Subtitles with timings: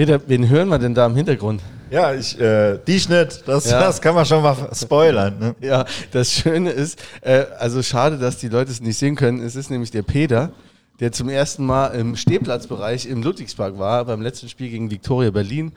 [0.00, 1.60] Peter, wen hören wir denn da im Hintergrund?
[1.90, 3.80] Ja, ich, äh, die Schnitt, das, Ja.
[3.80, 5.38] das kann man schon mal spoilern.
[5.38, 5.54] Ne?
[5.60, 9.40] Ja, das Schöne ist, äh, also schade, dass die Leute es nicht sehen können.
[9.40, 10.52] Es ist nämlich der Peter,
[11.00, 15.72] der zum ersten Mal im Stehplatzbereich im Ludwigspark war, beim letzten Spiel gegen Viktoria Berlin.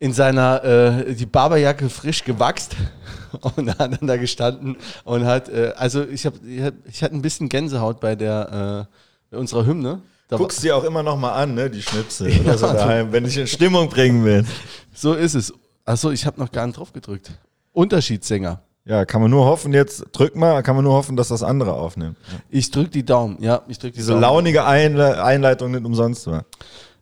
[0.00, 2.74] In seiner, äh, die Barberjacke frisch gewachst
[3.54, 7.14] und hat dann da gestanden und hat, äh, also ich habe, ich, hab, ich hatte
[7.14, 8.96] ein bisschen Gänsehaut bei der, äh,
[9.30, 10.02] bei unserer Hymne.
[10.28, 13.12] Da Guckst dir auch immer noch mal an, ne, die Schnipsel Ja, oder so daheim,
[13.12, 14.44] wenn ich in Stimmung bringen will.
[14.92, 15.52] So ist es.
[15.84, 17.30] Achso, ich habe noch gar nicht drauf gedrückt.
[17.72, 18.60] Unterschiedssänger.
[18.84, 21.72] Ja, kann man nur hoffen, jetzt drück mal, kann man nur hoffen, dass das andere
[21.74, 22.16] aufnimmt.
[22.50, 23.36] Ich drück die Daumen.
[23.40, 24.22] Ja, ich drück die Diese Daumen.
[24.22, 26.44] launige Einle Einleitung nicht umsonst war.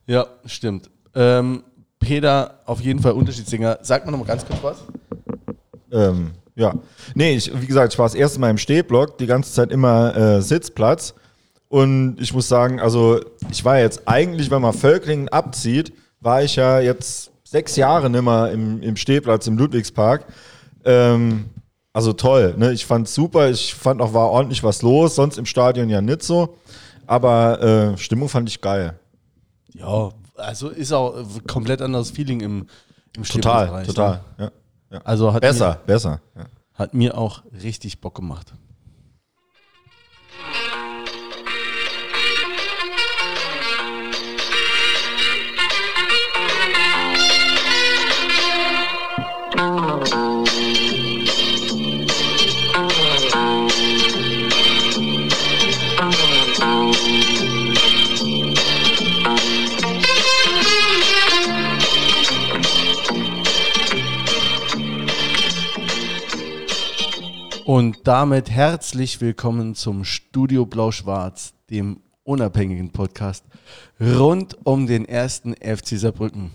[0.06, 0.90] Ja, stimmt.
[1.14, 1.62] Ähm,
[1.98, 3.78] Peter, auf jeden Fall Unterschiedssänger.
[3.82, 4.76] Sag mal noch mal ganz kurz was.
[5.92, 6.74] Ähm, ja.
[7.14, 10.14] Nee, ich, wie gesagt, ich war das erste Mal im Stehblock, die ganze Zeit immer
[10.16, 11.14] äh, Sitzplatz.
[11.74, 13.18] Und ich muss sagen, also
[13.50, 18.22] ich war jetzt eigentlich, wenn man Völklingen abzieht, war ich ja jetzt sechs Jahre nicht
[18.22, 20.24] mehr im, im Stehplatz im Ludwigspark.
[20.84, 21.46] Ähm,
[21.92, 22.72] also toll, ne?
[22.72, 26.22] Ich fand's super, ich fand auch, war ordentlich was los, sonst im Stadion ja nicht
[26.22, 26.56] so.
[27.08, 28.96] Aber äh, Stimmung fand ich geil.
[29.72, 32.68] Ja, also ist auch komplett anderes Feeling im,
[33.16, 34.20] im Total, Stehplatzbereich, total.
[34.38, 34.44] Ne?
[34.44, 34.50] Ja.
[34.92, 35.00] Ja.
[35.02, 36.20] Also hat Besser, besser.
[36.36, 36.42] Ja.
[36.42, 38.54] Mir, hat mir auch richtig Bock gemacht.
[67.64, 73.42] Und damit herzlich willkommen zum Studio Blau-Schwarz, dem unabhängigen Podcast
[73.98, 76.50] rund um den ersten FC Saarbrücken.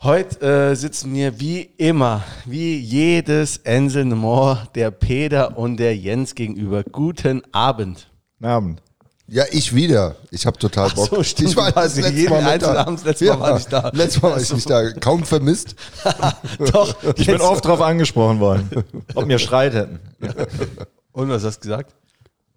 [0.00, 6.36] Heute äh, sitzen mir wie immer, wie jedes einzelne Mal, der Peter und der Jens
[6.36, 6.84] gegenüber.
[6.84, 8.08] Guten Abend.
[8.38, 8.82] Guten Abend.
[9.28, 10.16] Ja, ich wieder.
[10.30, 11.08] Ich habe total Ach Bock.
[11.08, 12.80] so, stimmt, ich war das letzte jeden Mal nicht einzelnen da.
[12.82, 13.90] Abend, das letzte Mal war ich da.
[13.94, 14.92] Letztes Mal war ich nicht da.
[14.92, 15.74] Kaum vermisst.
[16.72, 18.84] Doch, Ich bin oft drauf angesprochen worden,
[19.14, 20.00] ob wir Streit hätten.
[21.12, 21.94] Und was hast du gesagt?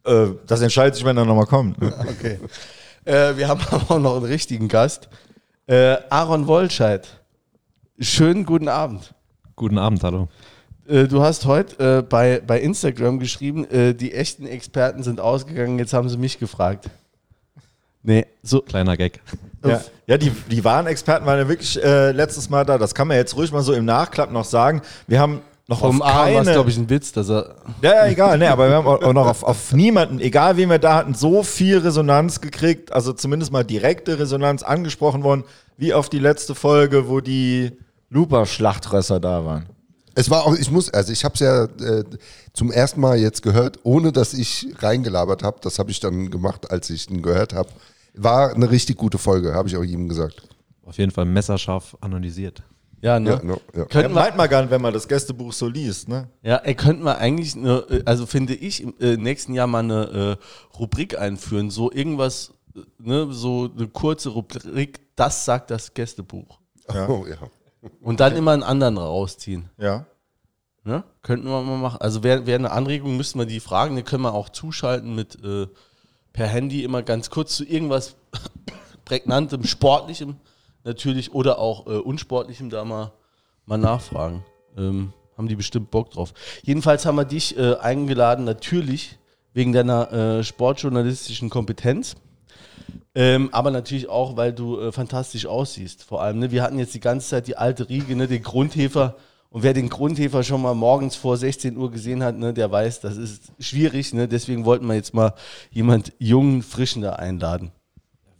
[0.05, 1.77] Äh, das entscheidet sich, wenn er nochmal kommt.
[1.81, 2.39] Okay.
[3.05, 5.07] Äh, wir haben aber auch noch einen richtigen Gast.
[5.67, 7.07] Äh, Aaron Wollscheid.
[7.99, 9.13] Schönen guten Abend.
[9.55, 10.27] Guten Abend, hallo.
[10.87, 15.79] Äh, du hast heute äh, bei, bei Instagram geschrieben, äh, die echten Experten sind ausgegangen,
[15.79, 16.89] jetzt haben sie mich gefragt.
[18.03, 18.61] Nee, so.
[18.61, 19.19] Kleiner Gag.
[19.65, 22.77] Ja, ja die, die wahren Experten waren ja wirklich äh, letztes Mal da.
[22.77, 24.83] Das kann man jetzt ruhig mal so im Nachklapp noch sagen.
[25.07, 26.51] Wir haben noch Vom auf war es, keine...
[26.51, 27.55] glaube ich, ein Witz, dass er.
[27.81, 30.69] Ja, ja, egal, ne, aber wir haben auch auch noch auf, auf niemanden, egal wen
[30.69, 35.43] wir da hatten, so viel Resonanz gekriegt, also zumindest mal direkte Resonanz angesprochen worden,
[35.77, 37.71] wie auf die letzte Folge, wo die
[38.11, 39.65] Luper-Schlachtrösser da waren.
[40.15, 42.03] Es war auch, ich muss, also ich habe es ja äh,
[42.53, 45.57] zum ersten Mal jetzt gehört, ohne dass ich reingelabert habe.
[45.61, 47.69] Das habe ich dann gemacht, als ich ihn gehört habe.
[48.13, 50.47] War eine richtig gute Folge, habe ich auch ihm gesagt.
[50.85, 52.63] Auf jeden Fall messerscharf analysiert.
[53.01, 53.31] Ja, ne?
[53.31, 53.79] Ja, no, ja.
[53.79, 56.29] Ja, Könnten wir, meint man gar nicht, wenn man das Gästebuch so liest, ne?
[56.41, 59.83] ja, er könnte mal eigentlich, eine, äh, also finde ich, im äh, nächsten Jahr mal
[59.83, 61.69] eine äh, Rubrik einführen.
[61.69, 66.59] So irgendwas, äh, ne, so eine kurze Rubrik, das sagt das Gästebuch.
[66.91, 67.09] Ja.
[67.09, 67.37] Oh, ja.
[68.01, 69.69] Und dann immer einen anderen rausziehen.
[69.77, 70.05] Ja.
[70.83, 71.03] Ne?
[71.23, 71.99] Könnten wir mal machen.
[71.99, 75.43] Also wäre wär eine Anregung, müssten wir die fragen, die können wir auch zuschalten mit
[75.43, 75.67] äh,
[76.33, 78.15] per Handy immer ganz kurz zu irgendwas
[79.05, 80.35] prägnantem, sportlichem
[80.83, 83.11] natürlich oder auch äh, unsportlichem da mal,
[83.65, 84.45] mal nachfragen.
[84.77, 86.33] Ähm, haben die bestimmt Bock drauf.
[86.63, 89.17] Jedenfalls haben wir dich äh, eingeladen, natürlich
[89.53, 92.15] wegen deiner äh, sportjournalistischen Kompetenz.
[93.13, 96.03] Ähm, aber natürlich auch, weil du äh, fantastisch aussiehst.
[96.03, 96.51] Vor allem, ne?
[96.51, 98.27] wir hatten jetzt die ganze Zeit die alte Riege, ne?
[98.27, 99.15] den Grundhefer.
[99.49, 102.99] Und wer den Grundhefer schon mal morgens vor 16 Uhr gesehen hat, ne, der weiß,
[102.99, 104.13] das ist schwierig.
[104.13, 104.27] Ne?
[104.27, 105.33] Deswegen wollten wir jetzt mal
[105.71, 107.71] jemand jungen, frischen da einladen.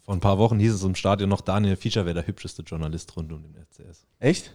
[0.04, 3.16] Vor ein paar Wochen hieß es im Stadion noch, Daniel Fischer wäre der hübscheste Journalist
[3.16, 4.06] rund um den FCS.
[4.20, 4.52] Echt?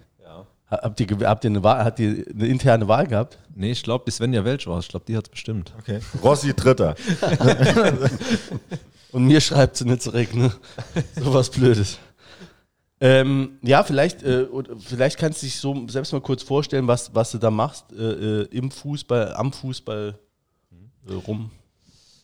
[0.70, 3.38] Habt ihr, habt ihr eine Wahl, habt ihr eine interne Wahl gehabt?
[3.56, 4.84] Nee, ich glaube, die Svenja Welch war es.
[4.84, 5.72] Ich glaube, die hat es bestimmt.
[5.81, 5.99] Okay.
[6.22, 6.94] Rossi Dritter.
[9.12, 10.52] Und mir schreibt sie nicht zurück, ne?
[11.17, 11.99] So was Blödes.
[13.00, 14.46] Ähm, ja, vielleicht, äh,
[14.78, 18.43] vielleicht kannst du dich so selbst mal kurz vorstellen, was, was du da machst äh,
[18.43, 20.19] äh, im Fußball, am Fußball
[21.08, 21.50] äh, rum.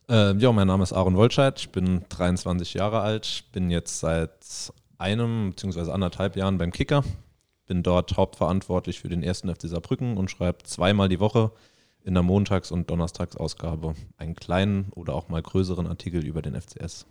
[0.08, 1.58] Äh, ja, mein Name ist Aaron Wolscheid.
[1.58, 3.26] Ich bin 23 Jahre alt.
[3.26, 4.30] Ich bin jetzt seit
[4.98, 5.90] einem bzw.
[5.90, 7.02] anderthalb Jahren beim Kicker.
[7.66, 11.50] Bin dort hauptverantwortlich für den ersten FC Saarbrücken und schreibe zweimal die Woche
[12.04, 17.06] in der Montags- und Donnerstagsausgabe einen kleinen oder auch mal größeren Artikel über den FCS.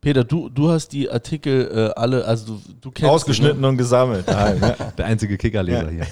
[0.00, 4.26] Peter, du, du hast die Artikel äh, alle, also du, du kennst Ausgeschnitten und gesammelt.
[4.28, 4.76] Nein, ne?
[4.96, 6.06] Der einzige Kickerleser hier.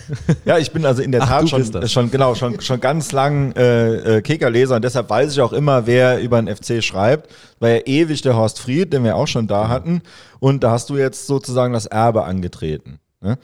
[0.44, 3.52] Ja, ich bin also in der Ach, Tat schon, schon, genau, schon, schon ganz lang
[3.52, 7.32] äh, äh, Kickerleser und deshalb weiß ich auch immer, wer über den FC schreibt.
[7.60, 10.02] War ja ewig der Horst Fried, den wir auch schon da hatten.
[10.40, 12.98] Und da hast du jetzt sozusagen das Erbe angetreten.
[13.26, 13.38] Ne?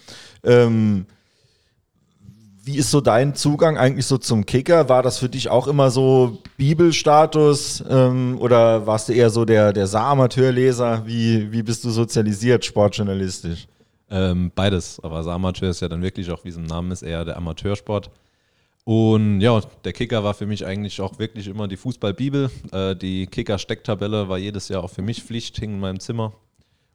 [0.45, 1.07] Ähm,
[2.65, 4.89] wie ist so dein Zugang eigentlich so zum Kicker?
[4.89, 9.73] War das für dich auch immer so Bibelstatus ähm, oder warst du eher so der,
[9.73, 11.03] der Saaramateurleser?
[11.05, 13.67] Wie, wie bist du sozialisiert, sportjournalistisch?
[14.11, 17.25] Ähm, beides, aber Amateur ist ja dann wirklich auch, wie es im Namen ist, eher
[17.25, 18.11] der Amateursport.
[18.85, 22.51] Und ja, der Kicker war für mich eigentlich auch wirklich immer die Fußballbibel.
[22.73, 26.33] Äh, die Kicker-Stecktabelle war jedes Jahr auch für mich Pflicht, hing in meinem Zimmer.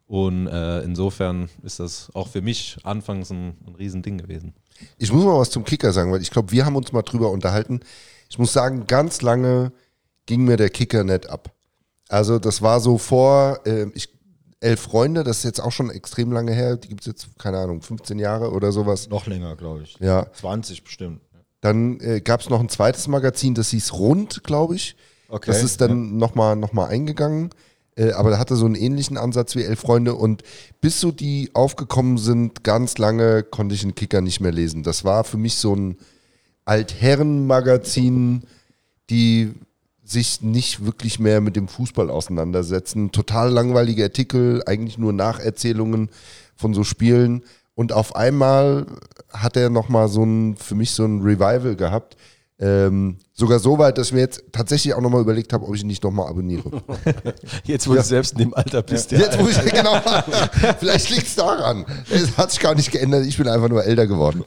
[0.08, 4.54] Und äh, insofern ist das auch für mich anfangs ein, ein Riesending gewesen.
[4.96, 7.30] Ich muss mal was zum Kicker sagen, weil ich glaube, wir haben uns mal drüber
[7.30, 7.80] unterhalten.
[8.30, 9.70] Ich muss sagen, ganz lange
[10.24, 11.52] ging mir der Kicker nicht ab.
[12.08, 14.08] Also das war so vor äh, ich,
[14.60, 16.78] elf Freunde, das ist jetzt auch schon extrem lange her.
[16.78, 19.10] Die gibt es jetzt, keine Ahnung, 15 Jahre oder sowas.
[19.10, 19.98] Noch länger, glaube ich.
[20.00, 20.32] Ja.
[20.32, 21.20] 20 bestimmt.
[21.60, 24.96] Dann äh, gab es noch ein zweites Magazin, das hieß Rund, glaube ich.
[25.28, 25.50] Okay.
[25.50, 27.50] Das ist dann nochmal noch mal eingegangen.
[27.98, 30.14] Äh, aber da hatte so einen ähnlichen Ansatz wie Elf Freunde.
[30.14, 30.42] Und
[30.80, 34.82] bis so die aufgekommen sind, ganz lange konnte ich einen Kicker nicht mehr lesen.
[34.82, 35.96] Das war für mich so ein
[36.64, 38.42] Altherrenmagazin,
[39.10, 39.54] die
[40.04, 43.12] sich nicht wirklich mehr mit dem Fußball auseinandersetzen.
[43.12, 46.08] Total langweilige Artikel, eigentlich nur Nacherzählungen
[46.56, 47.42] von so Spielen.
[47.74, 48.86] Und auf einmal
[49.30, 52.16] hat er nochmal so ein, für mich so ein Revival gehabt.
[52.60, 55.82] Ähm, sogar so weit, dass ich mir jetzt tatsächlich auch nochmal überlegt habe, ob ich
[55.82, 56.82] ihn nicht nochmal abonniere.
[57.64, 59.20] Jetzt, wo du selbst in dem Alter bist, ja.
[59.20, 60.00] Jetzt muss ich, genau,
[60.80, 61.86] vielleicht liegt es daran.
[62.10, 64.44] Es hat sich gar nicht geändert, ich bin einfach nur älter geworden.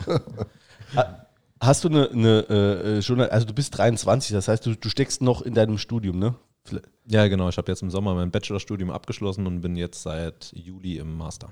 [1.62, 5.22] Hast du eine, eine äh, Journal also du bist 23, das heißt, du, du steckst
[5.22, 6.36] noch in deinem Studium, ne?
[7.06, 7.50] Ja, genau.
[7.50, 11.50] Ich habe jetzt im Sommer mein Bachelorstudium abgeschlossen und bin jetzt seit Juli im Master.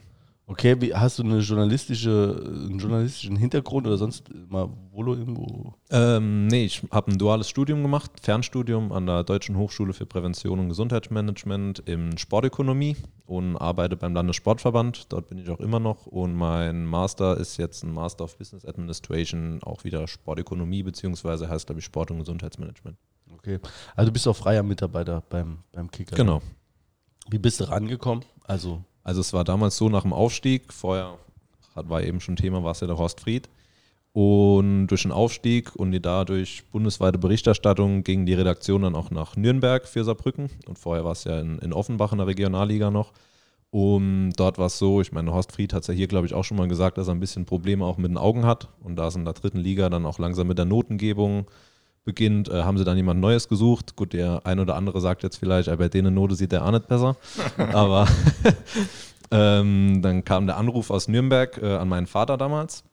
[0.49, 5.75] Okay, wie, hast du eine journalistische, einen journalistischen Hintergrund oder sonst mal Volo irgendwo?
[5.91, 10.57] Ähm, nee, ich habe ein duales Studium gemacht, Fernstudium an der Deutschen Hochschule für Prävention
[10.57, 12.97] und Gesundheitsmanagement in Sportökonomie
[13.27, 15.13] und arbeite beim Landessportverband.
[15.13, 16.07] Dort bin ich auch immer noch.
[16.07, 21.67] Und mein Master ist jetzt ein Master of Business Administration, auch wieder Sportökonomie, beziehungsweise heißt,
[21.67, 22.97] glaube ich, Sport- und Gesundheitsmanagement.
[23.35, 23.59] Okay.
[23.95, 26.15] Also du bist auch freier Mitarbeiter beim, beim Kicker.
[26.15, 26.41] Genau.
[27.29, 28.25] Wie bist du rangekommen?
[28.45, 31.17] Also, Also es war damals so nach dem Aufstieg, vorher
[31.73, 33.49] war eben schon Thema, war es ja der Horst Fried.
[34.13, 39.35] Und durch den Aufstieg und die dadurch bundesweite Berichterstattung ging die Redaktion dann auch nach
[39.35, 40.51] Nürnberg für Saarbrücken.
[40.67, 43.11] Und vorher war es ja in, in Offenbach in der Regionalliga noch.
[43.71, 46.35] Und dort war es so, ich meine, Horst Fried hat es ja hier, glaube ich,
[46.35, 48.67] auch schon mal gesagt, dass er ein bisschen Probleme auch mit den Augen hat.
[48.83, 51.47] Und da es in der dritten Liga dann auch langsam mit der Notengebung
[52.09, 53.95] beginnt, äh, haben sie dann jemand Neues gesucht.
[53.95, 56.87] Gut, der ein oder andere sagt jetzt vielleicht, bei denen Note sieht der auch nicht
[56.87, 57.17] besser.
[57.57, 58.07] Aber
[59.31, 62.83] ähm, dann kam der Anruf aus Nürnberg äh, an meinen Vater damals,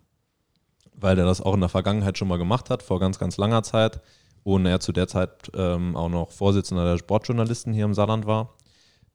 [0.95, 3.63] weil der das auch in der Vergangenheit schon mal gemacht hat, vor ganz, ganz langer
[3.63, 4.01] Zeit.
[4.45, 8.56] Und er zu der Zeit ähm, auch noch Vorsitzender der Sportjournalisten hier im Saarland war.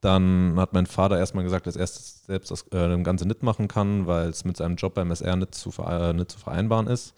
[0.01, 4.07] Dann hat mein Vater erstmal gesagt, dass er selbst das äh, Ganze nicht machen kann,
[4.07, 7.13] weil es mit seinem Job beim SR nicht zu, äh, nicht zu vereinbaren ist.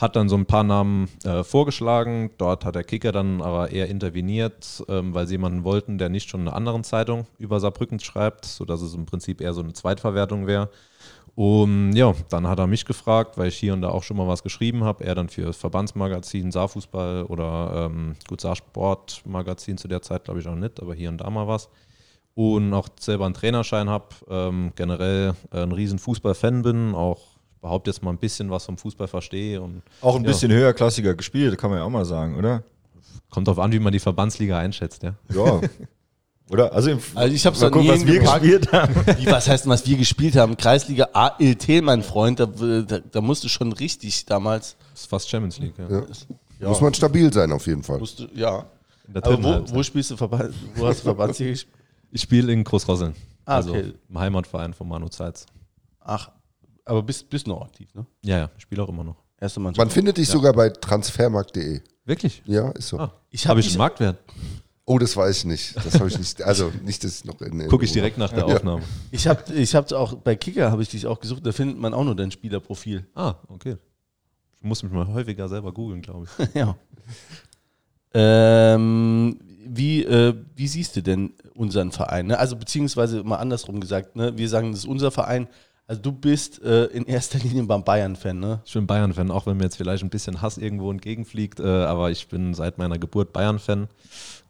[0.00, 2.30] Hat dann so ein paar Namen äh, vorgeschlagen.
[2.36, 6.28] Dort hat der Kicker dann aber eher interveniert, ähm, weil sie jemanden wollten, der nicht
[6.28, 9.72] schon in einer anderen Zeitung über Saarbrücken schreibt, sodass es im Prinzip eher so eine
[9.72, 10.70] Zweitverwertung wäre.
[11.36, 14.26] Und ja, dann hat er mich gefragt, weil ich hier und da auch schon mal
[14.26, 15.04] was geschrieben habe.
[15.04, 20.48] Er dann für das Verbandsmagazin Saarfußball oder ähm, gut Saarsportmagazin zu der Zeit, glaube ich,
[20.48, 21.68] auch nicht, aber hier und da mal was
[22.38, 27.18] und auch selber einen Trainerschein habe, ähm, generell äh, ein riesen Fußballfan bin, auch
[27.60, 30.28] behaupte jetzt mal ein bisschen was vom Fußball verstehe und Auch ein Ja.
[30.30, 32.62] bisschen höherklassiger gespielt, kann man ja auch mal sagen, oder?
[33.30, 35.14] kommt darauf an, wie man die Verbandsliga einschätzt, ja.
[35.34, 35.60] Ja.
[36.50, 36.72] oder?
[36.72, 38.40] Also, im, Also ich hab's mal an gucken, was wir gepackt.
[38.42, 38.94] gespielt haben.
[39.18, 40.56] wie, was heißt denn, was wir gespielt haben?
[40.56, 44.76] Kreisliga ALT, mein Freund, da, da, da musst du schon richtig damals.
[44.92, 45.88] Das ist fast Champions League, ja.
[45.90, 46.02] Ja.
[46.60, 46.68] Ja.
[46.68, 47.98] Muss man stabil sein auf jeden Fall.
[47.98, 48.64] Musst du, ja.
[49.14, 51.77] Aber wo, wo spielst du Verband, wo hast du Verbandsliga gespielt?
[52.10, 53.92] Ich spiele in Großrosseln, Ah, also okay.
[54.08, 55.46] im Heimatverein von Manu Zeitz.
[56.00, 56.30] Ach,
[56.84, 58.06] aber bist, bist noch aktiv, ne?
[58.22, 59.16] Ja, ja, ich spiele auch immer noch.
[59.40, 59.86] Erste Mannschaft.
[59.86, 61.80] Man findet dich sogar bei transfermarkt.de.
[62.04, 62.42] Wirklich?
[62.46, 62.98] Ja, ist so.
[62.98, 64.18] Ah, Ich habe hab ich mich- einen Marktwert?
[64.86, 65.76] Oh, das weiß ich nicht.
[65.76, 66.40] Das habe ich nicht.
[66.42, 68.56] Also nicht, dass ich noch in Gucke ich direkt nach der Ja.
[68.56, 68.82] Aufnahme.
[69.10, 71.92] Ich habe ich hab auch bei Kicker habe ich dich auch gesucht, da findet man
[71.92, 73.06] auch nur dein Spielerprofil.
[73.14, 73.76] Ah, okay.
[74.56, 76.48] Ich muss mich mal häufiger selber googeln, glaube ich.
[76.54, 76.74] ja.
[78.14, 82.26] Ähm, wie, äh, wie siehst du denn unseren Verein?
[82.26, 82.38] Ne?
[82.38, 84.36] Also beziehungsweise mal andersrum gesagt, ne?
[84.36, 85.48] wir sagen, das ist unser Verein.
[85.86, 88.60] Also du bist äh, in erster Linie beim Bayern-Fan, ne?
[88.66, 92.10] Ich bin Bayern-Fan, auch wenn mir jetzt vielleicht ein bisschen Hass irgendwo entgegenfliegt, äh, aber
[92.10, 93.88] ich bin seit meiner Geburt Bayern-Fan.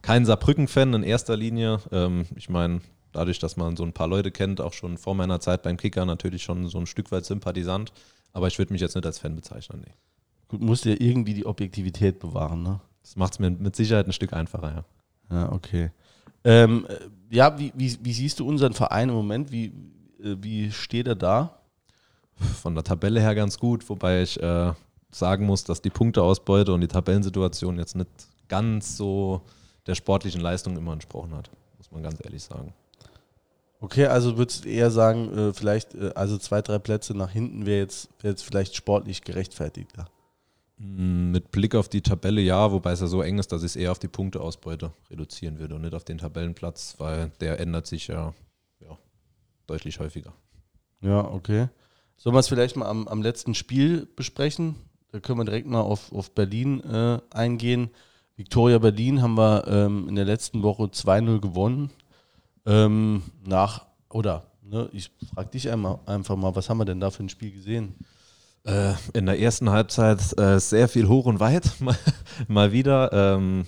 [0.02, 1.78] Kein Saarbrücken-Fan in erster Linie.
[1.92, 2.80] Ähm, ich meine,
[3.12, 6.04] dadurch, dass man so ein paar Leute kennt, auch schon vor meiner Zeit beim Kicker
[6.04, 7.92] natürlich schon so ein Stück weit Sympathisant.
[8.32, 9.84] Aber ich würde mich jetzt nicht als Fan bezeichnen.
[9.86, 9.94] Nee.
[10.48, 12.80] Gut, musst ja irgendwie die Objektivität bewahren, ne?
[13.02, 14.84] Das macht es mir mit Sicherheit ein Stück einfacher, ja.
[15.30, 15.90] Ja, okay.
[16.44, 19.52] Ähm, äh, ja, wie, wie, wie siehst du unseren Verein im Moment?
[19.52, 19.66] Wie,
[20.22, 21.60] äh, wie steht er da?
[22.62, 24.72] Von der Tabelle her ganz gut, wobei ich äh,
[25.10, 28.08] sagen muss, dass die Punkteausbeute und die Tabellensituation jetzt nicht
[28.48, 29.42] ganz so
[29.86, 32.72] der sportlichen Leistung immer entsprochen hat, muss man ganz ehrlich sagen.
[33.80, 37.80] Okay, also würdest du eher sagen, äh, vielleicht, also zwei, drei Plätze nach hinten wäre
[37.80, 40.08] jetzt, wär jetzt vielleicht sportlich gerechtfertigter.
[40.78, 43.72] Mm, Mit Blick auf die Tabelle ja, wobei es ja so eng ist, dass ich
[43.72, 47.86] es eher auf die Punkteausbeute reduzieren würde und nicht auf den Tabellenplatz, weil der ändert
[47.86, 48.32] sich ja,
[48.80, 48.96] ja
[49.66, 50.32] deutlich häufiger.
[51.00, 51.68] Ja, okay.
[52.16, 54.76] Sollen wir es vielleicht mal am, am letzten Spiel besprechen?
[55.12, 57.90] Da können wir direkt mal auf, auf Berlin äh, eingehen.
[58.36, 61.90] Victoria Berlin haben wir ähm, in der letzten Woche 2-0 gewonnen.
[62.66, 67.10] Ähm, nach, oder, ne, ich frage dich einmal, einfach mal, was haben wir denn da
[67.10, 67.94] für ein Spiel gesehen?
[68.68, 71.72] Äh, in der ersten Halbzeit äh, sehr viel hoch und weit,
[72.48, 73.10] mal, wieder.
[73.14, 73.64] Ähm,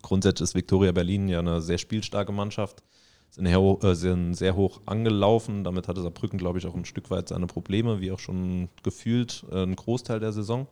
[0.00, 2.82] grundsätzlich ist Viktoria Berlin ja eine sehr spielstarke Mannschaft.
[3.28, 5.62] Sind, her, äh, sind sehr hoch angelaufen.
[5.62, 9.44] Damit hatte Saarbrücken, glaube ich, auch ein Stück weit seine Probleme, wie auch schon gefühlt
[9.52, 10.68] äh, ein Großteil der Saison.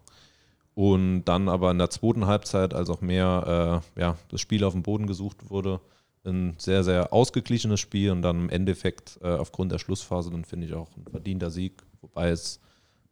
[0.75, 4.73] Und dann aber in der zweiten Halbzeit, als auch mehr äh, ja, das Spiel auf
[4.73, 5.83] dem Boden gesucht wurde,
[6.25, 10.69] ein sehr, sehr ausgeglichenes Spiel und dann im Endeffekt äh, aufgrund der Schlussphase dann finde
[10.69, 12.62] ich auch ein verdienter Sieg, wobei es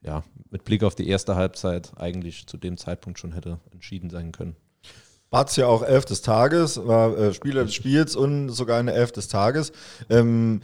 [0.03, 4.33] ja mit Blick auf die erste Halbzeit eigentlich zu dem Zeitpunkt schon hätte entschieden sein
[4.33, 4.57] können.
[5.31, 9.13] Batz ja auch Elf des Tages, war äh, Spieler des Spiels und sogar eine Elf
[9.13, 9.73] des Tages.
[10.09, 10.61] Ähm,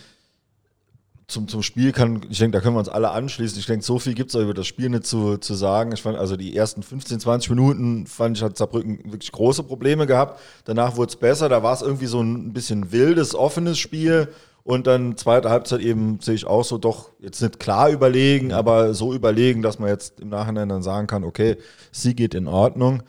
[1.29, 3.59] zum, zum Spiel kann, ich denke, da können wir uns alle anschließen.
[3.59, 5.91] Ich denke, so viel gibt es über das Spiel nicht zu, zu sagen.
[5.93, 10.07] Ich fand, also die ersten 15, 20 Minuten fand ich, hat Saarbrücken wirklich große Probleme
[10.07, 10.41] gehabt.
[10.65, 11.49] Danach wurde es besser.
[11.49, 14.29] Da war es irgendwie so ein bisschen wildes, offenes Spiel.
[14.67, 18.95] Und dann zweite Halbzeit eben sehe ich auch so doch jetzt nicht klar überlegen, aber
[18.95, 21.57] so überlegen, dass man jetzt im Nachhinein dann sagen kann, okay,
[21.93, 23.05] sie geht in Ordnung.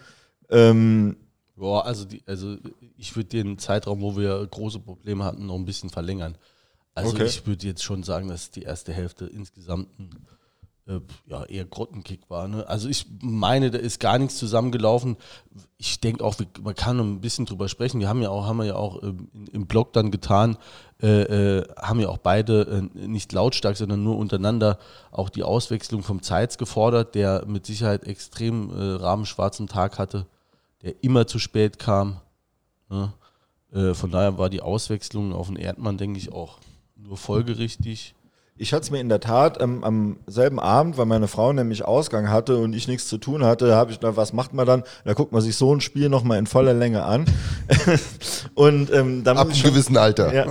[0.52, 1.18] Ähm,
[1.56, 2.58] Boah, also, die, also
[2.96, 6.38] ich würde den Zeitraum, wo wir große Probleme hatten, noch ein bisschen verlängern.
[6.94, 7.26] Also Okay.
[7.26, 10.12] ich würde jetzt schon sagen, dass die erste Hälfte insgesamt ein
[10.88, 12.48] äh, ja, eher Grottenkick war.
[12.48, 12.68] Ne?
[12.68, 15.18] Also ich meine, da ist gar nichts zusammengelaufen.
[15.78, 18.00] Ich denke auch, man kann ein bisschen drüber sprechen.
[18.00, 20.58] Wir haben ja auch, haben wir ja auch ähm, im Blog dann getan,
[21.02, 24.80] äh, äh, haben ja auch beide äh, nicht lautstark, sondern nur untereinander
[25.12, 30.26] auch die Auswechslung vom Zeitz gefordert, der mit Sicherheit extrem äh, rahmenschwarzen Tag hatte,
[30.84, 32.22] der immer zu spät kam.
[32.90, 33.14] Ne?
[33.94, 36.58] Von daher war die Auswechslung auf den Erdmann, denke ich, auch
[36.96, 38.16] nur folgerichtig.
[38.58, 41.86] Ich hatte es mir in der Tat ähm, am selben Abend, weil meine Frau nämlich
[41.86, 44.84] Ausgang hatte und ich nichts zu tun hatte, habe ich gedacht, was macht man dann?
[45.06, 47.26] Da guckt man sich so ein Spiel nochmal in voller Länge an.
[48.56, 50.34] und ähm, da, Ab einem gewissen Alter.
[50.34, 50.46] ja,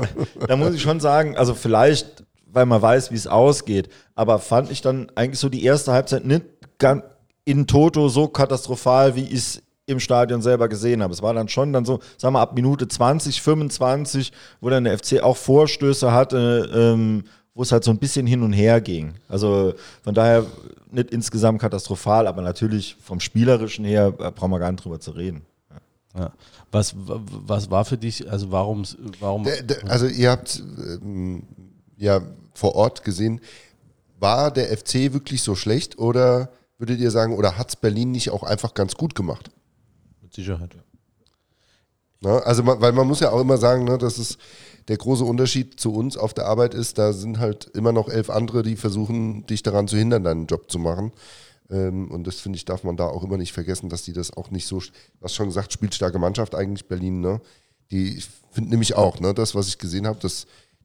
[0.47, 4.71] da muss ich schon sagen, also vielleicht, weil man weiß, wie es ausgeht, aber fand
[4.71, 6.45] ich dann eigentlich so die erste Halbzeit nicht
[6.79, 7.03] ganz
[7.45, 11.13] in Toto so katastrophal, wie ich es im Stadion selber gesehen habe.
[11.13, 14.99] Es war dann schon dann so, sagen wir ab Minute 20, 25, wo dann der
[14.99, 17.25] FC auch Vorstöße hatte, ähm,
[17.57, 19.15] wo es halt so ein bisschen hin und her ging.
[19.29, 19.73] Also
[20.03, 20.45] von daher
[20.91, 25.13] nicht insgesamt katastrophal, aber natürlich vom Spielerischen her äh, brauchen wir gar nicht drüber zu
[25.13, 25.47] reden.
[26.15, 26.33] Ja.
[26.71, 28.85] Was, was war für dich, also warum,
[29.21, 30.63] warum Der, der, also ihr habt
[31.03, 31.45] ähm,
[31.97, 32.21] ja
[32.53, 33.41] vor Ort gesehen,
[34.21, 38.31] war der FC wirklich so schlecht oder würdet ihr sagen, oder hat es Berlin nicht
[38.31, 39.51] auch einfach ganz gut gemacht?
[40.21, 40.77] Mit Sicherheit.
[42.21, 42.43] Ne?
[42.45, 44.37] Also, man, weil man muss ja auch immer sagen, ne, dass es
[44.89, 48.31] der große Unterschied zu uns auf der Arbeit ist, da sind halt immer noch elf
[48.31, 51.13] andere, die versuchen, dich daran zu hindern, deinen Job zu machen.
[51.71, 54.33] Ähm, und das finde ich, darf man da auch immer nicht vergessen, dass die das
[54.37, 54.81] auch nicht so,
[55.21, 57.41] was schon gesagt, spielstarke Mannschaft eigentlich Berlin, ne?
[57.91, 60.19] Die, finde nämlich auch, ne, das, was ich gesehen habe,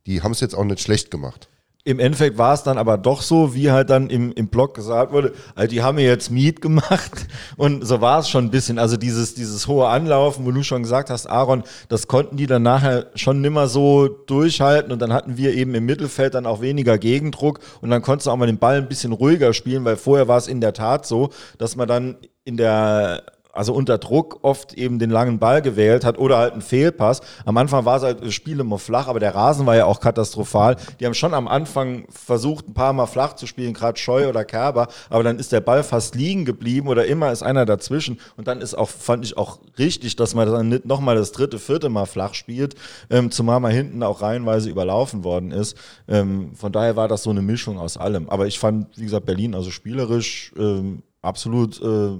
[0.05, 1.47] die haben es jetzt auch nicht schlecht gemacht.
[1.83, 5.11] Im Endeffekt war es dann aber doch so, wie halt dann im, im Blog gesagt
[5.11, 8.77] wurde, also die haben mir jetzt Miet gemacht und so war es schon ein bisschen.
[8.77, 12.61] Also dieses, dieses hohe Anlaufen, wo du schon gesagt hast, Aaron, das konnten die dann
[12.61, 16.99] nachher schon nimmer so durchhalten und dann hatten wir eben im Mittelfeld dann auch weniger
[16.99, 20.27] Gegendruck und dann konntest du auch mal den Ball ein bisschen ruhiger spielen, weil vorher
[20.27, 24.73] war es in der Tat so, dass man dann in der also unter Druck oft
[24.73, 27.21] eben den langen Ball gewählt hat oder halt einen Fehlpass.
[27.45, 29.99] Am Anfang war es halt das Spiel immer flach, aber der Rasen war ja auch
[29.99, 30.77] katastrophal.
[30.99, 34.45] Die haben schon am Anfang versucht, ein paar Mal flach zu spielen, gerade Scheu oder
[34.45, 38.47] Kerber, aber dann ist der Ball fast liegen geblieben oder immer ist einer dazwischen und
[38.47, 41.89] dann ist auch, fand ich auch richtig, dass man dann nicht nochmal das dritte, vierte
[41.89, 42.75] Mal flach spielt,
[43.09, 45.77] ähm, zumal man hinten auch reihenweise überlaufen worden ist.
[46.07, 48.29] Ähm, von daher war das so eine Mischung aus allem.
[48.29, 52.17] Aber ich fand, wie gesagt, Berlin also spielerisch ähm, absolut äh,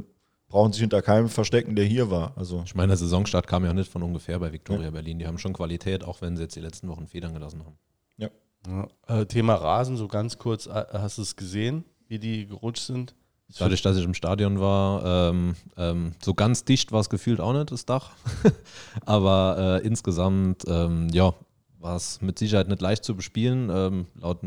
[0.52, 2.34] brauchen sich hinter keinem verstecken, der hier war.
[2.36, 5.18] Also Ich meine, der Saisonstart kam ja nicht von ungefähr bei Viktoria Berlin.
[5.18, 7.78] Die haben schon Qualität, auch wenn sie jetzt die letzten Wochen Federn gelassen haben.
[8.18, 8.30] ja.
[8.68, 8.88] Ja.
[9.22, 13.16] Äh, Thema Rasen, so ganz kurz, äh, hast du es gesehen, wie die gerutscht sind?
[13.58, 17.54] Dadurch, dass ich im Stadion war, ähm, ähm, so ganz dicht war es gefühlt auch
[17.54, 18.12] nicht, das Dach.
[19.06, 21.34] Aber äh, insgesamt, ähm, ja,
[21.80, 23.70] war es mit Sicherheit nicht leicht zu bespielen.
[23.74, 24.44] Ähm, laut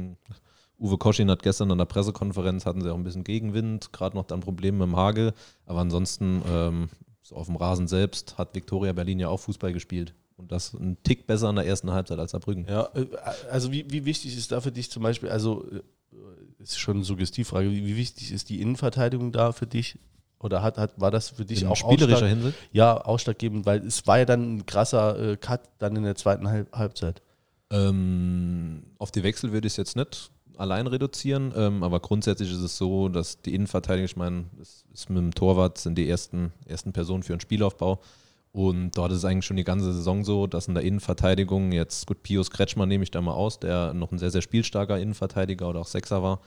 [0.84, 4.24] Uwe Koschin hat gestern an der Pressekonferenz, hatten sie auch ein bisschen Gegenwind, gerade noch
[4.24, 5.32] dann Probleme mit dem Hagel.
[5.64, 6.88] Aber ansonsten, ähm,
[7.22, 10.14] so auf dem Rasen selbst, hat Viktoria Berlin ja auch Fußball gespielt.
[10.36, 12.66] Und das ein Tick besser in der ersten Halbzeit als Saarbrücken.
[12.68, 13.06] Ja, äh,
[13.50, 15.80] also wie, wie wichtig ist da für dich zum Beispiel, also äh,
[16.62, 19.98] ist schon eine Suggestivfrage, wie, wie wichtig ist die Innenverteidigung da für dich?
[20.38, 22.58] Oder hat, hat, war das für dich In auch spielerischer Hinsicht?
[22.72, 26.46] Ja, ausschlaggebend, weil es war ja dann ein krasser äh, Cut dann in der zweiten
[26.46, 27.22] Halb Halbzeit.
[27.70, 32.60] Ähm, auf die Wechsel würde ich es jetzt nicht allein reduzieren, ähm, aber grundsätzlich ist
[32.60, 36.52] es so, dass die Innenverteidigung, ich meine, das ist mit dem Torwart sind die ersten,
[36.66, 38.00] ersten Personen für einen Spielaufbau.
[38.52, 42.06] Und dort ist es eigentlich schon die ganze Saison so, dass in der Innenverteidigung jetzt,
[42.06, 45.68] gut, Pius Kretschmann nehme ich da mal aus, der noch ein sehr, sehr spielstarker Innenverteidiger
[45.68, 46.40] oder auch Sechser war.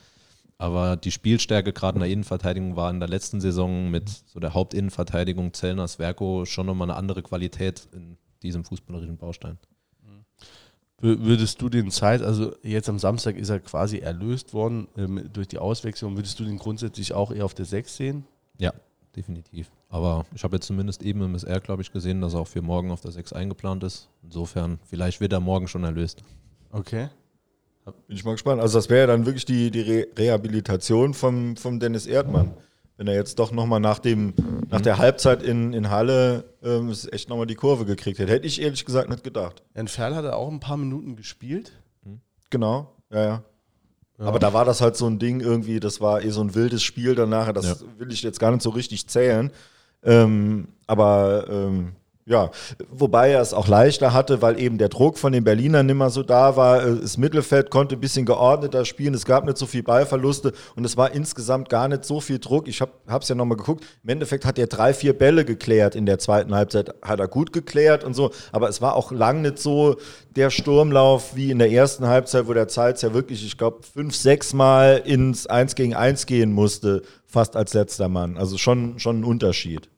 [0.58, 4.54] Aber die Spielstärke gerade in der Innenverteidigung war in der letzten Saison mit so der
[4.54, 9.58] Hauptinnenverteidigung Zellner, Sverko schon nochmal eine andere Qualität in diesem fußballerischen Baustein.
[11.02, 15.30] Wür- Würdest du den Zeit, also jetzt am Samstag ist er quasi erlöst worden ähm,
[15.32, 18.26] durch die Auswechslung, würdest du den grundsätzlich auch eher auf der 6 sehen?
[18.58, 18.74] Ja,
[19.16, 19.70] definitiv.
[19.90, 22.62] Aber ich habe jetzt zumindest eben im SR, glaube ich, gesehen, dass er auch für
[22.62, 24.10] morgen auf der 6 eingeplant ist.
[24.24, 26.24] Insofern, vielleicht wird er morgen schon erlöst.
[26.72, 27.10] Okay.
[28.08, 28.60] Bin ich mal gespannt.
[28.60, 32.54] Also das wäre ja dann wirklich die, die Re Rehabilitation vom, vom Dennis Erdmann.
[32.98, 34.34] Wenn er jetzt doch nochmal nach, dem,
[34.70, 38.32] nach der Halbzeit in, in Halle ähm, echt nochmal die Kurve gekriegt hätte.
[38.32, 39.62] Hätte ich ehrlich gesagt nicht gedacht.
[39.76, 41.72] Jan Ferl hat er auch ein paar Minuten gespielt.
[42.50, 43.44] Genau, ja, ja.
[44.20, 46.82] Aber da war das halt so ein Ding irgendwie, das war eh so ein wildes
[46.82, 47.52] Spiel danach.
[47.54, 47.76] Das Ja.
[48.00, 49.52] will ich jetzt gar nicht so richtig zählen.
[50.04, 51.94] Ähm, aber ähm,
[52.28, 52.52] ja,
[52.92, 56.10] wobei er es auch leichter hatte, weil eben der Druck von den Berlinern nicht mehr
[56.10, 56.86] so da war.
[56.86, 59.14] Äh, Das Mittelfeld konnte ein bisschen geordneter spielen.
[59.14, 62.68] Es gab nicht so viel Ballverluste und es war insgesamt gar nicht so viel Druck.
[62.68, 63.86] Ich habe es ja nochmal geguckt.
[64.04, 66.94] Im Endeffekt hat er drei, vier Bälle geklärt in der zweiten Halbzeit.
[67.02, 68.32] Hat er gut geklärt und so.
[68.52, 69.96] Aber es war auch lang nicht so
[70.36, 74.14] der Sturmlauf wie in der ersten Halbzeit, wo der Zeitz ja wirklich, ich glaube, fünf,
[74.14, 78.36] sechs Mal ins Eins gegen Eins gehen musste, fast als letzter Mann.
[78.36, 79.90] Also schon, schon ein Unterschied.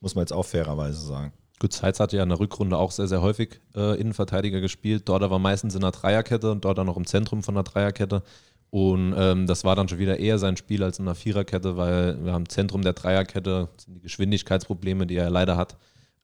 [0.00, 1.32] Muss man jetzt auch fairerweise sagen.
[1.60, 5.08] Gut, Zeitz hatte ja in der Rückrunde auch sehr, sehr häufig äh, Innenverteidiger gespielt.
[5.08, 8.22] Dort aber meistens in der Dreierkette und dort dann noch im Zentrum von der Dreierkette.
[8.70, 12.22] Und ähm, das war dann schon wieder eher sein Spiel als in der Viererkette, weil
[12.24, 15.76] wir im Zentrum der Dreierkette sind die Geschwindigkeitsprobleme, die er leider hat,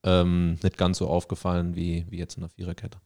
[0.02, 2.98] ähm, nicht ganz so aufgefallen wie, wie jetzt in der Viererkette.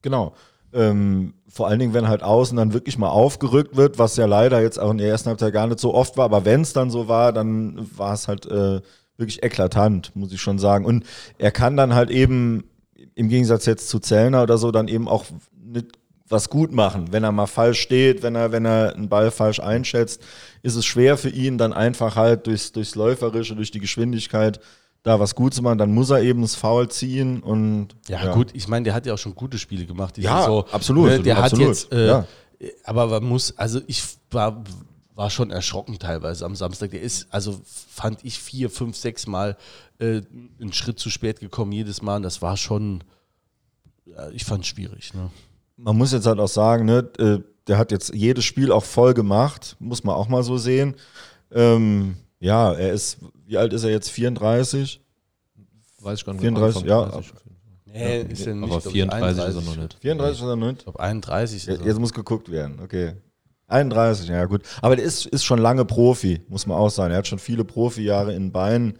[0.00, 0.34] Genau.
[0.72, 4.62] Ähm, vor allen Dingen, wenn halt außen dann wirklich mal aufgerückt wird, was ja leider
[4.62, 6.90] jetzt auch in der ersten Halbzeit gar nicht so oft war, aber wenn es dann
[6.90, 8.80] so war, dann war es halt äh,
[9.22, 10.84] wirklich eklatant, muss ich schon sagen.
[10.84, 11.04] Und
[11.38, 12.64] er kann dann halt eben,
[13.14, 15.24] im Gegensatz jetzt zu Zellner oder so, dann eben auch
[16.28, 17.08] was gut machen.
[17.12, 20.22] Wenn er mal falsch steht, wenn er, wenn er einen Ball falsch einschätzt,
[20.62, 24.58] ist es schwer für ihn, dann einfach halt durchs, durchs Läuferische, durch die Geschwindigkeit
[25.02, 25.78] da was gut zu machen.
[25.78, 29.12] Dann muss er eben das Foul ziehen und Ja, gut, ich meine, der hat ja
[29.14, 30.16] auch schon gute Spiele gemacht.
[30.16, 30.64] die Ja, Saison.
[30.72, 32.24] absolut, Ne, Der absolut, hat jetzt, äh, ja.
[32.84, 34.62] aber man muss, also ich war,
[35.14, 36.90] war schon erschrocken teilweise am Samstag.
[36.90, 39.56] Der ist, also fand ich vier, fünf, sechs Mal
[39.98, 40.22] äh,
[40.60, 42.16] einen Schritt zu spät gekommen, jedes Mal.
[42.16, 43.04] Und das war schon,
[44.06, 45.14] ja, ich fand es schwierig.
[45.14, 45.30] Ne?
[45.76, 49.14] man muss jetzt halt auch sagen, ne, äh, der hat jetzt jedes Spiel auch voll
[49.14, 50.94] gemacht, muss man auch mal so sehen.
[51.52, 54.10] Ähm, ja, er ist, wie alt ist er jetzt?
[54.10, 55.00] 34?
[56.00, 56.42] Weiß ich gar nicht.
[56.42, 57.04] 34, Anfang ja.
[57.08, 58.24] 30 auf jeden Fall.
[58.24, 59.66] Nee, ist ja nicht, Aber glaub ich, 34 ist er 31.
[59.76, 59.98] noch nicht.
[60.00, 60.76] 34 oder 9?
[60.76, 61.66] Ich glaube 31.
[61.66, 61.84] Jetzt, Also.
[61.84, 63.12] jetzt muss geguckt werden, okay.
[63.68, 64.62] 31, ja gut.
[64.82, 67.12] Aber der ist, ist schon lange Profi, muss man auch sagen.
[67.12, 68.98] Er hat schon viele Profijahre in Beinen.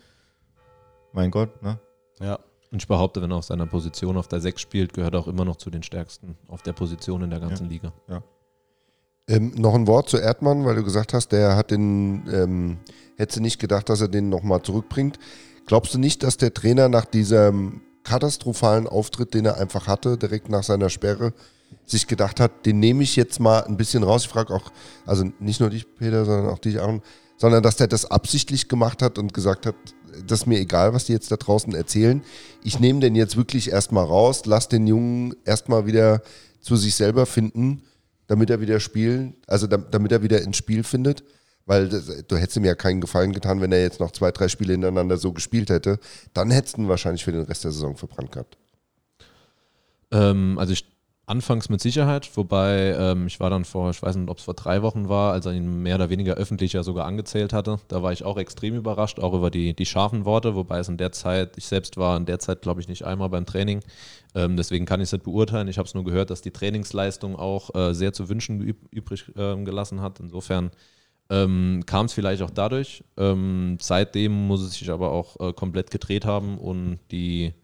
[1.13, 1.79] Mein Gott, ne?
[2.21, 2.39] Ja.
[2.71, 5.29] Und ich behaupte, wenn er auf seiner Position auf der 6 spielt, gehört er auch
[5.29, 7.93] immer noch zu den stärksten auf der Position in der ganzen Liga.
[9.29, 12.79] Ähm, noch ein Wort zu Erdmann, weil du gesagt hast, der hat den, ähm,
[13.17, 15.19] hätte nicht gedacht, dass er den nochmal zurückbringt.
[15.67, 20.49] Glaubst du nicht, dass der Trainer nach diesem katastrophalen Auftritt, den er einfach hatte, direkt
[20.49, 21.35] nach seiner Sperre,
[21.87, 24.25] sich gedacht hat, den nehme ich jetzt mal ein bisschen raus?
[24.25, 24.73] Ich frage auch,
[25.07, 27.03] also nicht nur dich, Peter, sondern auch dich, Aaron,
[27.37, 29.75] sondern dass der das absichtlich gemacht hat und gesagt hat,
[30.27, 32.23] das ist mir egal, was die jetzt da draußen erzählen.
[32.63, 36.23] Ich nehme den jetzt wirklich erstmal raus, lass den Jungen erstmal wieder
[36.61, 37.83] zu sich selber finden
[38.33, 41.23] damit er wieder spielen, also dam- damit er wieder ins Spiel findet.
[41.67, 44.49] Weil das, du hättest ihm ja keinen Gefallen getan, wenn er jetzt noch zwei, drei
[44.49, 45.99] Spiele hintereinander so gespielt hätte.
[46.33, 48.57] Dann hättest du ihn wahrscheinlich für den Rest der Saison verbrannt gehabt.
[50.11, 50.87] Ähm, also ich
[51.33, 54.53] Anfangs mit Sicherheit, wobei ähm, ich war dann vor, ich weiß nicht, ob es vor
[54.53, 57.79] drei Wochen war, als er ihn mehr oder weniger öffentlich ja sogar angezählt hatte.
[57.89, 60.99] Da war ich auch extrem überrascht, auch über die, die scharfen Worte, wobei es in
[60.99, 63.81] der Zeit, ich selbst war in der Zeit, glaube ich, nicht einmal beim Training.
[64.35, 65.69] Ähm, deswegen kann ich es nicht beurteilen.
[65.69, 69.25] Ich habe es nur gehört, dass die Trainingsleistung auch äh, sehr zu wünschen üb übrig
[69.35, 70.21] äh, gelassen hat.
[70.21, 70.71] Insofern
[71.31, 73.05] ähm, kam es vielleicht auch dadurch.
[73.17, 77.55] Ähm, seitdem muss es sich aber auch äh, komplett gedreht haben und die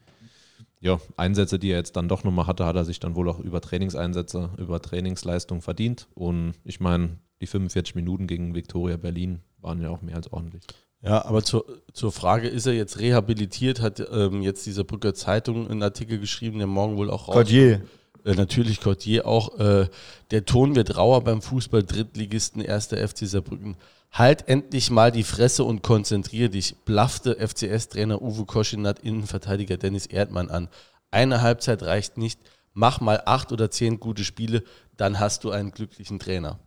[0.80, 3.40] ja, Einsätze, die er jetzt dann doch nochmal hatte, hat er sich dann wohl auch
[3.40, 6.08] über Trainingseinsätze, über Trainingsleistung verdient.
[6.14, 10.64] Und ich meine, die 45 Minuten gegen Viktoria Berlin waren ja auch mehr als ordentlich.
[11.02, 15.68] Ja, aber zur, zur Frage, ist er jetzt rehabilitiert, hat ähm, jetzt diese Brücker Zeitung
[15.70, 17.34] einen Artikel geschrieben, der morgen wohl auch raus.
[17.34, 17.82] Cordier.
[18.28, 19.58] Äh, natürlich Cordier auch.
[19.58, 19.88] Äh,
[20.30, 23.76] der Ton wird rauer beim Fußball, Drittligisten, erster FC Saarbrücken.
[24.12, 30.50] Halt endlich mal die Fresse und konzentrier dich, blaffte FCS-Trainer Uwe Koschinat Innenverteidiger Dennis Erdmann
[30.50, 30.68] an.
[31.10, 32.38] Eine Halbzeit reicht nicht.
[32.74, 34.62] Mach mal acht oder zehn gute Spiele,
[34.96, 36.58] dann hast du einen glücklichen Trainer.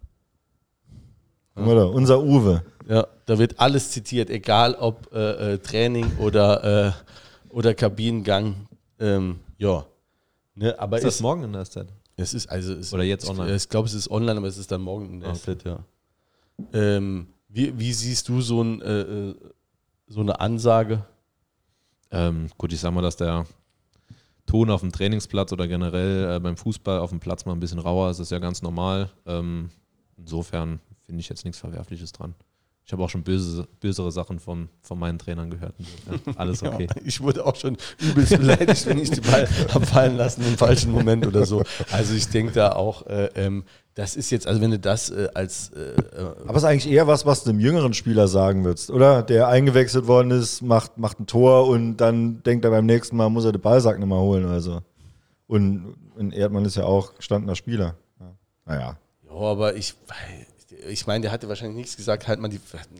[1.55, 2.63] Oder unser Uwe.
[2.87, 6.91] Ja, da wird alles zitiert, egal ob äh, äh, Training oder, äh,
[7.49, 8.67] oder Kabinengang.
[8.99, 9.85] Ähm, ja.
[10.61, 11.87] Ne, aber Ist das morgen in der SZ?
[12.17, 13.55] es ist also es, Oder jetzt ich, online?
[13.55, 15.83] Ich glaube, es ist online, aber es ist dann morgen in der Ah, SZ, ja.
[16.73, 19.35] Ähm, wie, wie siehst du so, ein, äh, äh,
[20.07, 21.03] so eine Ansage?
[22.11, 23.45] Ähm, gut, ich sag mal, dass der
[24.45, 27.79] Ton auf dem Trainingsplatz oder generell äh, beim Fußball auf dem Platz mal ein bisschen
[27.79, 29.09] rauer ist, ist ja ganz normal.
[29.25, 29.71] Ähm,
[30.17, 32.35] insofern finde ich jetzt nichts Verwerfliches dran.
[32.91, 35.75] Ich habe auch schon böse, bösere Sachen von, von meinen Trainern gehört.
[35.79, 36.87] Insofern alles okay.
[36.93, 40.57] Ja, ich wurde auch schon übelst beleidigt, wenn ich den Ball habe fallen lassen im
[40.57, 41.63] falschen Moment oder so.
[41.89, 45.29] Also ich denke da auch, äh, ähm, das ist jetzt, also wenn du das äh,
[45.33, 48.65] als äh, äh, Aber es ist eigentlich eher was, was du einem jüngeren Spieler sagen
[48.65, 49.23] würdest, oder?
[49.23, 53.29] Der eingewechselt worden ist, macht, macht ein Tor und dann denkt er beim nächsten Mal,
[53.29, 54.47] muss er den Ballsack nicht mehr holen.
[54.47, 54.81] Also.
[55.47, 57.95] Und, und Erdmann ist ja auch gestandener Spieler.
[58.19, 58.33] Ja.
[58.65, 58.97] Naja.
[59.29, 59.95] Ja, aber ich,
[60.89, 62.59] ich meine, der hatte wahrscheinlich nichts gesagt, halt mal die,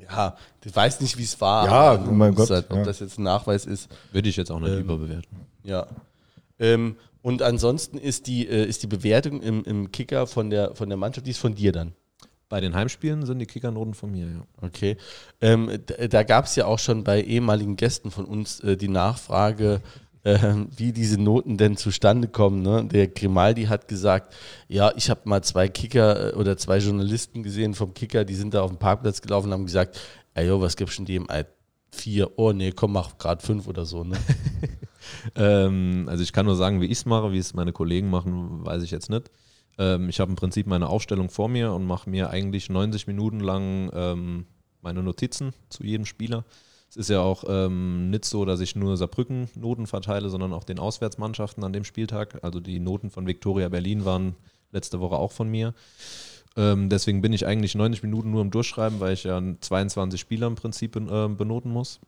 [0.10, 1.66] ja, der weiß nicht, wie es war.
[1.66, 2.84] Ja, aber oh mein Gott, Halt, ob ja.
[2.84, 5.38] das jetzt ein Nachweis ist, Würde ich jetzt auch nicht Ähm, überbewerten.
[5.64, 5.88] ja.
[6.60, 10.90] Ähm, und ansonsten ist die, äh, ist die Bewertung im, im Kicker von der, von
[10.90, 11.94] der Mannschaft, die ist von dir dann.
[12.50, 14.42] Bei den Heimspielen sind die Kickernoten von mir, ja.
[14.62, 14.98] Okay.
[15.40, 18.90] Ähm, da da gab es ja auch schon bei ehemaligen Gästen von uns äh, die
[18.90, 19.82] Nachfrage,
[20.24, 22.62] äh, wie diese Noten denn zustande kommen.
[22.62, 22.86] Ne?
[22.86, 24.36] Der Grimaldi hat gesagt,
[24.68, 28.54] ja, ich habe mal zwei Kicker äh, oder zwei Journalisten gesehen vom Kicker, die sind
[28.54, 30.00] da auf dem Parkplatz gelaufen und haben gesagt,
[30.34, 31.30] ey, jo, was gibst du denn dem?
[31.30, 31.46] Ey,
[31.92, 34.04] vier, oh nee, komm, mach gerade fünf oder so.
[34.04, 34.18] Ne?
[35.36, 38.66] Ähm, also ich kann nur sagen, wie ich es mache, wie es meine Kollegen machen,
[38.66, 39.32] weiß ich jetzt nicht.
[39.78, 43.40] Ähm, ich habe im Prinzip meine Aufstellung vor mir und mache mir eigentlich 90 Minuten
[43.40, 44.46] lang ähm,
[44.82, 46.46] meine Notizen zu jedem Spieler.
[46.92, 50.66] Es ist ja auch ähm, nicht so, dass ich nur Saarbrücken Noten verteile, sondern auch
[50.66, 52.44] den Auswärtsmannschaften an dem Spieltag.
[52.44, 54.36] Also die Noten von Viktoria Berlin waren
[54.74, 55.74] letzte Woche auch von mir.
[56.58, 60.48] Ähm, deswegen bin ich eigentlich 90 Minuten nur im Durchschreiben, weil ich ja 22 Spieler
[60.48, 62.02] im Prinzip äh, benoten muss.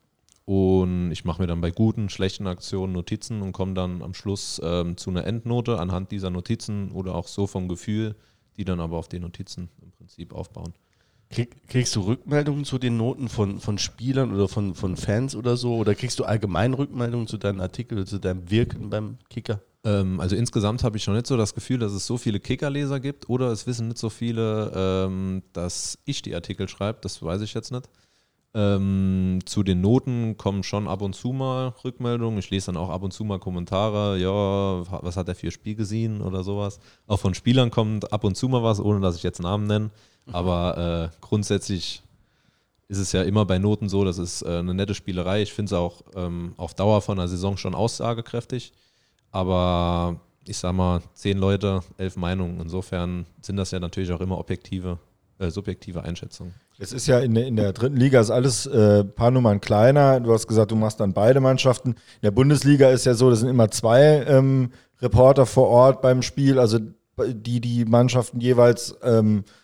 [0.43, 4.59] Und ich mache mir dann bei guten, schlechten Aktionen Notizen und komme dann am Schluss
[4.61, 8.15] ähm, zu einer Endnote anhand dieser Notizen oder auch so vom Gefühl,
[8.57, 10.73] die dann aber auf die Notizen im Prinzip aufbauen.
[11.29, 15.57] Krieg, kriegst du Rückmeldungen zu den Noten von, von Spielern oder von, von Fans oder
[15.57, 15.75] so?
[15.75, 19.61] Oder kriegst du allgemein Rückmeldungen zu deinen Artikeln zu deinem Wirken beim Kicker?
[19.83, 22.99] Ähm, also insgesamt habe ich noch nicht so das Gefühl, dass es so viele Kickerleser
[22.99, 27.41] gibt oder es wissen nicht so viele, ähm, dass ich die Artikel schreibe, das weiß
[27.41, 27.89] ich jetzt nicht.
[28.55, 32.37] Ähm, zu den Noten kommen schon ab und zu mal Rückmeldungen.
[32.37, 35.73] Ich lese dann auch ab und zu mal Kommentare, ja, was hat er für Spiel
[35.73, 36.79] gesehen oder sowas.
[37.07, 39.89] Auch von Spielern kommt ab und zu mal was, ohne dass ich jetzt Namen nenne.
[40.31, 42.03] Aber äh, grundsätzlich
[42.87, 45.41] ist es ja immer bei Noten so, das ist äh, eine nette Spielerei.
[45.41, 48.71] Ich finde es auch ähm, auf Dauer von der Saison schon aussagekräftig.
[49.31, 52.59] Aber ich sag mal, zehn Leute, elf Meinungen.
[52.59, 54.99] Insofern sind das ja natürlich auch immer objektive,
[55.39, 56.53] äh, subjektive Einschätzungen.
[56.77, 60.19] Es ist ja in der, in der dritten Liga ist alles äh, paar Nummern kleiner.
[60.19, 61.91] Du hast gesagt, du machst dann beide Mannschaften.
[61.91, 66.21] In der Bundesliga ist ja so, das sind immer zwei ähm, Reporter vor Ort beim
[66.21, 66.79] Spiel, also
[67.19, 69.62] die die Mannschaften jeweils ähm, äh,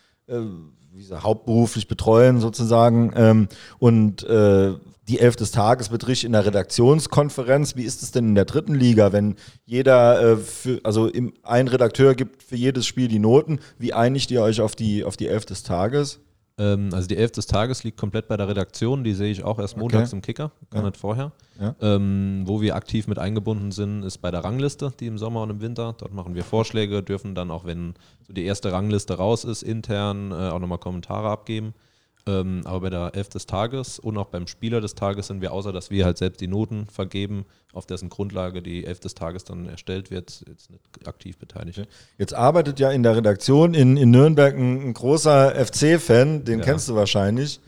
[0.98, 3.12] gesagt, hauptberuflich betreuen sozusagen.
[3.16, 4.74] Ähm, und äh,
[5.08, 7.74] die Elf des Tages richtig in der Redaktionskonferenz.
[7.74, 9.34] Wie ist es denn in der dritten Liga, wenn
[9.66, 13.58] jeder, äh, für, also im, ein Redakteur gibt für jedes Spiel die Noten?
[13.78, 16.20] Wie einigt ihr euch auf die, auf die Elf des Tages?
[16.60, 19.02] Ähm, also die Elf des Tages liegt komplett bei der Redaktion.
[19.02, 20.16] Die sehe ich auch erst montags Okay.
[20.16, 20.88] im Kicker, gar Ja.
[20.88, 21.32] nicht vorher.
[21.58, 21.74] Ja.
[21.80, 25.50] Ähm, wo wir aktiv mit eingebunden sind, ist bei der Rangliste, die im Sommer und
[25.50, 25.94] im Winter.
[25.96, 27.94] Dort machen wir Vorschläge, dürfen dann auch, wenn
[28.26, 31.72] so die erste Rangliste raus ist, intern äh, auch nochmal Kommentare abgeben.
[32.26, 35.52] Ähm, aber bei der Elf des Tages und auch beim Spieler des Tages sind wir,
[35.52, 39.44] außer dass wir halt selbst die Noten vergeben, auf dessen Grundlage die Elf des Tages
[39.44, 41.86] dann erstellt wird, jetzt nicht aktiv beteiligt.
[42.18, 46.64] Jetzt arbeitet ja in der Redaktion in, in Nürnberg ein, ein großer FC-Fan, den Ja.
[46.64, 47.60] kennst du wahrscheinlich.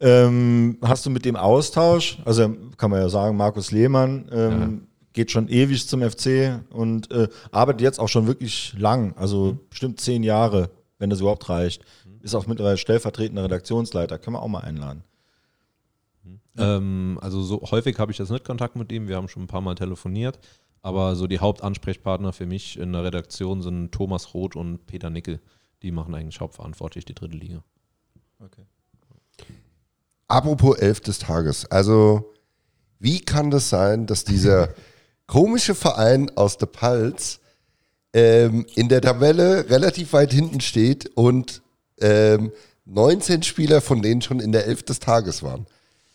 [0.00, 2.18] Ähm, hast du mit dem Austausch?
[2.24, 7.28] Also kann man ja sagen, Markus Lehmann ähm, geht schon ewig zum FC und äh,
[7.52, 11.82] arbeitet jetzt auch schon wirklich lang, also bestimmt zehn Jahre, wenn das überhaupt reicht.
[12.24, 15.04] Ist auch mittlerweile stellvertretender Redaktionsleiter, kann man auch mal einladen.
[16.56, 19.46] Ähm, also so häufig habe ich jetzt nicht Kontakt mit ihm, wir haben schon ein
[19.46, 20.38] paar Mal telefoniert,
[20.80, 25.38] aber so die Hauptansprechpartner für mich in der Redaktion sind Thomas Roth und Peter Nickel.
[25.82, 27.62] Die machen eigentlich hauptverantwortlich die dritte Liga.
[30.26, 31.70] Apropos Elf des Tages.
[31.70, 32.32] Also,
[33.00, 34.70] wie kann das sein, dass dieser
[35.26, 37.40] komische Verein aus der Palz
[38.14, 41.60] ähm, in der Tabelle relativ weit hinten steht und
[42.00, 42.52] ähm,
[42.86, 45.66] 19 Spieler von denen schon in der Elf des Tages waren?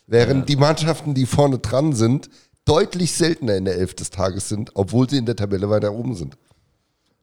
[0.06, 2.30] Während die Mannschaften, die vorne dran sind,
[2.64, 6.14] deutlich seltener in der Elf des Tages sind, obwohl sie in der Tabelle weiter oben
[6.14, 6.36] sind.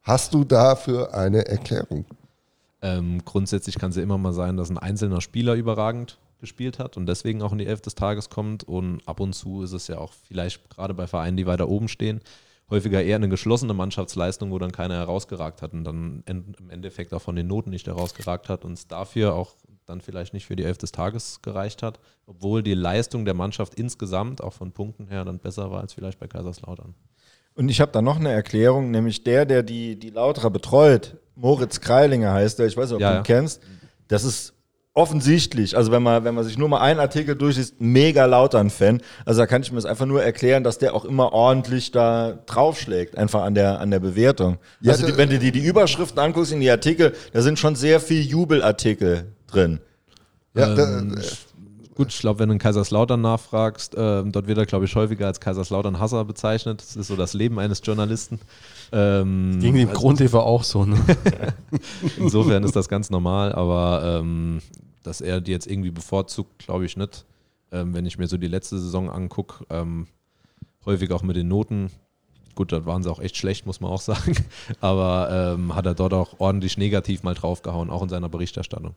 [0.02, 2.06] Hast du dafür eine Erklärung?
[2.80, 6.96] Ähm, grundsätzlich kann es ja immer mal sein, dass ein einzelner Spieler überragend gespielt hat
[6.96, 8.64] und deswegen auch in die Elf des Tages kommt.
[8.64, 11.88] Und ab und zu ist es ja auch vielleicht gerade bei Vereinen, die weiter oben
[11.88, 12.20] stehen,
[12.70, 17.22] häufiger eher eine geschlossene Mannschaftsleistung, wo dann keiner herausgeragt hat und dann im Endeffekt auch
[17.22, 19.54] von den Noten nicht herausgeragt hat und es dafür auch
[19.86, 23.74] dann vielleicht nicht für die Elf des Tages gereicht hat, obwohl die Leistung der Mannschaft
[23.74, 26.94] insgesamt auch von Punkten her dann besser war als vielleicht bei Kaiserslautern.
[27.54, 31.80] Und ich habe da noch eine Erklärung, nämlich der, der die, die Lauterer betreut, Moritz
[31.80, 33.22] Kreilinger heißt der, ich weiß nicht, ob Ja, du ihn ja.
[33.22, 33.62] kennst,
[34.08, 34.54] das ist
[34.98, 39.40] offensichtlich, also wenn man, wenn man sich nur mal einen Artikel durchliest, mega Lautern-Fan, also
[39.40, 43.16] da kann ich mir das einfach nur erklären, dass der auch immer ordentlich da draufschlägt,
[43.16, 44.58] einfach an der, an der Bewertung.
[44.80, 47.76] Ja, also die, wenn du dir die Überschriften anguckst in die Artikel, da sind schon
[47.76, 49.78] sehr viel Jubelartikel drin.
[50.54, 51.22] Ja, Ähm, da,
[51.98, 55.26] Gut, ich glaube, wenn du in Kaiserslautern nachfragst, ähm, dort wird er, glaube ich, häufiger
[55.26, 56.80] als Kaiserslautern-Hasser bezeichnet.
[56.80, 58.38] Das ist so das Leben eines Journalisten.
[58.92, 60.96] Ähm, Gegen den Grund TV auch so, ne?
[62.16, 64.60] insofern ist das ganz normal, aber ähm,
[65.02, 67.24] dass er die jetzt irgendwie bevorzugt, glaube ich nicht.
[67.70, 70.06] Ähm, wenn ich mir so die letzte Saison angucke, ähm,
[70.86, 71.90] häufig auch mit den Noten.
[72.54, 74.36] Gut, dort waren sie auch echt schlecht, muss man auch sagen.
[74.80, 78.94] Aber ähm, hat er dort auch ordentlich negativ mal draufgehauen, auch in seiner Berichterstattung.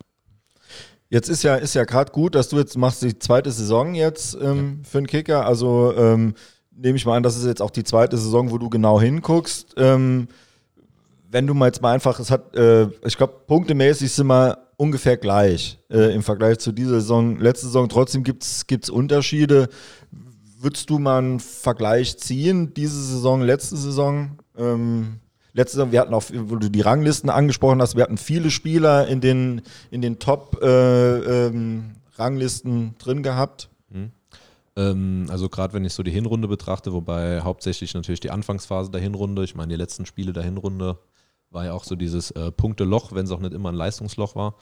[1.09, 4.37] Jetzt ist ja, ist ja gerade gut, dass du jetzt machst die zweite Saison jetzt
[4.41, 5.45] ähm, für den Kicker.
[5.45, 6.35] Also ähm,
[6.71, 9.73] nehme ich mal an, das ist jetzt auch die zweite Saison, wo du genau hinguckst.
[9.75, 10.29] Ähm,
[11.31, 15.15] wenn du mal jetzt mal einfach, es hat, äh, ich glaube, punktemäßig sind wir ungefähr
[15.17, 17.87] gleich äh, im Vergleich zu dieser Saison, letzte Saison.
[17.87, 19.69] Trotzdem gibt es Unterschiede.
[20.59, 24.39] Würdest du mal einen Vergleich ziehen, diese Saison, letzte Saison?
[24.57, 25.21] Ähm,
[25.53, 29.07] letzte Saison, wir hatten auch, wo du die Ranglisten angesprochen hast, wir hatten viele Spieler
[29.07, 33.69] in den, in den Top-Ranglisten drin gehabt.
[34.75, 39.01] Ähm, also gerade wenn ich so die Hinrunde betrachte, wobei hauptsächlich natürlich die Anfangsphase der
[39.01, 40.97] Hinrunde, ich meine die letzten Spiele der Hinrunde
[41.51, 44.55] war ja auch so dieses äh, Punkteloch, wenn es auch nicht immer ein Leistungsloch war.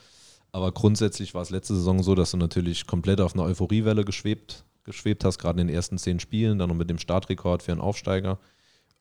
[0.52, 4.66] Aber grundsätzlich war es letzte Saison so, dass du natürlich komplett auf einer Euphoriewelle geschwebt,
[4.84, 7.82] geschwebt hast, gerade in den ersten zehn Spielen, dann noch mit dem Startrekord für einen
[7.82, 8.40] Aufsteiger.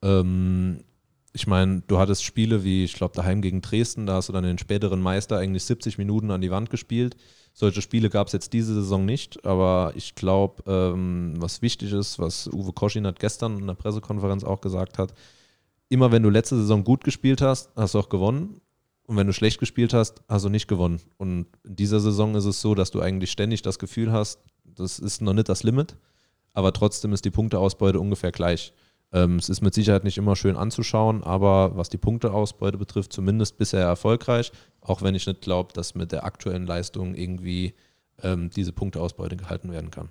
[0.03, 0.85] Ähm,
[1.33, 4.44] ich meine, du hattest Spiele wie, ich glaube, daheim gegen Dresden, da hast du dann
[4.44, 7.16] den späteren Meister eigentlich 70 Minuten an die Wand gespielt.
[7.55, 12.18] Solche Spiele gab es jetzt diese Saison nicht, aber ich glaube, ähm, was wichtig ist,
[12.18, 15.14] was Uwe Koschin hat gestern in der Pressekonferenz auch gesagt hat,
[15.88, 18.61] immer wenn du letzte Saison gut gespielt hast, hast du auch gewonnen.
[19.05, 21.01] Und wenn du schlecht gespielt hast, hast du nicht gewonnen.
[21.16, 24.98] Und in dieser Saison ist es so, dass du eigentlich ständig das Gefühl hast, das
[24.98, 25.96] ist noch nicht das Limit,
[26.53, 28.74] aber trotzdem ist die Punkteausbeute ungefähr gleich.
[29.11, 33.57] Ähm, es ist mit Sicherheit nicht immer schön anzuschauen, aber was die Punkteausbeute betrifft, zumindest
[33.57, 37.74] bisher erfolgreich, auch wenn ich nicht glaube, dass mit der aktuellen Leistung irgendwie
[38.22, 40.11] ähm, diese Punkteausbeute gehalten werden kann.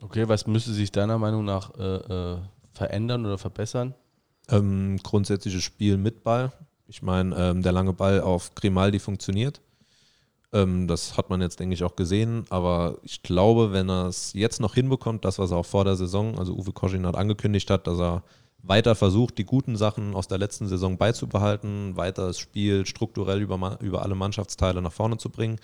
[0.00, 1.82] Okay, was müsste sich deiner Meinung nach äh,
[2.34, 2.38] äh,
[2.72, 3.94] verändern oder verbessern?
[4.50, 6.52] Ähm, grundsätzliches Spiel mit Ball.
[6.86, 9.60] Ich meine, ähm, der lange Ball auf Grimaldi funktioniert.
[10.52, 12.44] Ähm, das hat man jetzt, denke ich, auch gesehen.
[12.48, 15.96] Aber ich glaube, wenn er es jetzt noch hinbekommt, das, was er auch vor der
[15.96, 18.22] Saison, also Uwe Koschin hat angekündigt hat, dass er
[18.62, 23.78] weiter versucht, die guten Sachen aus der letzten Saison beizubehalten, weiter das Spiel strukturell über,
[23.80, 25.58] über alle Mannschaftsteile nach vorne zu bringen.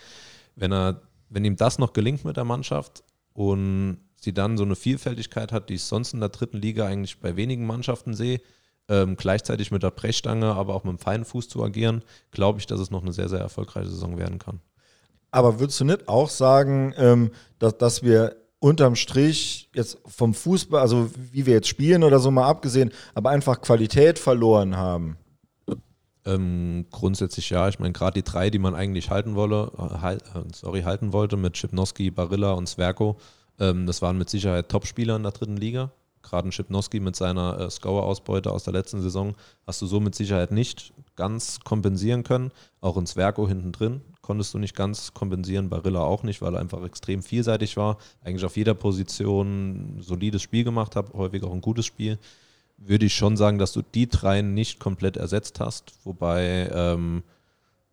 [0.54, 4.76] Wenn, er, wenn ihm das noch gelingt mit der Mannschaft und sie dann so eine
[4.76, 8.40] Vielfältigkeit hat, die ich sonst in der dritten Liga eigentlich bei wenigen Mannschaften sehe,
[8.88, 12.66] ähm, gleichzeitig mit der Brechstange, aber auch mit dem feinen Fuß zu agieren, glaube ich,
[12.66, 14.60] dass es noch eine sehr, sehr erfolgreiche Saison werden kann.
[15.30, 20.80] Aber würdest du nicht auch sagen, ähm, dass, dass wir unterm Strich jetzt vom Fußball,
[20.80, 25.18] also wie wir jetzt spielen oder so mal abgesehen, aber einfach Qualität verloren haben?
[26.26, 27.68] Ähm, grundsätzlich ja.
[27.68, 29.70] Ich meine, gerade die drei, die man eigentlich halten wolle,
[30.02, 30.18] äh,
[30.54, 33.18] sorry, halten wollte, mit Schipnowski, Barilla und Sverko,
[33.58, 35.90] ähm, das waren mit Sicherheit Top-Spieler in der dritten Liga.
[36.24, 39.34] Gerade ein Schipnowski mit seiner äh, Scorer-Ausbeute aus der letzten Saison
[39.66, 42.50] hast du so mit Sicherheit nicht ganz kompensieren können.
[42.80, 46.60] Auch in Sverko hinten drin konntest du nicht ganz kompensieren, Barilla auch nicht, weil er
[46.60, 47.98] einfach extrem vielseitig war.
[48.22, 52.18] Eigentlich auf jeder Position solides Spiel gemacht hat, häufig auch ein gutes Spiel
[52.76, 55.92] würde ich schon sagen, dass du die drei nicht komplett ersetzt hast.
[56.04, 57.22] Wobei, ähm,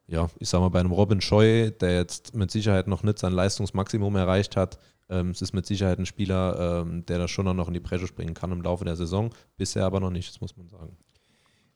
[0.08, 3.34] ja, ich sag mal, bei einem Robin Scheu, der jetzt mit Sicherheit noch nicht sein
[3.34, 4.80] Leistungsmaximum erreicht hat,
[5.12, 8.08] ähm, es ist mit Sicherheit ein Spieler, ähm, der da schon noch in die Bresche
[8.08, 9.32] springen kann im Laufe der Saison.
[9.58, 10.98] Bisher aber noch nicht, das muss man sagen.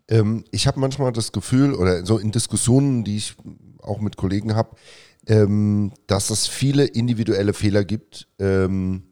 [0.08, 3.36] Ähm, ich habe manchmal das Gefühl, oder so in Diskussionen, die ich
[3.82, 4.76] auch mit Kollegen habe,
[5.28, 9.04] ähm, dass es viele individuelle Fehler gibt ähm,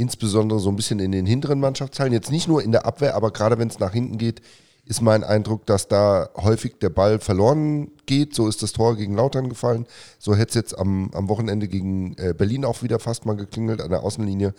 [0.00, 3.32] insbesondere so ein bisschen in den hinteren Mannschaftsteilen, jetzt nicht nur in der Abwehr, aber
[3.32, 4.40] gerade wenn es nach hinten geht,
[4.84, 8.34] ist mein Eindruck, dass da häufig der Ball verloren geht.
[8.34, 9.86] So ist das Tor gegen Lautern gefallen.
[10.18, 13.80] So hätte es jetzt am, am Wochenende gegen äh, Berlin auch wieder fast mal geklingelt
[13.80, 14.54] an der Außenlinie,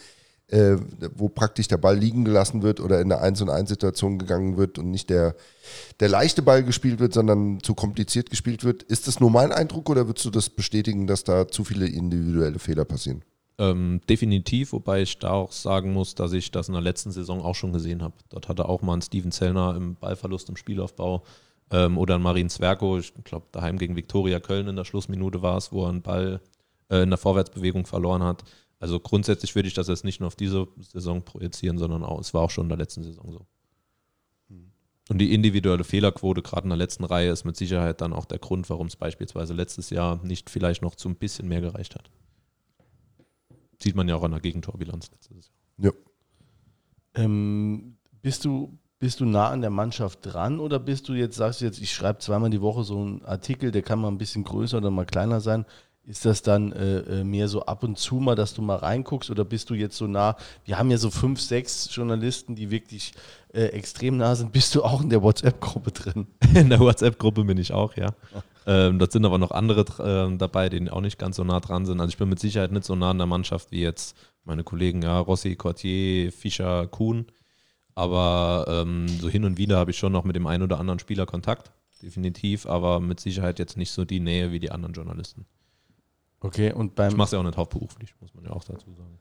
[0.47, 0.77] äh,
[1.15, 4.57] wo praktisch der Ball liegen gelassen wird oder in eine 1 und 1 Situation gegangen
[4.57, 5.36] wird und nicht der,
[5.99, 8.84] der leichte Ball gespielt wird, sondern zu kompliziert gespielt wird.
[8.84, 12.60] Ist das nur mein Eindruck oder würdest du das bestätigen, dass da zu viele individuelle
[12.60, 13.23] Fehler passieren?
[13.57, 17.41] Ähm, definitiv, wobei ich da auch sagen muss, dass ich das in der letzten Saison
[17.41, 18.15] auch schon gesehen habe.
[18.29, 21.23] Dort hatte auch mal ein Steven Zellner im Ballverlust im Spielaufbau
[21.69, 25.57] ähm, oder ein Marin Zwerko, ich glaube daheim gegen Viktoria Köln in der Schlussminute war
[25.57, 26.41] es, wo er einen Ball
[26.89, 28.43] äh, in der Vorwärtsbewegung verloren hat.
[28.79, 32.33] Also grundsätzlich würde ich das jetzt nicht nur auf diese Saison projizieren, sondern auch, es
[32.33, 33.45] war auch schon in der letzten Saison so.
[35.09, 38.39] Und die individuelle Fehlerquote gerade in der letzten Reihe ist mit Sicherheit dann auch der
[38.39, 42.09] Grund, warum es beispielsweise letztes Jahr nicht vielleicht noch zu ein bisschen mehr gereicht hat.
[43.81, 45.93] Sieht man ja auch an der Gegentorbilanz letztes Jahr.
[47.15, 47.23] Ja.
[47.23, 51.59] Ähm, bist du bist du nah an der Mannschaft dran oder bist du jetzt, sagst
[51.59, 54.43] du jetzt, ich schreibe zweimal die Woche so einen Artikel, der kann mal ein bisschen
[54.43, 55.65] größer oder mal kleiner sein.
[56.03, 59.29] Ist das dann äh, äh, mehr so ab und zu mal, dass du mal reinguckst
[59.29, 60.35] oder bist du jetzt so nah?
[60.65, 63.13] Wir haben ja so fünf, sechs Journalisten, die wirklich
[63.53, 64.51] äh, extrem nah sind.
[64.51, 66.27] Bist du auch in der WhatsApp-Gruppe drin?
[66.55, 68.13] In der WhatsApp-Gruppe bin ich auch, ja.
[68.65, 71.85] Ähm, dort sind aber noch andere äh, dabei, die auch nicht ganz so nah dran
[71.85, 71.99] sind.
[71.99, 75.01] Also ich bin mit Sicherheit nicht so nah an der Mannschaft wie jetzt meine Kollegen,
[75.01, 77.27] ja, Rossi, Cortier, Fischer, Kuhn.
[77.93, 80.99] Aber ähm, so hin und wieder habe ich schon noch mit dem einen oder anderen
[80.99, 85.45] Spieler Kontakt, definitiv, aber mit Sicherheit jetzt nicht so die Nähe wie die anderen Journalisten.
[86.41, 87.12] Okay, und beim.
[87.12, 89.19] Ich mache es ja auch nicht hauptberuflich, muss man ja auch dazu sagen.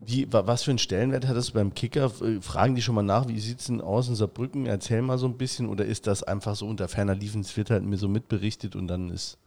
[0.00, 2.10] Wie, was für einen Stellenwert hat das beim Kicker?
[2.22, 4.66] Äh, fragen die schon mal nach, wie sieht es denn aus in Saarbrücken?
[4.66, 5.68] Erzähl mal so ein bisschen.
[5.68, 7.40] Oder ist das einfach so unter ferner Liefen?
[7.42, 9.38] Es wird halt mir so mitberichtet und dann ist.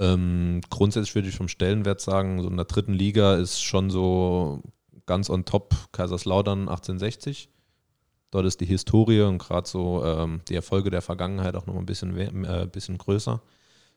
[0.00, 4.60] Ähm, grundsätzlich würde ich vom Stellenwert sagen, so in der dritten Liga ist schon so
[5.06, 7.48] ganz on top Kaiserslautern 1860.
[8.32, 11.86] Dort ist die Historie und gerade so ähm, die Erfolge der Vergangenheit auch noch ein
[11.86, 13.40] bisschen, äh, bisschen größer.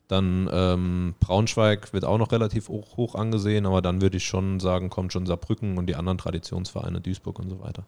[0.07, 4.59] Dann ähm, Braunschweig wird auch noch relativ hoch, hoch, angesehen, aber dann würde ich schon
[4.59, 7.85] sagen, kommt schon Saarbrücken und die anderen Traditionsvereine, Duisburg und so weiter.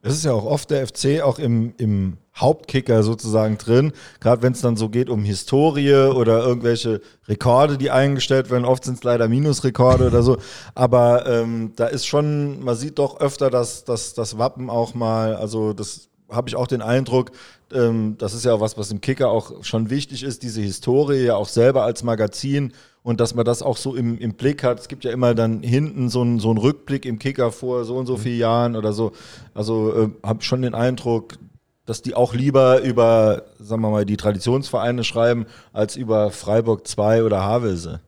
[0.00, 4.52] Es ist ja auch oft der FC auch im, im Hauptkicker sozusagen drin, gerade wenn
[4.52, 8.64] es dann so geht um Historie oder irgendwelche Rekorde, die eingestellt werden.
[8.64, 10.38] Oft sind es leider Minusrekorde oder so.
[10.76, 15.34] Aber ähm, da ist schon, man sieht doch öfter, dass, dass das Wappen auch mal,
[15.34, 17.32] also das habe ich auch den Eindruck,
[17.72, 21.24] ähm, das ist ja auch was, was im Kicker auch schon wichtig ist, diese Historie
[21.26, 24.80] ja auch selber als Magazin und dass man das auch so im, im Blick hat.
[24.80, 28.06] Es gibt ja immer dann hinten so einen so Rückblick im Kicker vor so und
[28.06, 28.20] so mhm.
[28.20, 29.12] vielen Jahren oder so.
[29.54, 31.38] Also äh, habe schon den Eindruck,
[31.86, 37.24] dass die auch lieber über, sagen wir mal, die Traditionsvereine schreiben, als über Freiburg 2
[37.24, 38.00] oder Havelse.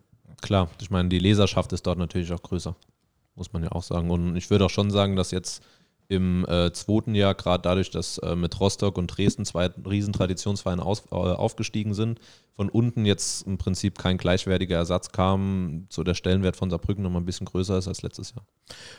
[0.42, 2.74] Klar, ich meine, die Leserschaft ist dort natürlich auch größer,
[3.36, 4.10] muss man ja auch sagen.
[4.10, 5.62] Und ich würde auch schon sagen, dass jetzt
[6.10, 11.04] im äh, zweiten Jahr, gerade dadurch, dass äh, mit Rostock und Dresden zwei Riesentraditionsvereine aus,
[11.12, 12.18] äh, aufgestiegen sind,
[12.56, 17.22] von unten jetzt im Prinzip kein gleichwertiger Ersatz kam, so der Stellenwert von Saarbrücken nochmal
[17.22, 18.44] ein bisschen größer ist als letztes Jahr.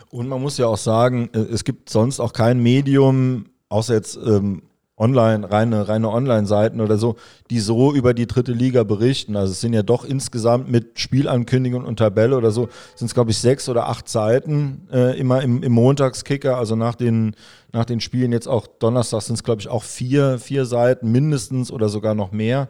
[0.10, 4.15] Und man muss ja auch sagen, äh, es gibt sonst auch kein Medium, außer jetzt
[4.15, 4.63] ähm,
[5.01, 7.15] online, reine, reine Online-Seiten oder so,
[7.49, 9.35] die so über die dritte Liga berichten.
[9.35, 13.31] Also es sind ja doch insgesamt mit Spielankündigung und Tabelle oder so, sind es glaube
[13.31, 17.35] ich sechs oder acht Seiten äh, immer im, im Montagskicker, also nach den,
[17.73, 21.71] nach den Spielen jetzt auch Donnerstag sind es glaube ich auch vier, vier Seiten mindestens
[21.71, 22.69] oder sogar noch mehr,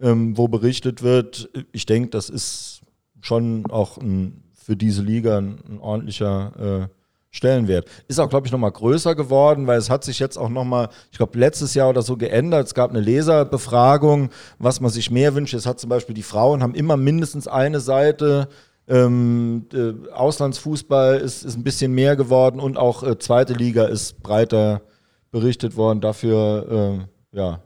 [0.00, 1.50] ähm, wo berichtet wird.
[1.72, 2.82] Ich denke, das ist
[3.20, 7.01] schon auch ein, für diese Liga ein, ein ordentlicher äh,
[7.32, 7.86] Stellenwert.
[8.08, 11.16] Ist auch, glaube ich, nochmal größer geworden, weil es hat sich jetzt auch nochmal, ich
[11.16, 12.66] glaube, letztes Jahr oder so geändert.
[12.66, 14.28] Es gab eine Leserbefragung,
[14.58, 15.54] was man sich mehr wünscht.
[15.54, 18.48] Es hat zum Beispiel die Frauen haben immer mindestens eine Seite.
[18.86, 24.22] Ähm, äh, Auslandsfußball ist, ist ein bisschen mehr geworden und auch äh, zweite Liga ist
[24.22, 24.82] breiter
[25.30, 26.02] berichtet worden.
[26.02, 27.60] Dafür, äh, ja,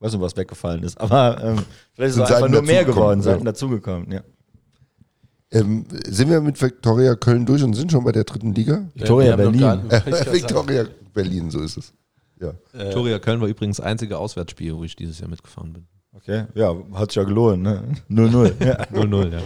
[0.00, 1.00] weiß nicht, was weggefallen ist.
[1.00, 1.64] Aber ähm,
[1.94, 3.24] vielleicht ist es einfach nur mehr geworden, ja.
[3.24, 4.12] Seiten dazugekommen.
[4.12, 4.20] Ja.
[5.52, 8.74] Ähm, sind wir mit Viktoria Köln durch und sind schon bei der dritten Liga?
[8.74, 9.60] Haben noch Berlin.
[9.60, 9.90] kann
[10.32, 11.92] Viktoria Berlin, so ist es.
[12.40, 12.54] Ja.
[12.72, 15.86] Viktoria Köln war übrigens das einzige Auswärtsspiel, wo ich dieses Jahr mitgefahren bin.
[16.14, 17.82] Okay, ja, hat sich ja gelohnt, ne?
[18.10, 18.64] 0-0.
[18.64, 18.82] ja.
[18.92, 19.40] 0-0, ja.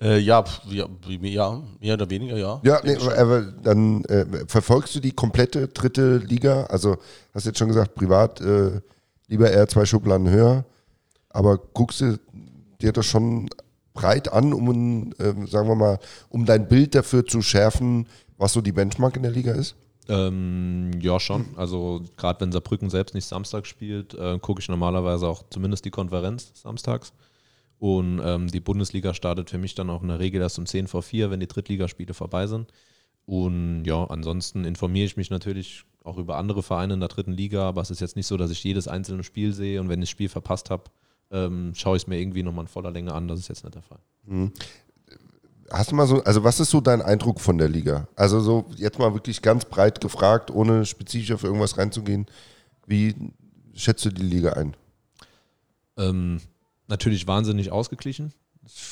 [0.00, 2.58] Äh, ja, ja, ja, mehr oder weniger, ja.
[2.64, 6.64] Ja, nee, aber dann äh, verfolgst du die komplette dritte Liga?
[6.64, 6.96] Also
[7.34, 8.80] hast jetzt schon gesagt, privat äh,
[9.28, 10.64] lieber eher zwei Schubladen höher,
[11.28, 12.18] aber guckst du
[12.80, 13.50] dir das schon
[13.92, 18.60] breit an, um, ähm, sagen wir mal, um dein Bild dafür zu schärfen, was so
[18.60, 19.76] die Benchmark in der Liga ist?
[20.08, 21.46] Ähm, ja, schon.
[21.56, 25.90] Also gerade wenn Saarbrücken selbst nicht Samstag spielt, äh, gucke ich normalerweise auch zumindest die
[25.90, 27.12] Konferenz samstags.
[27.78, 30.86] Und ähm, die Bundesliga startet für mich dann auch in der Regel erst um 10
[30.86, 32.72] vor 4, wenn die Drittligaspiele vorbei sind.
[33.24, 37.62] Und ja, ansonsten informiere ich mich natürlich auch über andere Vereine in der dritten Liga,
[37.62, 40.08] aber es ist jetzt nicht so, dass ich jedes einzelne Spiel sehe und wenn ich
[40.08, 40.84] das Spiel verpasst habe,
[41.30, 43.28] ähm, schaue ich es mir irgendwie nochmal in voller Länge an.
[43.28, 43.98] Das ist jetzt nicht der Fall.
[45.70, 48.08] Hast du mal so, also was ist so dein Eindruck von der Liga?
[48.16, 52.26] Also so jetzt mal wirklich ganz breit gefragt, ohne spezifisch auf irgendwas reinzugehen.
[52.86, 53.14] Wie
[53.74, 54.76] schätzt du die Liga ein?
[55.96, 56.40] Ähm,
[56.88, 58.32] natürlich wahnsinnig ausgeglichen.
[58.66, 58.82] Ich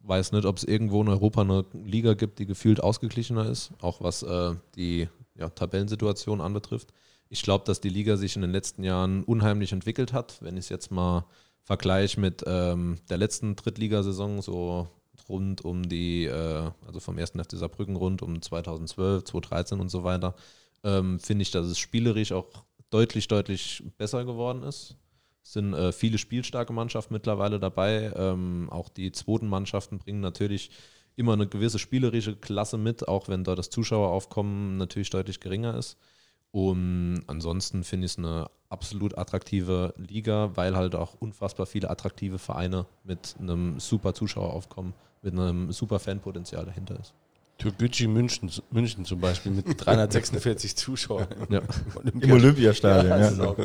[0.00, 4.00] weiß nicht, ob es irgendwo in Europa eine Liga gibt, die gefühlt ausgeglichener ist, auch
[4.00, 6.92] was äh, die ja, Tabellensituation anbetrifft.
[7.28, 10.36] Ich glaube, dass die Liga sich in den letzten Jahren unheimlich entwickelt hat.
[10.40, 11.24] Wenn ich es jetzt mal
[11.64, 14.88] vergleiche mit ähm, der letzten Drittligasaison, so
[15.28, 17.30] rund um die, äh, also vom 1.
[17.30, 20.34] FC Saarbrücken rund um 2012, 2013 und so weiter,
[20.84, 22.46] ähm, finde ich, dass es spielerisch auch
[22.90, 24.96] deutlich, deutlich besser geworden ist.
[25.42, 28.12] Es sind äh, viele spielstarke Mannschaften mittlerweile dabei.
[28.14, 30.70] Ähm, auch die zweiten Mannschaften bringen natürlich
[31.16, 35.96] immer eine gewisse spielerische Klasse mit, auch wenn dort das Zuschaueraufkommen natürlich deutlich geringer ist.
[36.54, 42.38] Und ansonsten finde ich es eine absolut attraktive Liga, weil halt auch unfassbar viele attraktive
[42.38, 47.12] Vereine mit einem super Zuschaueraufkommen, mit einem super Fanpotenzial dahinter ist.
[47.58, 51.26] Türkgücü München, München zum Beispiel mit 346 Zuschauern.
[51.48, 51.60] Ja.
[52.20, 53.30] Im Olympiastadion, ja.
[53.30, 53.56] genau.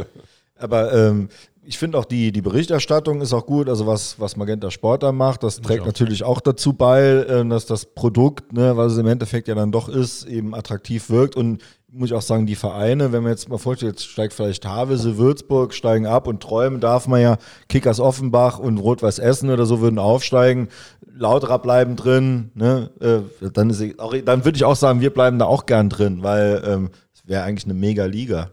[0.57, 1.29] Aber ähm,
[1.63, 5.11] ich finde auch die, die Berichterstattung ist auch gut, also was, was Magenta Sport da
[5.11, 5.85] macht, das trägt auch.
[5.85, 9.71] natürlich auch dazu bei, äh, dass das Produkt, ne, was es im Endeffekt ja dann
[9.71, 11.61] doch ist, eben attraktiv wirkt und
[11.91, 15.17] muss ich auch sagen, die Vereine, wenn man jetzt mal vorstellt, jetzt steigt vielleicht Havelse,
[15.17, 17.37] Würzburg, steigen ab und träumen darf man ja,
[17.67, 20.69] Kickers Offenbach und Rot-Weiß Essen oder so würden aufsteigen,
[21.11, 25.39] Lauterer bleiben drin, ne, äh, dann, ist, auch, dann würde ich auch sagen, wir bleiben
[25.39, 28.51] da auch gern drin, weil ähm, es wäre eigentlich eine mega Liga.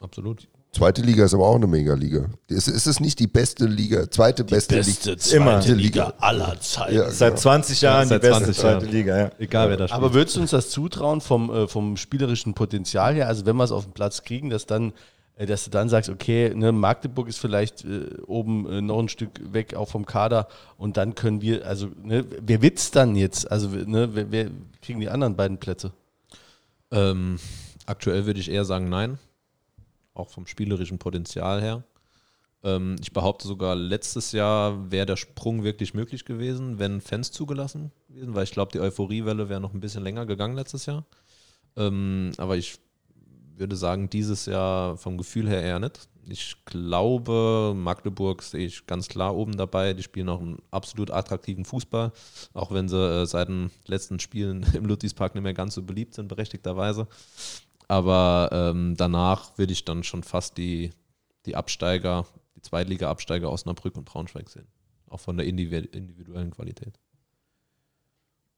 [0.00, 0.48] Absolut.
[0.74, 2.30] Zweite Liga ist aber auch eine Mega-Liga.
[2.48, 5.20] Ist, ist es nicht die beste Liga, zweite beste, Beste Liga?
[5.20, 5.76] zweite Immer.
[5.76, 6.94] Liga aller Zeiten.
[6.94, 7.10] Ja.
[7.10, 8.90] Seit 20 Jahren seit die beste 20 zweite Jahren.
[8.90, 9.30] Liga, ja.
[9.38, 10.02] Egal wer da spielt.
[10.02, 13.28] Aber würdest du uns das zutrauen vom, äh, vom spielerischen Potenzial her?
[13.28, 14.94] Also wenn wir es auf den Platz kriegen, dass dann,
[15.36, 19.10] äh, dass du dann sagst, okay, ne, Magdeburg ist vielleicht äh, oben äh, noch ein
[19.10, 20.48] Stück weg, auch vom Kader,
[20.78, 23.50] und dann können wir, also ne, wer wird's dann jetzt?
[23.52, 24.46] Also ne, wer, wer
[24.80, 25.92] kriegen die anderen beiden Plätze?
[26.90, 27.38] Ähm,
[27.84, 29.18] aktuell würde ich eher sagen nein,
[30.14, 31.84] auch vom spielerischen Potenzial her.
[32.62, 37.90] Ähm, ich behaupte sogar, letztes Jahr wäre der Sprung wirklich möglich gewesen, wenn Fans zugelassen
[38.08, 41.04] gewesen, weil ich glaube, die Euphoriewelle wäre noch ein bisschen länger gegangen letztes Jahr.
[41.76, 42.78] Ähm, aber ich
[43.56, 46.08] würde sagen, dieses Jahr vom Gefühl her eher nicht.
[46.28, 49.92] Ich glaube, Magdeburg sehe ich ganz klar oben dabei.
[49.92, 52.12] Die spielen auch einen absolut attraktiven Fußball,
[52.54, 56.14] auch wenn sie äh, seit den letzten Spielen im Ludwigspark nicht mehr ganz so beliebt
[56.14, 57.08] sind, berechtigterweise.
[57.92, 60.92] Aber ähm, danach würde ich dann schon fast die,
[61.44, 62.24] die Absteiger,
[62.56, 64.66] die Zweitliga-Absteiger Osnabrück und Braunschweig sehen.
[65.10, 66.98] Auch von der individu- individuellen Qualität.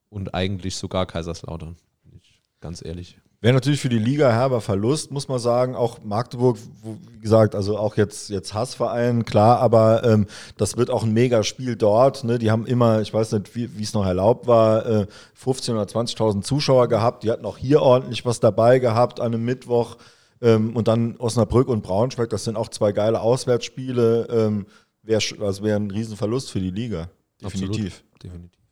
[0.09, 1.75] Und eigentlich sogar Kaiserslautern,
[2.05, 3.19] bin ich ganz ehrlich.
[3.45, 5.75] Wäre natürlich für die Liga herber Verlust, muss man sagen.
[5.75, 10.27] Auch Magdeburg, wie gesagt, also auch jetzt, jetzt Hassverein, klar, aber ähm,
[10.57, 12.25] das wird auch ein Mega-Spiel dort.
[12.25, 12.39] Ne?
[12.39, 15.07] Die haben immer, ich weiß nicht, wie es noch erlaubt war, äh,
[15.39, 17.23] 15.000 oder 20.000 Zuschauer gehabt.
[17.23, 19.99] Die hatten auch hier ordentlich was dabei gehabt an einem Mittwoch.
[20.41, 24.27] Ähm, und dann Osnabrück und Braunschweig, das sind auch zwei geile Auswärtsspiele.
[24.31, 24.65] Ähm,
[25.03, 27.11] wär, also wäre ein Riesenverlust für die Liga.
[27.43, 28.05] Definitiv.
[28.15, 28.25] Absolut.
[28.25, 28.64] Definitiv.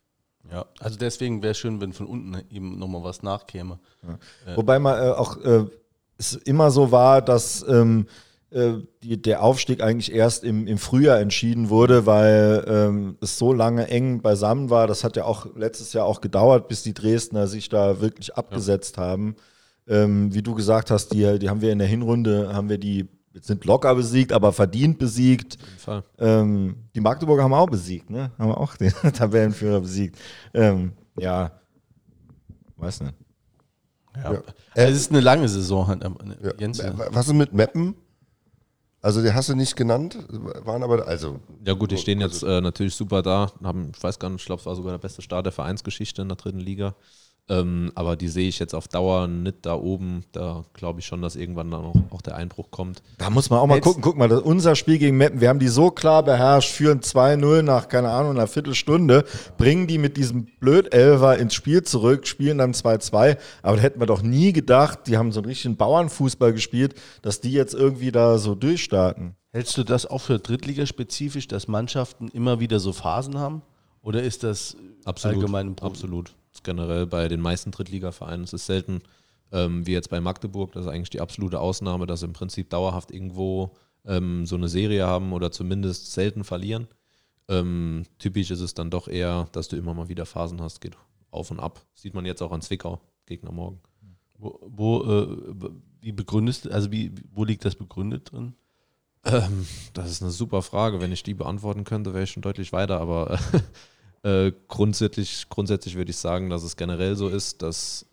[0.51, 3.79] Ja, also deswegen wäre es schön, wenn von unten eben nochmal was nachkäme.
[4.55, 5.65] Wobei man äh, auch äh,
[6.17, 8.07] es immer so war, dass ähm,
[8.53, 13.51] äh, die, der Aufstieg eigentlich erst im, im Frühjahr entschieden wurde, weil ähm, es so
[13.51, 14.85] lange eng beisammen war.
[14.85, 18.97] Das hat ja auch letztes Jahr auch gedauert, bis die Dresdner sich da wirklich abgesetzt
[18.97, 19.35] haben.
[19.87, 23.09] Ähm, wie du gesagt hast, die, die haben wir in der Hinrunde, haben wir die,
[23.33, 25.57] jetzt sind locker besiegt, aber verdient besiegt.
[26.19, 28.31] Ähm, die Magdeburger haben wir auch besiegt, ne?
[28.37, 30.17] Haben wir auch den Tabellenführer besiegt.
[30.53, 31.51] Ähm, ja,
[32.77, 33.15] weiß nicht.
[34.15, 34.33] Ja.
[34.33, 34.41] Ja.
[34.75, 36.51] Es ist eine lange Saison, halt, Ja.
[36.59, 36.77] Jens.
[36.77, 36.93] Ja.
[37.11, 37.95] Was ist mit Meppen?
[39.01, 40.17] Also die hast du nicht genannt,
[40.63, 41.41] waren aber, also.
[41.65, 44.45] Ja gut, die stehen jetzt äh, natürlich super da, haben, ich weiß gar nicht, ich
[44.45, 46.95] glaube, es war sogar der beste Start der Vereinsgeschichte in der dritten Liga.
[47.49, 50.23] Ähm, aber die sehe ich jetzt auf Dauer nicht da oben.
[50.31, 53.03] Da glaube ich schon, dass irgendwann dann auch, auch der Einbruch kommt.
[53.17, 54.01] Da muss man auch mal Jetzt- gucken.
[54.01, 57.61] Guck mal, das, unser Spiel gegen Meppen, wir haben die so klar beherrscht, führen 2-0
[57.61, 59.25] nach, keine Ahnung, einer Viertelstunde,
[59.57, 63.37] bringen die mit diesem Blödelver ins Spiel zurück, spielen dann 2-2.
[63.61, 67.41] Aber da hätten wir doch nie gedacht, die haben so einen richtigen Bauernfußball gespielt, dass
[67.41, 69.35] die jetzt irgendwie da so durchstarten.
[69.51, 73.61] Hältst du das auch für Drittligaspezifisch, dass Mannschaften immer wieder so Phasen haben?
[74.01, 75.37] Oder ist das Absolut.
[75.37, 75.91] allgemein ein Problem?
[75.93, 76.35] Absolut.
[76.61, 78.43] Generell bei den meisten Drittligavereinen.
[78.43, 79.01] Es ist selten,
[79.51, 82.69] ähm, wie jetzt bei Magdeburg, das ist eigentlich die absolute Ausnahme, dass sie im Prinzip
[82.69, 83.75] dauerhaft irgendwo
[84.05, 86.87] ähm, so eine Serie haben oder zumindest selten verlieren.
[87.47, 90.97] Ähm, typisch ist es dann doch eher, dass du immer mal wieder Phasen hast, geht
[91.31, 91.85] auf und ab.
[91.93, 93.81] Sieht man jetzt auch an Zwickau, Gegner morgen.
[94.37, 95.27] Wo, wo äh,
[96.01, 98.55] wie begründest also wie, wo liegt das begründet drin?
[99.25, 101.01] Ähm, das ist eine super Frage.
[101.01, 102.99] Wenn ich die beantworten könnte, wäre ich schon deutlich weiter.
[102.99, 103.39] Aber
[104.23, 108.05] äh, grundsätzlich, grundsätzlich würde ich sagen, dass es generell so ist, dass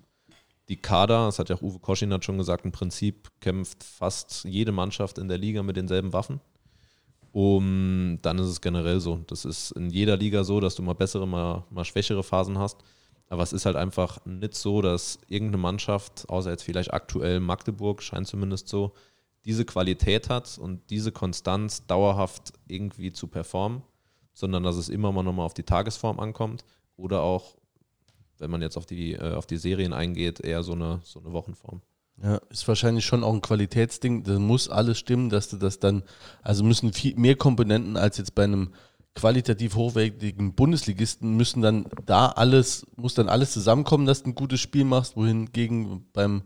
[0.68, 4.72] die Kader, das hat ja auch Uwe Koschinat schon gesagt, im Prinzip kämpft fast jede
[4.72, 6.40] Mannschaft in der Liga mit denselben Waffen.
[7.32, 9.18] Um, dann ist es generell so.
[9.28, 12.78] Das ist in jeder Liga so, dass du mal bessere, mal, mal schwächere Phasen hast.
[13.28, 18.02] Aber es ist halt einfach nicht so, dass irgendeine Mannschaft, außer jetzt vielleicht aktuell Magdeburg,
[18.02, 18.92] scheint zumindest so,
[19.44, 23.82] diese Qualität hat und diese Konstanz dauerhaft irgendwie zu performen,
[24.40, 26.64] sondern dass es immer mal nochmal auf die Tagesform ankommt
[26.96, 27.56] oder auch,
[28.38, 31.32] wenn man jetzt auf die, äh, auf die Serien eingeht, eher so eine, so eine
[31.32, 31.82] Wochenform.
[32.22, 34.24] Ja, ist wahrscheinlich schon auch ein Qualitätsding.
[34.24, 36.02] Da muss alles stimmen, dass du das dann,
[36.42, 38.74] also müssen viel mehr Komponenten als jetzt bei einem
[39.14, 44.60] qualitativ hochwertigen Bundesligisten müssen dann da alles, muss dann alles zusammenkommen, dass du ein gutes
[44.60, 46.42] Spiel machst, wohingegen beim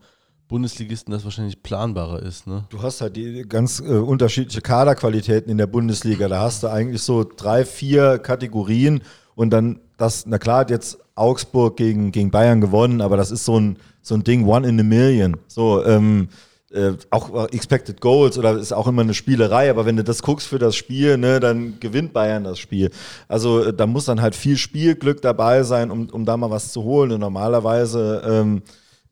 [0.48, 2.64] Bundesligisten das wahrscheinlich planbarer ist, ne?
[2.68, 6.28] Du hast halt die ganz äh, unterschiedliche Kaderqualitäten in der Bundesliga.
[6.28, 9.00] Da hast du eigentlich so drei, vier Kategorien
[9.34, 13.44] und dann das, na klar, hat jetzt Augsburg gegen, gegen Bayern gewonnen, aber das ist
[13.44, 15.36] so ein, so ein Ding, one in a million.
[15.46, 16.28] So, ähm,
[16.72, 20.48] äh, auch Expected Goals oder ist auch immer eine Spielerei, aber wenn du das guckst
[20.48, 22.90] für das Spiel, ne, dann gewinnt Bayern das Spiel.
[23.28, 26.72] Also äh, da muss dann halt viel Spielglück dabei sein, um, um da mal was
[26.72, 27.12] zu holen.
[27.12, 28.62] Und normalerweise ähm,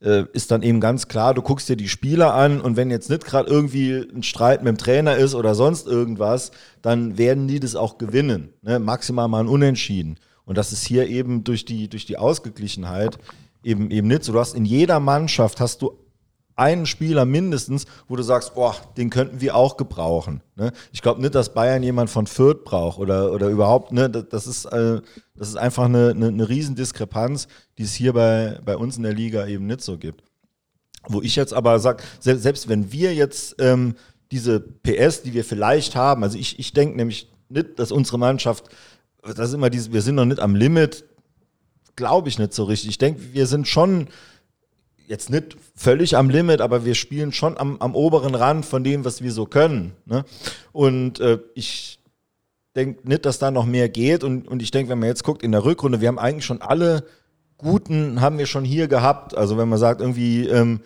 [0.03, 3.11] äh, ist dann eben ganz klar, du guckst dir die Spieler an und wenn jetzt
[3.11, 6.51] nicht gerade irgendwie ein Streit mit dem Trainer ist oder sonst irgendwas,
[6.83, 8.53] dann werden die das auch gewinnen.
[8.63, 8.79] Ne?
[8.79, 10.19] Maximal mal ein Unentschieden.
[10.45, 13.19] Und das ist hier eben durch die, durch die Ausgeglichenheit
[13.63, 14.33] eben, eben nicht so.
[14.33, 15.93] Du hast in jeder Mannschaft hast du
[16.57, 20.43] einen Spieler mindestens, wo du sagst, oh, den könnten wir auch gebrauchen.
[20.57, 20.73] Ne?
[20.93, 24.11] Ich glaube nicht, dass Bayern jemand von Fürth braucht oder, oder überhaupt, ne?
[24.11, 25.01] das, ist, äh,
[25.35, 27.49] das ist einfach eine, eine, eine Riesendiskrepanz,
[27.79, 30.23] die es hier bei, bei uns in der Liga eben nicht so gibt.
[31.09, 33.97] Wo ich jetzt aber sage, selbst, selbst wenn wir jetzt ähm,
[34.31, 38.65] diese PS, die wir vielleicht haben, also ich, ich denke nämlich nicht, dass unsere Mannschaft,
[39.23, 41.05] das ist immer dieses, wir sind noch nicht am Limit,
[41.97, 42.91] glaube ich nicht so richtig.
[42.91, 44.09] Ich denke, wir sind schon
[45.13, 49.05] jetzt nicht völlig am Limit, aber wir spielen schon am, am oberen Rand von dem,
[49.05, 49.93] was wir so können.
[50.07, 50.25] Ne?
[50.73, 52.01] Und äh, ich
[52.75, 54.25] denke nicht, dass da noch mehr geht.
[54.25, 56.63] Und, und ich denke, wenn man jetzt guckt in der Rückrunde, wir haben eigentlich schon
[56.63, 57.05] alle
[57.59, 59.37] Guten, haben wir schon hier gehabt.
[59.37, 60.81] Also wenn man sagt, irgendwie ähm,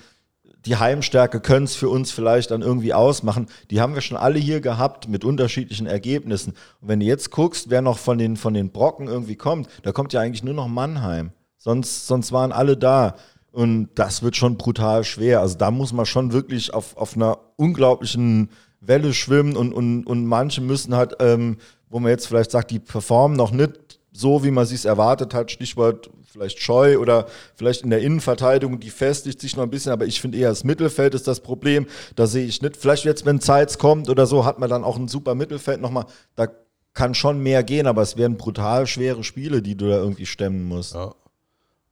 [0.66, 4.40] die Heimstärke können es für uns vielleicht dann irgendwie ausmachen, die haben wir schon alle
[4.40, 6.54] hier gehabt mit unterschiedlichen Ergebnissen.
[6.80, 9.92] Und wenn du jetzt guckst, wer noch von den, von den Brocken irgendwie kommt, da
[9.92, 11.30] kommt ja eigentlich nur noch Mannheim.
[11.56, 13.14] Sonst, sonst waren alle da.
[13.56, 15.40] Und das wird schon brutal schwer.
[15.40, 18.50] Also da muss man schon wirklich auf, auf einer unglaublichen
[18.82, 21.56] Welle schwimmen und, und, und manche müssen halt, ähm,
[21.88, 25.50] wo man jetzt vielleicht sagt, die performen noch nicht so, wie man sich erwartet hat,
[25.50, 30.04] Stichwort vielleicht Scheu oder vielleicht in der Innenverteidigung, die festigt sich noch ein bisschen, aber
[30.04, 31.86] ich finde eher das Mittelfeld ist das Problem.
[32.14, 34.98] Da sehe ich nicht, vielleicht jetzt, wenn Zeitz kommt oder so, hat man dann auch
[34.98, 36.04] ein super Mittelfeld nochmal.
[36.34, 36.48] Da
[36.92, 40.64] kann schon mehr gehen, aber es werden brutal schwere Spiele, die du da irgendwie stemmen
[40.64, 40.92] musst.
[40.92, 41.14] Ja.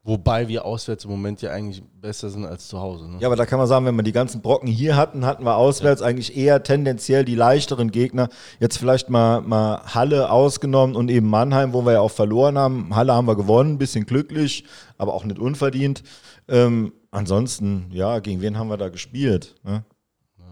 [0.06, 3.08] Wobei wir auswärts im Moment ja eigentlich besser sind als zu Hause.
[3.08, 3.16] Ne?
[3.20, 5.56] Ja, aber da kann man sagen, wenn wir die ganzen Brocken hier hatten, hatten wir
[5.56, 6.06] auswärts ja.
[6.06, 8.28] eigentlich eher tendenziell die leichteren Gegner.
[8.60, 12.94] Jetzt vielleicht mal, mal Halle ausgenommen und eben Mannheim, wo wir ja auch verloren haben.
[12.94, 14.64] Halle haben wir gewonnen, ein bisschen glücklich,
[14.98, 16.02] aber auch nicht unverdient.
[16.48, 19.54] Ähm, ansonsten, ja, gegen wen haben wir da gespielt?
[19.64, 19.84] Ne?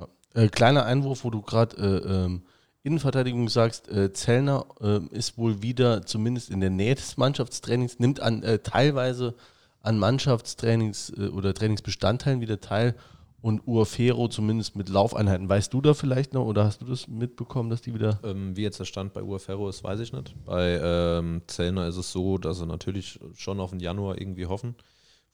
[0.00, 0.44] Ja.
[0.44, 2.42] Äh, kleiner Einwurf, wo du gerade äh, ähm,
[2.84, 8.20] Innenverteidigung sagst, äh, Zellner äh, ist wohl wieder zumindest in der Nähe des Mannschaftstrainings, nimmt
[8.20, 9.34] an äh, teilweise
[9.82, 12.96] an Mannschaftstrainings äh, oder Trainingsbestandteilen wieder teil
[13.40, 15.48] und Urfero zumindest mit Laufeinheiten.
[15.48, 18.18] Weißt du da vielleicht noch oder hast du das mitbekommen, dass die wieder.
[18.24, 20.34] Ähm, wie jetzt der Stand bei Urfero ist, weiß ich nicht.
[20.44, 24.74] Bei ähm, Zellner ist es so, dass sie natürlich schon auf den Januar irgendwie hoffen.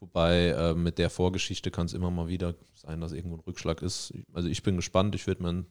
[0.01, 3.82] Wobei äh, mit der Vorgeschichte kann es immer mal wieder sein, dass irgendwo ein Rückschlag
[3.82, 4.14] ist.
[4.32, 5.64] Also ich bin gespannt, ich würde mir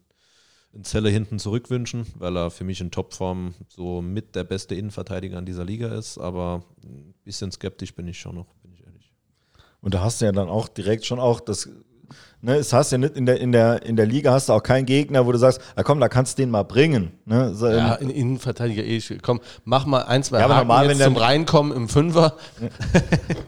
[0.74, 5.40] in Zelle hinten zurückwünschen, weil er für mich in Topform so mit der beste Innenverteidiger
[5.40, 6.18] in dieser Liga ist.
[6.18, 9.14] Aber ein bisschen skeptisch bin ich schon noch, bin ich ehrlich.
[9.82, 11.70] Und da hast du ja dann auch direkt schon auch das
[12.48, 14.64] Ne, es hast ja nicht in der, in, der, in der Liga hast du auch
[14.64, 17.12] keinen Gegner, wo du sagst, ah, komm, da kannst du den mal bringen.
[17.26, 17.54] Ne?
[17.54, 19.02] So, ja, in Innenverteidiger eh.
[19.22, 21.90] Komm, mach mal ein, zwei Ja, aber Haken normal, jetzt wenn zum der- Reinkommen im
[21.90, 22.38] Fünfer.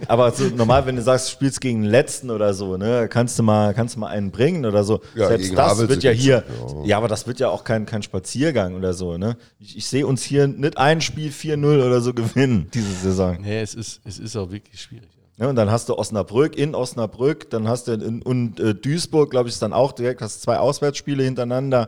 [0.10, 3.40] Aber so normal, wenn du sagst, du spielst gegen den Letzten oder so, ne, kannst
[3.40, 5.00] du mal, kannst du mal einen bringen oder so.
[5.16, 6.98] Ja, Selbst das Havels wird ja hier, schon, ja.
[6.98, 9.38] aber das wird ja auch kein, kein Spaziergang oder so, ne.
[9.60, 13.38] Ich, ich sehe uns hier nicht ein Spiel 4-0 oder so gewinnen diese Saison.
[13.40, 15.08] Nee, es ist, es ist auch wirklich schwierig.
[15.40, 19.32] Ne, und dann hast du Osnabrück in Osnabrück, dann hast du in, und äh, Duisburg,
[19.32, 21.88] glaube ich, ist dann auch direkt, hast zwei Auswärtsspiele hintereinander.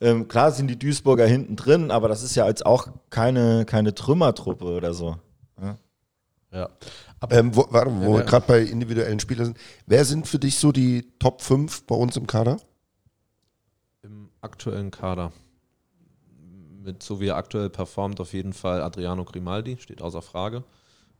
[0.00, 3.92] Ähm, klar sind die Duisburger hinten drin, aber das ist ja jetzt auch keine, keine
[3.94, 5.16] Trümmertruppe oder so.
[6.52, 6.68] Ja.
[7.18, 8.24] Aber Ähm, wo, warte, wo Ja, wir ja.
[8.24, 9.58] gerade bei individuellen Spielern sind.
[9.86, 12.58] Wer sind für dich so die Top 5 bei uns im Kader?
[14.02, 15.32] Im aktuellen Kader,
[16.82, 20.64] mit so wie er aktuell performt, auf jeden Fall Adriano Grimaldi, steht außer Frage.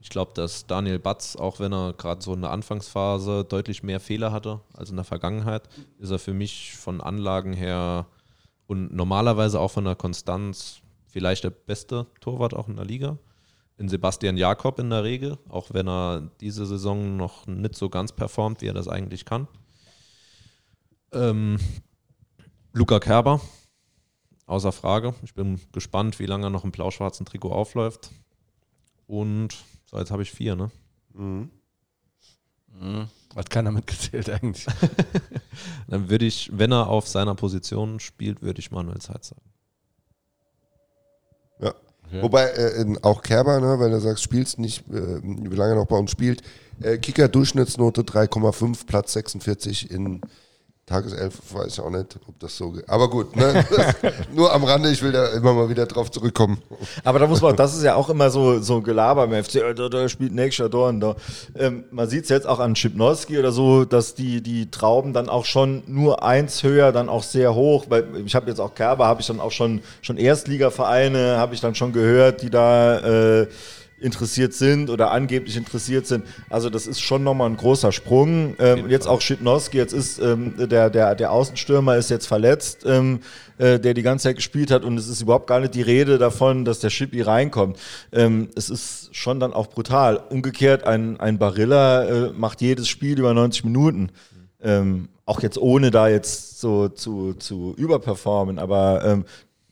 [0.02, 4.00] Ich glaube, dass Daniel Batz, auch wenn er gerade so in der Anfangsphase deutlich mehr
[4.00, 8.06] Fehler hatte als in der Vergangenheit, ist er für mich von Anlagen her
[8.66, 13.16] und normalerweise auch von der Konstanz vielleicht der beste Torwart auch in der Liga.
[13.78, 18.10] In Sebastian Jakob in der Regel, auch wenn er diese Saison noch nicht so ganz
[18.10, 19.46] performt, wie er das eigentlich kann.
[21.12, 21.58] Ähm,
[22.72, 23.40] Luca Kerber,
[24.46, 25.14] außer Frage.
[25.22, 28.10] Ich bin gespannt, wie lange er noch im blau-schwarzen Trikot aufläuft.
[29.06, 29.56] Und
[29.92, 30.70] so, jetzt habe ich vier, ne?
[31.12, 31.50] Mhm.
[33.36, 34.66] Hat keiner mitgezählt eigentlich.
[35.86, 39.42] Dann würde ich, wenn er auf seiner Position spielt, würde ich Manuel Zeit sagen.
[41.60, 41.74] Ja.
[42.22, 45.86] Wobei äh, auch Kerber, ne, weil du sagst, spielst nicht, äh, wie lange er noch
[45.86, 46.42] bei uns spielt.
[46.80, 50.20] Äh, Kicker Durchschnittsnote 3,5, Platz 46 in
[50.92, 52.86] Tageself, weiß ich auch nicht, ob das so geht.
[52.86, 53.64] Aber gut, ne?
[54.34, 56.58] nur am Rande, ich will da immer mal wieder drauf zurückkommen.
[57.02, 59.88] Aber da muss man, das ist ja auch immer so, so Gelaber im FC, da,
[59.88, 61.16] da spielt nächster und da.
[61.58, 65.30] Ähm, man sieht es jetzt auch an Schipnowski oder so, dass die, die Trauben dann
[65.30, 69.06] auch schon nur eins höher, dann auch sehr hoch, weil ich habe jetzt auch Kerber,
[69.06, 72.98] habe ich dann auch schon, schon Erstligavereine, habe ich dann schon gehört, die da
[73.40, 73.46] äh,
[74.02, 76.24] interessiert sind oder angeblich interessiert sind.
[76.50, 78.54] Also das ist schon nochmal ein großer Sprung.
[78.58, 83.20] Ähm, jetzt auch Schipnowski, jetzt ist ähm, der, der, der Außenstürmer ist jetzt verletzt, ähm,
[83.58, 86.18] äh, der die ganze Zeit gespielt hat und es ist überhaupt gar nicht die Rede
[86.18, 87.78] davon, dass der Schippi reinkommt.
[88.12, 90.16] Ähm, es ist schon dann auch brutal.
[90.16, 94.10] Umgekehrt, ein, ein Barilla äh, macht jedes Spiel über 90 Minuten.
[94.60, 99.24] Ähm, auch jetzt ohne da jetzt so zu, zu überperformen, aber ähm,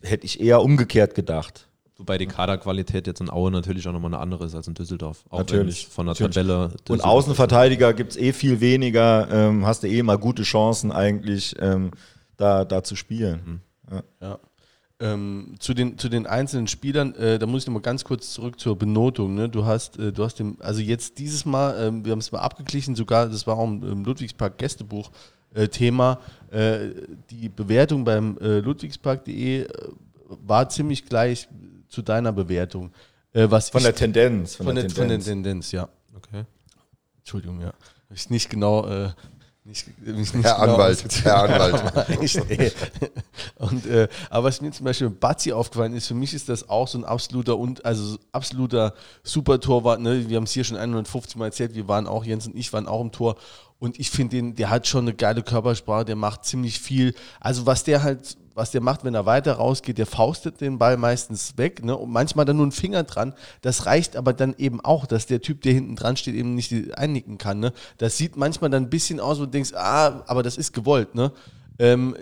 [0.03, 1.70] hätte ich eher umgekehrt gedacht.
[2.01, 5.23] Wobei die Kaderqualität jetzt in Aue natürlich auch nochmal eine andere ist als in Düsseldorf.
[5.29, 5.87] Auch Natürlich.
[5.87, 6.35] von der Natürlich.
[6.35, 6.65] Tabelle.
[6.65, 10.93] Und Düsseldorf- Außenverteidiger gibt es eh viel weniger, ähm, hast du eh mal gute Chancen
[10.93, 11.91] eigentlich, ähm,
[12.39, 13.61] da, da zu spielen.
[14.23, 14.39] Ja.
[14.99, 18.59] Ähm, zu, den, zu den einzelnen Spielern, äh, da muss ich nochmal ganz kurz zurück
[18.59, 19.35] zur Benotung.
[19.35, 19.51] Ne?
[19.51, 22.39] Du hast, äh, du hast dem, also jetzt dieses Mal, ähm, wir haben es mal
[22.39, 25.11] abgeglichen, sogar, das war auch im, im Ludwigspark Gästebuch
[25.53, 26.19] äh, Thema,
[26.51, 26.89] äh,
[27.29, 29.69] die Bewertung beim äh, ludwigspark.de äh,
[30.47, 31.47] war ziemlich gleich
[31.91, 32.93] zu deiner Bewertung.
[33.33, 34.57] Äh, was Von ich- der Tendenz.
[34.57, 35.89] von, der, von der Tendenz, ja.
[36.17, 36.45] Okay.
[37.19, 37.73] Entschuldigung, ja.
[38.13, 38.87] Ich nicht genau.
[38.87, 39.11] Äh,
[39.63, 41.05] nicht, mich nicht Herr genau Anwalt.
[41.23, 41.95] Herr Anwalt.
[43.57, 46.69] Und, äh, aber was mir zum Beispiel mit Bazzi aufgefallen ist, für mich ist das
[46.69, 50.01] auch so ein absoluter und also so absoluter Super-Torwart.
[50.01, 50.29] Ne?
[50.29, 52.89] Wir haben es hier schon 150 Mal erzählt, wir waren auch, Jens und ich waren
[52.89, 53.37] auch im Tor.
[53.81, 57.15] Und ich finde den, der hat schon eine geile Körpersprache, der macht ziemlich viel.
[57.41, 60.99] Also was der halt, was der macht, wenn er weiter rausgeht, der faustet den Ball
[60.99, 61.97] meistens weg, ne?
[61.97, 63.35] Und manchmal dann nur ein Finger dran.
[63.63, 66.73] Das reicht aber dann eben auch, dass der Typ, der hinten dran steht, eben nicht
[66.97, 67.59] einnicken kann.
[67.59, 67.73] Ne?
[67.97, 71.15] Das sieht manchmal dann ein bisschen aus, wo du denkst, ah, aber das ist gewollt,
[71.15, 71.33] ne?
[71.79, 72.15] Ähm,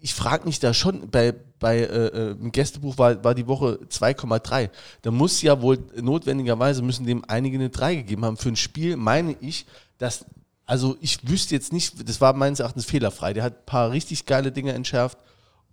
[0.00, 3.80] ich frage mich da schon, bei, bei äh, äh, im Gästebuch war, war die Woche
[3.88, 4.70] 2,3.
[5.02, 8.36] Da muss ja wohl notwendigerweise müssen dem einige eine 3 gegeben haben.
[8.36, 9.66] Für ein Spiel meine ich,
[9.98, 10.24] dass,
[10.68, 13.32] also ich wüsste jetzt nicht, das war meines Erachtens fehlerfrei.
[13.32, 15.16] Der hat ein paar richtig geile Dinge entschärft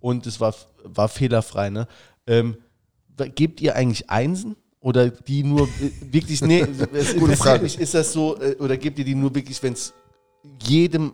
[0.00, 1.68] und es war, war fehlerfrei.
[1.68, 1.86] Ne?
[2.26, 2.56] Ähm,
[3.34, 4.56] gebt ihr eigentlich Einsen?
[4.80, 6.60] Oder die nur äh, wirklich, nee,
[6.94, 7.62] es interessiert Frage.
[7.64, 9.92] mich, ist das so, äh, oder gebt ihr die nur wirklich, wenn es
[10.62, 11.12] jedem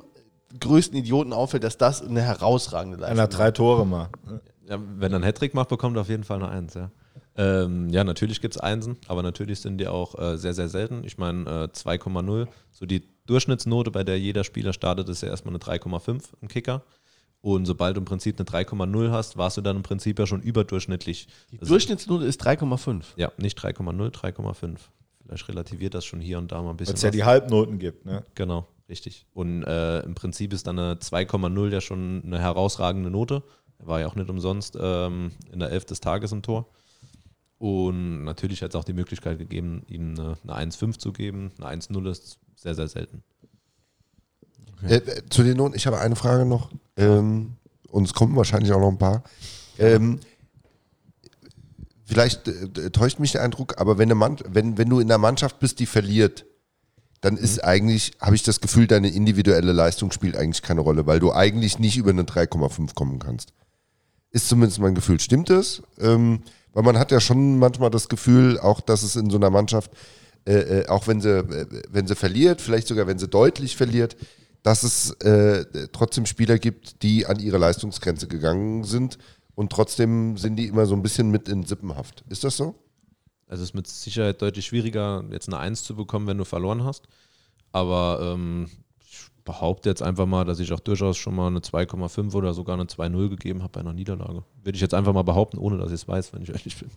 [0.61, 4.11] größten Idioten auffällt, dass das eine herausragende Leistung Einer drei Tore mal.
[4.69, 6.91] Ja, wenn er einen Hattrick macht, bekommt er auf jeden Fall eine Eins, ja.
[7.35, 11.03] Ähm, ja, natürlich gibt es Einsen, aber natürlich sind die auch äh, sehr, sehr selten.
[11.05, 15.55] Ich meine, äh, 2,0, so die Durchschnittsnote, bei der jeder Spieler startet, ist ja erstmal
[15.55, 16.83] eine 3,5 im Kicker.
[17.41, 20.41] Und sobald du im Prinzip eine 3,0 hast, warst du dann im Prinzip ja schon
[20.43, 21.27] überdurchschnittlich.
[21.51, 23.03] Die Also, Durchschnittsnote ist 3,5.
[23.17, 24.77] ja, nicht 3,0, 3,5.
[25.25, 26.93] Vielleicht relativiert das schon hier und da mal ein bisschen.
[26.93, 28.05] Weil es ja die Halbnoten gibt.
[28.07, 28.23] Ne?
[28.35, 29.27] Genau, richtig.
[29.35, 33.43] Und äh, im Prinzip ist dann eine 2,0 ja schon eine herausragende Note.
[33.79, 36.69] Er war ja auch nicht umsonst ähm, in der Elf des Tages im Tor.
[37.59, 41.53] Und natürlich hat es auch die Möglichkeit gegeben, ihm eine, eine 1,5 zu geben.
[41.61, 43.23] Eine 1,0 ist sehr, sehr selten.
[44.87, 46.71] Äh, äh, zu den Noten, ich habe eine Frage noch.
[46.97, 47.57] Ähm,
[47.91, 49.25] und es kommen wahrscheinlich auch noch ein paar.
[49.79, 50.21] Ähm,
[52.05, 55.59] vielleicht äh, täuscht mich der Eindruck, aber wenn, Mann, wenn, wenn du in einer Mannschaft
[55.59, 56.47] bist, die verliert,
[57.21, 61.21] dann ist eigentlich, habe ich das Gefühl, deine individuelle Leistung spielt eigentlich keine Rolle, weil
[61.21, 63.53] du eigentlich nicht über eine 3,5 kommen kannst.
[64.31, 65.21] Ist zumindest mein Gefühl.
[65.21, 65.83] Stimmt es?
[66.01, 66.43] Ähm,
[66.73, 69.91] weil man hat ja schon manchmal das Gefühl, auch dass es in so einer Mannschaft,
[70.47, 74.17] äh, äh, auch wenn sie, äh, wenn sie verliert, vielleicht sogar wenn sie deutlich verliert,
[74.63, 79.19] dass es äh, trotzdem Spieler gibt, die an ihre Leistungsgrenze gegangen sind
[79.55, 82.25] und trotzdem sind die immer so ein bisschen mit in Sippenhaft.
[82.29, 82.75] Ist das so?
[83.47, 86.85] Also es ist mit Sicherheit deutlich schwieriger, jetzt eine 1 zu bekommen, wenn du verloren
[86.85, 87.07] hast.
[87.71, 88.71] Aber ähm,
[89.45, 92.85] behaupte jetzt einfach mal, dass ich auch durchaus schon mal eine 2,5 oder sogar eine
[92.85, 94.45] 2,0 gegeben habe bei einer Niederlage.
[94.63, 96.91] Würde ich jetzt einfach mal behaupten, ohne dass ich es weiß, wenn ich ehrlich bin.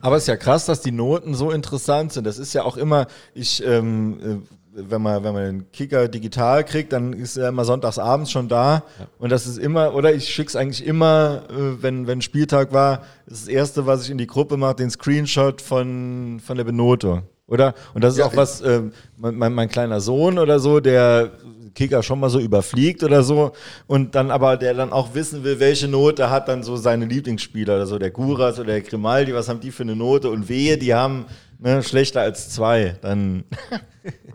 [0.00, 2.26] Aber es ist ja krass, dass die Noten so interessant sind.
[2.26, 4.36] Das ist ja auch immer, ich, ähm, äh,
[4.76, 8.48] wenn man, wenn man den Kicker digital kriegt, dann ist er immer sonntags abends schon
[8.48, 8.82] da.
[8.98, 9.06] Ja.
[9.18, 13.02] Und das ist immer, oder ich schicke es eigentlich immer, äh, wenn, wenn Spieltag war,
[13.26, 16.64] das, ist das erste, was ich in die Gruppe mache, den Screenshot von, von der
[16.64, 17.22] Benotung.
[17.46, 17.74] Oder?
[17.94, 21.30] Und das ist Ja, auch was, ähm, mein, mein, mein kleiner Sohn oder so, der
[21.76, 23.52] Kicker schon mal so überfliegt oder so
[23.86, 27.76] und dann aber der dann auch wissen will, welche Note hat dann so seine Lieblingsspieler
[27.76, 30.76] oder so der Guras oder der Grimaldi, was haben die für eine Note und wehe,
[30.76, 31.26] die haben
[31.60, 33.44] ne, schlechter als zwei, dann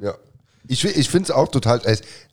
[0.02, 0.16] Ja.
[0.68, 1.82] Ich, ich finde es auch total.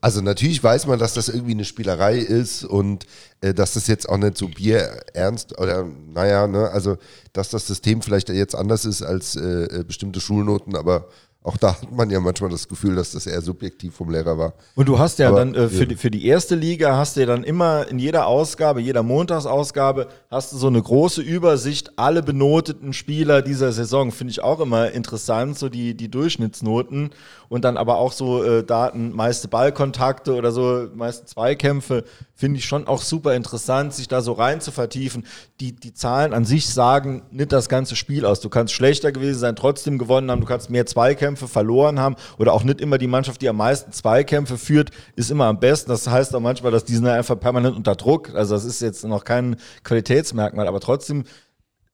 [0.00, 3.04] Also, natürlich weiß man, dass das irgendwie eine Spielerei ist und
[3.40, 6.98] äh, dass das jetzt auch nicht so bierernst oder, naja, ne, also,
[7.32, 9.40] dass das System vielleicht jetzt anders ist als äh,
[9.80, 11.08] äh, bestimmte Schulnoten, aber
[11.44, 14.54] auch da hat man ja manchmal das Gefühl, dass das eher subjektiv vom Lehrer war.
[14.74, 15.84] Und du hast ja Aber, dann äh, für, ja.
[15.86, 20.08] die, für die erste Liga hast du ja dann immer in jeder Ausgabe, jeder Montagsausgabe,
[20.30, 24.10] hast du so eine große Übersicht, alle benoteten Spieler dieser Saison.
[24.10, 27.10] Finde ich auch immer interessant, so die, die Durchschnittsnoten
[27.48, 32.04] und dann aber auch so äh, Daten, meiste Ballkontakte oder so, meiste Zweikämpfe,
[32.38, 35.26] finde ich schon auch super interessant, sich da so rein zu vertiefen.
[35.58, 38.38] Die, die Zahlen an sich sagen nicht das ganze Spiel aus.
[38.38, 42.52] Du kannst schlechter gewesen sein, trotzdem gewonnen haben, du kannst mehr Zweikämpfe verloren haben oder
[42.52, 45.90] auch nicht immer die Mannschaft, die am meisten Zweikämpfe führt, ist immer am besten.
[45.90, 48.32] Das heißt auch manchmal, dass die sind einfach permanent unter Druck.
[48.32, 51.24] Also das ist jetzt noch kein Qualitätsmerkmal, aber trotzdem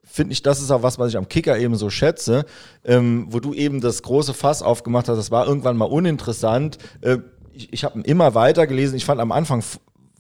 [0.03, 2.45] finde ich, das ist auch was, was ich am Kicker eben so schätze,
[2.85, 6.77] ähm, wo du eben das große Fass aufgemacht hast, das war irgendwann mal uninteressant.
[7.01, 7.21] Äh,
[7.55, 9.63] ich ich habe immer weiter gelesen, ich fand am Anfang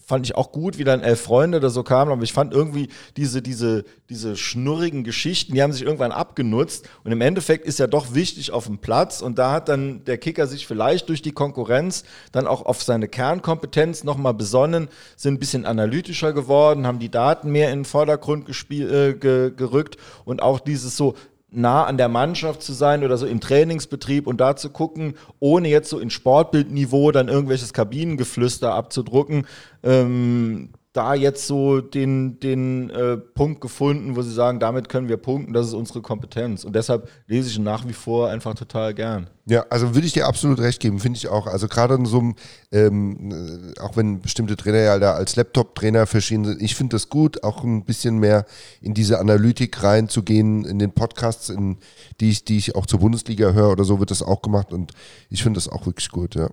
[0.07, 2.89] fand ich auch gut, wie dann elf Freunde oder so kamen, aber ich fand irgendwie
[3.17, 7.87] diese, diese, diese schnurrigen Geschichten, die haben sich irgendwann abgenutzt und im Endeffekt ist ja
[7.87, 11.33] doch wichtig auf dem Platz und da hat dann der Kicker sich vielleicht durch die
[11.33, 17.11] Konkurrenz dann auch auf seine Kernkompetenz nochmal besonnen, sind ein bisschen analytischer geworden, haben die
[17.11, 21.15] Daten mehr in den Vordergrund gespiel, äh, ge, gerückt und auch dieses so,
[21.57, 25.69] nah an der Mannschaft zu sein oder so im Trainingsbetrieb und da zu gucken, ohne
[25.69, 29.47] jetzt so in Sportbildniveau dann irgendwelches Kabinengeflüster abzudrucken,
[29.83, 35.17] ähm, da jetzt so den, den äh, Punkt gefunden, wo sie sagen, damit können wir
[35.17, 36.63] punkten, das ist unsere Kompetenz.
[36.63, 39.29] Und deshalb lese ich nach wie vor einfach total gern.
[39.45, 41.49] Ja, also würde ich dir absolut recht geben, finde ich auch.
[41.49, 42.35] Also gerade in so einem,
[42.71, 47.09] ähm, äh, auch wenn bestimmte Trainer ja da als Laptop-Trainer verschieden sind, ich finde das
[47.09, 48.47] gut, auch ein bisschen mehr
[48.81, 51.79] in diese Analytik reinzugehen, in den Podcasts, in
[52.21, 54.93] die ich, die ich auch zur Bundesliga höre oder so, wird das auch gemacht und
[55.29, 56.49] ich finde das auch wirklich gut, ja.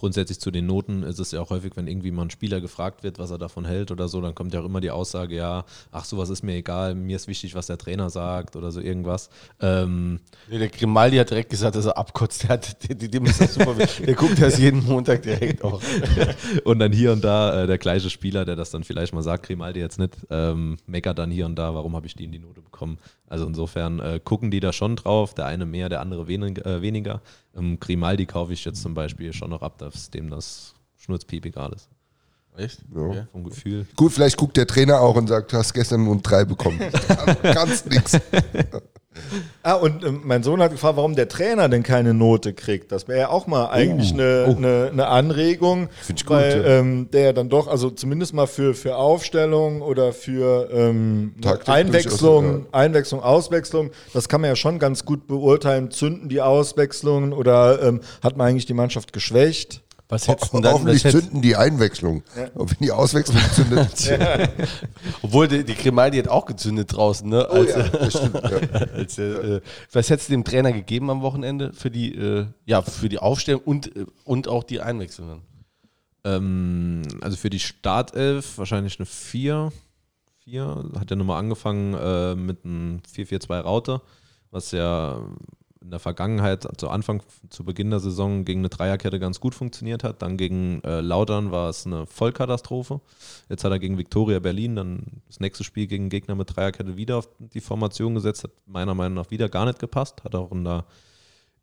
[0.00, 3.02] Grundsätzlich zu den Noten ist es ja auch häufig, wenn irgendwie mal ein Spieler gefragt
[3.02, 5.66] wird, was er davon hält oder so, dann kommt ja auch immer die Aussage, ja,
[5.92, 9.28] ach sowas ist mir egal, mir ist wichtig, was der Trainer sagt oder so irgendwas.
[9.60, 12.42] Ähm, Nee, der Grimaldi hat direkt gesagt, dass er abkotzt.
[12.48, 13.74] Der, hat, der, dem ist das super.
[13.74, 15.82] der guckt das jeden Montag direkt auch.
[16.64, 19.46] und dann hier und da äh, der gleiche Spieler, der das dann vielleicht mal sagt,
[19.46, 22.38] Grimaldi jetzt nicht, ähm, meckert dann hier und da, warum habe ich die in die
[22.38, 22.98] Note bekommen.
[23.30, 26.82] Also insofern äh, gucken die da schon drauf, der eine mehr, der andere wenig, äh,
[26.82, 27.22] weniger.
[27.56, 31.72] Ähm, Grimaldi kaufe ich jetzt zum Beispiel schon noch ab, dass dem das Schnurzpiep egal
[31.72, 31.88] ist.
[32.56, 32.82] Echt?
[32.92, 33.00] Ja.
[33.00, 33.26] Okay.
[33.30, 33.86] Vom Gefühl.
[33.94, 36.80] Gut, vielleicht guckt der Trainer auch und sagt, du hast gestern nur ein drei bekommen.
[37.42, 38.18] Ganz nix.
[39.62, 42.92] Ah, und ähm, mein Sohn hat gefragt, warum der Trainer denn keine Note kriegt.
[42.92, 44.56] Das wäre ja auch mal eigentlich eine oh.
[44.56, 46.78] eine eine Anregung, Find ich gut, weil ja.
[46.78, 51.34] ähm, der dann doch, also zumindest mal für, für Aufstellung oder für ähm,
[51.66, 55.90] Einwechslung, durchaus, Einwechslung, Auswechslung, das kann man ja schon ganz gut beurteilen.
[55.90, 59.82] Zünden die Auswechslungen oder ähm, hat man eigentlich die Mannschaft geschwächt?
[60.10, 62.24] Was hättest du denn dann, Hoffentlich was zünden die Einwechslung.
[62.54, 64.10] Und wenn die Auswechslung zündet.
[65.22, 67.46] obwohl die, die Grimaldi hat auch gezündet draußen, ne?
[67.48, 68.34] Oh Als, ja, das stimmt.
[68.34, 68.80] Ja.
[68.94, 69.60] als, äh, äh,
[69.92, 73.62] was hättest du dem Trainer gegeben am Wochenende für die, äh, ja, für die Aufstellung
[73.64, 75.42] und, äh, und auch die Einwechslung?
[76.24, 79.72] Ähm, also für die Startelf wahrscheinlich eine 4.
[80.44, 84.02] 4, hat ja nochmal angefangen äh, mit einem 4-4-2 Raute,
[84.50, 85.20] was ja
[85.82, 90.04] in der Vergangenheit, zu Anfang, zu Beginn der Saison gegen eine Dreierkette ganz gut funktioniert
[90.04, 90.20] hat.
[90.20, 93.00] Dann gegen äh, Lautern war es eine Vollkatastrophe.
[93.48, 97.16] Jetzt hat er gegen Viktoria Berlin dann das nächste Spiel gegen Gegner mit Dreierkette wieder
[97.16, 98.44] auf die Formation gesetzt.
[98.44, 100.22] Hat meiner Meinung nach wieder gar nicht gepasst.
[100.22, 100.84] Hat auch in der,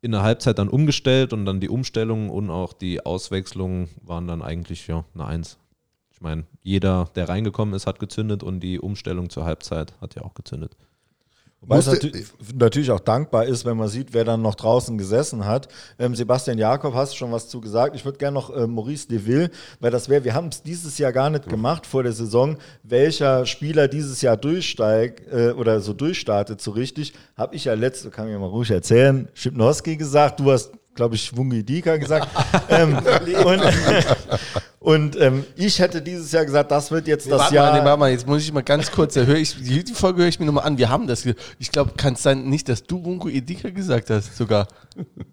[0.02, 4.42] in der Halbzeit dann umgestellt und dann die Umstellung und auch die Auswechslung waren dann
[4.42, 5.60] eigentlich ja, eine Eins.
[6.12, 10.24] Ich meine, jeder, der reingekommen ist, hat gezündet und die Umstellung zur Halbzeit hat ja
[10.24, 10.76] auch gezündet.
[11.62, 12.12] Wobei es natü
[12.56, 15.68] natürlich auch dankbar ist, wenn man sieht, wer dann noch draußen gesessen hat.
[15.98, 17.96] Ähm, Sebastian Jakob, hast du schon was zu gesagt?
[17.96, 19.50] Ich würde gerne noch äh, Maurice Deville,
[19.80, 23.46] weil das wäre, wir haben es dieses Jahr gar nicht gemacht vor der Saison, welcher
[23.48, 27.14] Spieler dieses Jahr durchsteigt äh, oder so durchstartet so richtig.
[27.36, 31.16] Habe ich ja letzte, kann ich mir mal ruhig erzählen, Schipnowski gesagt, du hast glaube
[31.16, 32.28] ich, Wungi Dika gesagt.
[32.70, 33.62] ähm, und
[34.80, 37.72] und ähm, ich hätte dieses Jahr gesagt, das wird jetzt nee, das warte Jahr.
[37.72, 40.22] Mal, nee, warte mal, jetzt muss ich mal ganz kurz, da höre ich, die, Folge
[40.22, 40.78] höre ich mir nochmal an.
[40.78, 41.26] Wir haben das.
[41.58, 44.68] Ich glaube, kann es sein, nicht, dass du Wungo Edika gesagt hast, sogar.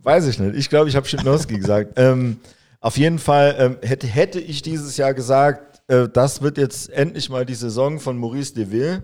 [0.03, 0.57] Weiß ich nicht.
[0.57, 1.93] Ich glaube, ich habe Schipnowski gesagt.
[2.05, 2.39] Ähm,
[2.81, 7.31] auf jeden Fall ähm, hätte, hätte ich dieses Jahr gesagt, äh, das wird jetzt endlich
[7.31, 9.03] mal die Saison von Maurice Deville.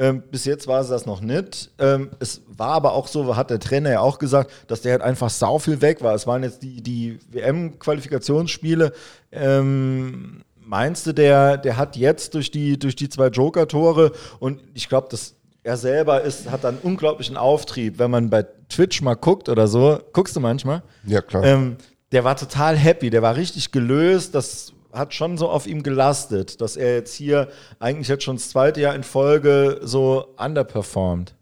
[0.00, 1.70] Ähm, bis jetzt war es das noch nicht.
[1.78, 5.02] Ähm, es war aber auch so, hat der Trainer ja auch gesagt, dass der halt
[5.02, 6.14] einfach sau viel weg war.
[6.14, 8.92] Es waren jetzt die, die WM-Qualifikationsspiele.
[9.30, 14.88] Ähm, meinst du, der, der hat jetzt durch die, durch die zwei Joker-Tore und ich
[14.88, 19.50] glaube, dass er selber ist, hat einen unglaublichen Auftrieb, wenn man bei Twitch mal guckt
[19.50, 20.00] oder so.
[20.14, 20.82] Guckst du manchmal?
[21.04, 21.44] Ja, klar.
[21.44, 21.76] Ähm,
[22.10, 24.34] der war total happy, der war richtig gelöst.
[24.34, 28.50] Das hat schon so auf ihm gelastet, dass er jetzt hier eigentlich jetzt schon das
[28.50, 31.34] zweite Jahr in Folge so underperformt.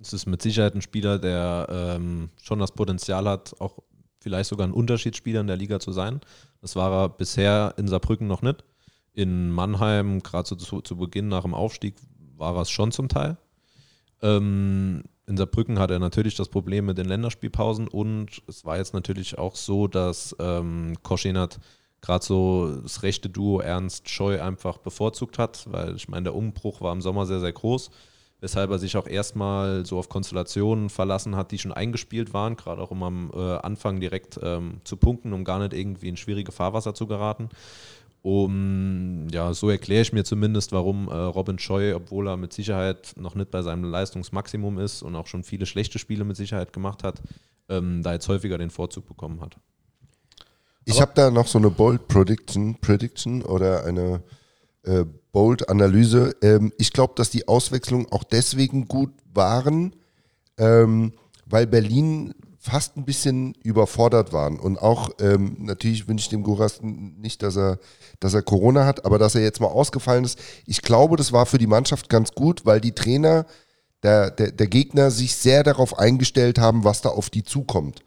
[0.00, 3.78] Es ist mit Sicherheit ein Spieler, der ähm, schon das Potenzial hat, auch
[4.20, 6.20] vielleicht sogar ein Unterschiedsspieler in der Liga zu sein.
[6.60, 8.64] Das war er bisher in Saarbrücken noch nicht.
[9.12, 11.96] In Mannheim, gerade so zu, zu, Beginn nach dem Aufstieg,
[12.36, 13.36] war er es schon zum Teil.
[14.22, 18.94] Ähm, in Saarbrücken hat er natürlich das Problem mit den Länderspielpausen und es war jetzt
[18.94, 21.58] natürlich auch so, dass ähm, Koschenat
[22.00, 26.80] gerade so das rechte Duo Ernst Scheu einfach bevorzugt hat, weil ich meine, der Umbruch
[26.80, 27.90] war im Sommer sehr, sehr groß,
[28.40, 32.80] weshalb er sich auch erstmal so auf Konstellationen verlassen hat, die schon eingespielt waren, gerade
[32.80, 36.52] auch um am äh, Anfang direkt ähm, zu punkten, um gar nicht irgendwie in schwierige
[36.52, 37.50] Fahrwasser zu geraten.
[38.22, 43.14] Um, ja, so erkläre ich mir zumindest, warum äh, Robin Scheu, obwohl er mit Sicherheit
[43.16, 47.02] noch nicht bei seinem Leistungsmaximum ist und auch schon viele schlechte Spiele mit Sicherheit gemacht
[47.02, 47.22] hat,
[47.70, 49.56] ähm, da jetzt häufiger den Vorzug bekommen hat.
[50.84, 54.22] Ich habe da noch so eine Bold Prediction, Prediction oder eine
[54.84, 56.34] äh, Bold Analyse.
[56.42, 59.94] Ähm, ich glaube, dass die Auswechslungen auch deswegen gut waren,
[60.58, 61.12] ähm,
[61.46, 64.58] weil Berlin fast ein bisschen überfordert waren.
[64.60, 67.78] Und auch, ähm, natürlich wünsche ich dem Guras nicht, dass er,
[68.20, 70.38] dass er Corona hat, aber dass er jetzt mal ausgefallen ist.
[70.66, 73.46] Ich glaube, das war für die Mannschaft ganz gut, weil die Trainer,
[74.02, 78.00] der, der, der Gegner sich sehr darauf eingestellt haben, was da auf die zukommt.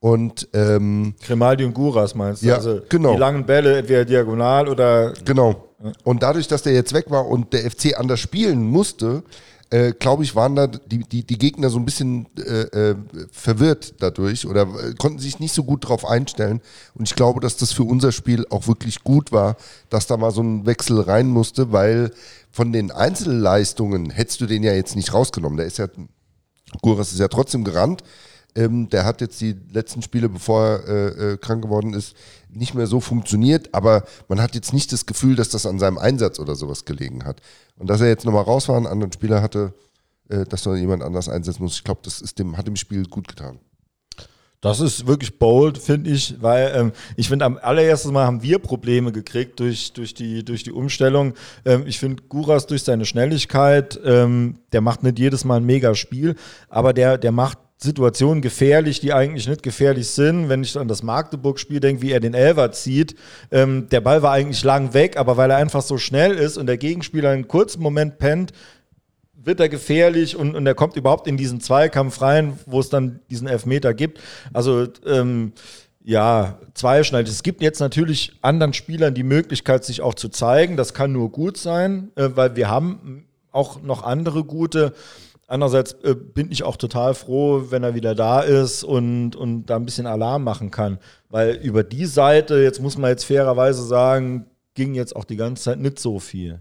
[0.00, 2.46] Und ähm, Grimaldi und Guras meinst du?
[2.46, 3.14] Ja, also genau.
[3.14, 5.12] Die langen Bälle, entweder diagonal oder.
[5.24, 5.64] Genau.
[6.04, 9.22] Und dadurch, dass der jetzt weg war und der FC anders spielen musste,
[9.70, 12.96] äh, glaube ich, waren da die, die, die Gegner so ein bisschen äh, äh,
[13.30, 16.60] verwirrt dadurch oder äh, konnten sich nicht so gut darauf einstellen.
[16.94, 19.56] Und ich glaube, dass das für unser Spiel auch wirklich gut war,
[19.90, 22.12] dass da mal so ein Wechsel rein musste, weil
[22.50, 25.58] von den Einzelleistungen hättest du den ja jetzt nicht rausgenommen.
[25.58, 25.88] Der ist ja,
[26.80, 28.02] Guras ist ja trotzdem gerannt.
[28.58, 32.16] Ähm, der hat jetzt die letzten Spiele, bevor er äh, äh, krank geworden ist,
[32.50, 35.96] nicht mehr so funktioniert, aber man hat jetzt nicht das Gefühl, dass das an seinem
[35.96, 37.40] Einsatz oder sowas gelegen hat.
[37.78, 39.74] Und dass er jetzt nochmal raus war, einen anderen Spieler hatte,
[40.28, 43.04] äh, dass noch jemand anders einsetzen muss, ich glaube, das ist dem, hat dem Spiel
[43.04, 43.60] gut getan.
[44.60, 48.58] Das ist wirklich bold, finde ich, weil ähm, ich finde, am allerersten Mal haben wir
[48.58, 51.34] Probleme gekriegt durch, durch, die, durch die Umstellung.
[51.64, 55.94] Ähm, ich finde, Guras durch seine Schnelligkeit, ähm, der macht nicht jedes Mal ein mega
[55.94, 56.34] Spiel,
[56.68, 60.48] aber der, der macht Situationen gefährlich, die eigentlich nicht gefährlich sind.
[60.48, 63.14] Wenn ich an das Magdeburg-Spiel denke, wie er den Elver zieht,
[63.52, 66.66] ähm, der Ball war eigentlich lang weg, aber weil er einfach so schnell ist und
[66.66, 68.52] der Gegenspieler einen kurzen Moment pennt,
[69.40, 73.20] wird er gefährlich und, und er kommt überhaupt in diesen Zweikampf rein, wo es dann
[73.30, 74.20] diesen Elfmeter gibt.
[74.52, 75.52] Also ähm,
[76.02, 77.32] ja, zweischneidig.
[77.32, 80.76] Es gibt jetzt natürlich anderen Spielern die Möglichkeit, sich auch zu zeigen.
[80.76, 84.94] Das kann nur gut sein, äh, weil wir haben auch noch andere gute.
[85.50, 89.76] Andererseits äh, bin ich auch total froh, wenn er wieder da ist und, und da
[89.76, 90.98] ein bisschen Alarm machen kann.
[91.30, 95.64] Weil über die Seite, jetzt muss man jetzt fairerweise sagen, ging jetzt auch die ganze
[95.64, 96.60] Zeit nicht so viel.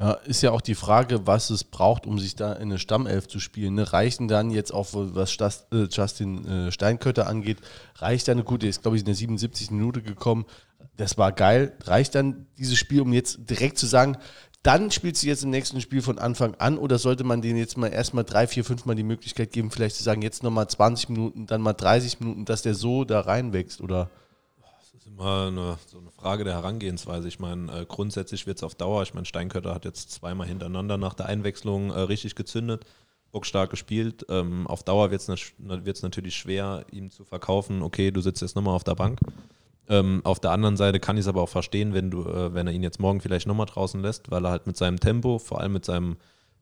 [0.00, 3.28] Ja, ist ja auch die Frage, was es braucht, um sich da in eine Stammelf
[3.28, 3.74] zu spielen.
[3.74, 3.92] Ne?
[3.92, 5.36] Reichen dann jetzt auch, was
[5.70, 7.58] äh, Justin äh, Steinkötter angeht,
[7.96, 9.70] reicht dann eine gute, ist glaube ich in der 77.
[9.70, 10.46] Minute gekommen.
[10.96, 11.74] Das war geil.
[11.84, 14.16] Reicht dann dieses Spiel, um jetzt direkt zu sagen,
[14.62, 17.78] dann spielst du jetzt im nächsten Spiel von Anfang an oder sollte man denen jetzt
[17.78, 21.08] mal erstmal drei, vier, fünf Mal die Möglichkeit geben, vielleicht zu sagen, jetzt nochmal 20
[21.08, 24.10] Minuten, dann mal 30 Minuten, dass der so da reinwächst oder?
[24.60, 27.26] Das ist immer eine, so eine Frage der Herangehensweise.
[27.26, 30.98] Ich meine, äh, grundsätzlich wird es auf Dauer, ich meine, Steinkötter hat jetzt zweimal hintereinander
[30.98, 32.84] nach der Einwechslung äh, richtig gezündet,
[33.32, 34.26] bockstark gespielt.
[34.28, 38.74] Ähm, auf Dauer wird es natürlich schwer, ihm zu verkaufen, okay, du sitzt jetzt nochmal
[38.74, 39.20] auf der Bank.
[39.90, 42.68] Ähm, auf der anderen Seite kann ich es aber auch verstehen, wenn du, äh, wenn
[42.68, 45.60] er ihn jetzt morgen vielleicht nochmal draußen lässt, weil er halt mit seinem Tempo, vor
[45.60, 46.16] allem mit seinem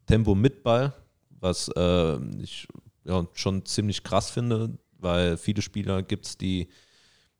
[0.06, 0.94] Tempo mit Ball,
[1.38, 2.66] was äh, ich
[3.04, 6.68] ja, schon ziemlich krass finde, weil viele Spieler gibt es, die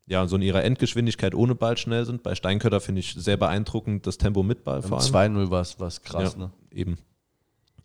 [0.05, 2.22] ja so in ihrer Endgeschwindigkeit ohne Ball schnell sind.
[2.22, 5.36] Bei Steinkötter finde ich sehr beeindruckend das Tempo mit Ball vor allem.
[5.36, 6.53] 2-0 war es krass, ja, ne?
[6.70, 6.99] Eben.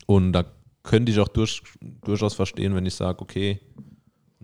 [0.07, 0.43] Und da
[0.83, 1.63] könnte ich auch durch,
[2.03, 3.61] durchaus verstehen, wenn ich sage, okay,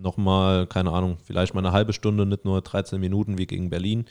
[0.00, 4.06] nochmal, keine Ahnung, vielleicht mal eine halbe Stunde, nicht nur 13 Minuten wie gegen Berlin.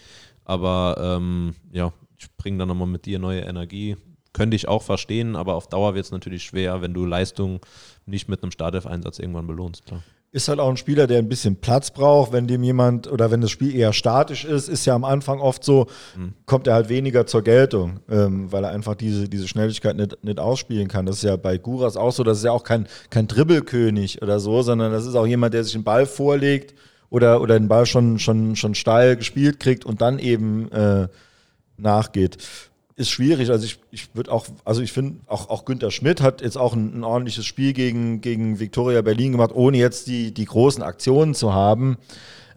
[0.46, 3.98] Aber ähm, ja, ich bringe dann nochmal mit dir neue Energie.
[4.34, 7.60] Könnte ich auch verstehen, aber auf Dauer wird es natürlich schwer, wenn du Leistung
[8.06, 9.86] nicht mit einem Startelf-Einsatz irgendwann belohnst.
[9.86, 13.32] Klar ist halt auch ein Spieler, der ein bisschen Platz braucht, wenn dem jemand oder
[13.32, 16.34] wenn das Spiel eher statisch ist, ist ja am Anfang oft so, mhm.
[16.46, 20.40] kommt er halt weniger zur Geltung, ähm, weil er einfach diese, diese Schnelligkeit nicht, nicht
[20.40, 21.08] ausspielen kann.
[21.08, 24.40] Das ist ja bei Guras auch so, das ist ja auch kein, kein Dribbelkönig oder
[24.40, 26.76] so, sondern das ist auch jemand, der sich einen Ball vorlegt
[27.10, 31.08] oder, oder den Ball schon, schon, schon steil gespielt kriegt und dann eben äh,
[31.78, 32.38] nachgeht
[33.00, 33.50] ist schwierig.
[33.50, 36.74] Also ich, ich würde auch, also ich finde, auch, auch Günther Schmidt hat jetzt auch
[36.74, 41.34] ein, ein, ordentliches Spiel gegen, gegen Viktoria Berlin gemacht, ohne jetzt die, die großen Aktionen
[41.34, 41.98] zu haben.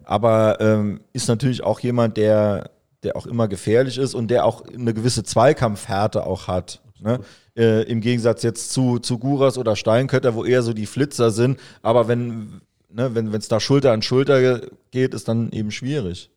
[0.03, 2.71] Aber ähm, ist natürlich auch jemand, der,
[3.03, 6.81] der auch immer gefährlich ist und der auch eine gewisse Zweikampfhärte auch hat.
[6.99, 7.21] Ne?
[7.55, 11.57] Äh, Im Gegensatz jetzt zu, zu Guras oder Steinkötter, wo eher so die Flitzer sind.
[11.81, 16.29] Aber wenn ne, wenn es da Schulter an Schulter geht, ist dann eben schwierig.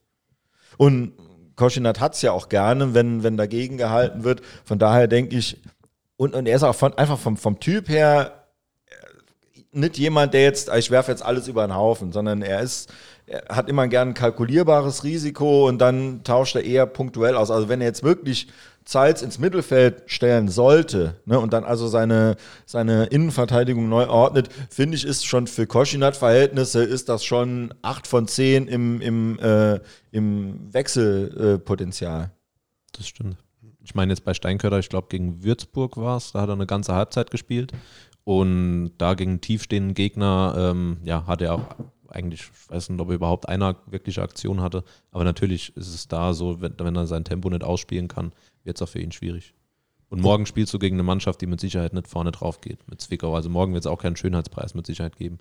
[0.77, 1.13] Und
[1.57, 4.43] Koschinat hat es ja auch gerne, wenn, wenn dagegen gehalten wird.
[4.65, 5.59] Von daher denke ich,
[6.17, 8.45] und, und er ist auch von, einfach vom, vom Typ her
[8.87, 12.93] äh, nicht jemand, der jetzt, ich werfe jetzt alles über den Haufen, sondern er ist,
[13.27, 17.51] er hat immer gern ein kalkulierbares Risiko und dann tauscht er eher punktuell aus.
[17.51, 18.49] Also wenn er jetzt wirklich
[18.87, 24.97] Zeitz ins Mittelfeld stellen sollte ne, und dann also seine, seine Innenverteidigung neu ordnet, finde
[24.97, 29.81] ich, ist schon für Koschinat-Verhältnisse ist das schon 8 von 10 im, im, äh,
[30.13, 32.31] im Wechselpotenzial.
[32.93, 33.37] das stimmt.
[33.83, 36.67] Ich meine jetzt bei Steinkötter, ich glaube gegen Würzburg war es, da hat er eine
[36.67, 37.73] ganze Halbzeit gespielt
[38.23, 41.65] und da gegen tiefstehenden Gegner, ähm, ja, hat er auch
[42.09, 46.07] eigentlich, ich weiß nicht, ob er überhaupt eine wirkliche Aktion hatte, aber natürlich ist es
[46.07, 48.33] da so, wenn, wenn er sein Tempo nicht ausspielen kann,
[48.67, 49.55] wird es auch für ihn schwierig.
[50.09, 53.01] Und morgen spielst du gegen eine Mannschaft, die mit Sicherheit nicht vorne drauf geht, mit
[53.01, 53.35] Zwickau.
[53.35, 55.39] Also morgen wird es auch keinen Schönheitspreis mit Sicherheit geben.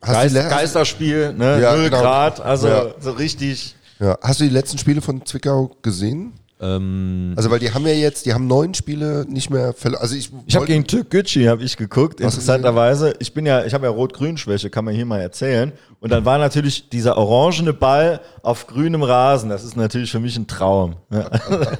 [0.00, 1.60] Geist, Geisterspiel, ne?
[1.62, 2.00] Ja, 0 genau.
[2.02, 2.94] Grad, also Ja.
[2.98, 3.76] so richtig.
[4.00, 4.18] Ja.
[4.20, 6.32] Hast du die letzten Spiele von Zwickau gesehen?
[6.62, 10.00] Ähm, Also weil die haben ja jetzt, die haben neun Spiele nicht mehr verloren.
[10.00, 12.20] Also ich, Ich habe gegen Türk Gücü habe ich geguckt.
[12.20, 15.72] Interessanterweise, ich bin ja, ich habe ja Rot-Grün-Schwäche, kann man hier mal erzählen.
[15.98, 19.50] Und dann war natürlich dieser orangene Ball auf grünem Rasen.
[19.50, 20.94] Das ist natürlich für mich ein Traum.
[21.10, 21.28] Ja.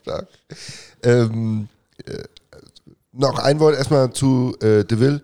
[0.00, 0.28] Stark.
[1.02, 1.68] Ähm,
[2.06, 2.22] äh,
[3.12, 5.22] noch ein Wort erstmal zu äh, Deville.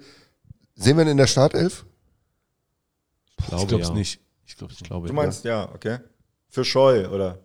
[0.74, 1.86] Sehen wir ihn in der Startelf?
[3.38, 3.94] ich glaube Ich glaube es ja.
[3.94, 4.20] nicht.
[4.47, 5.99] Ich glaube Ich glaube, Du meinst ja, okay.
[6.57, 7.38] Für Scheu, oder?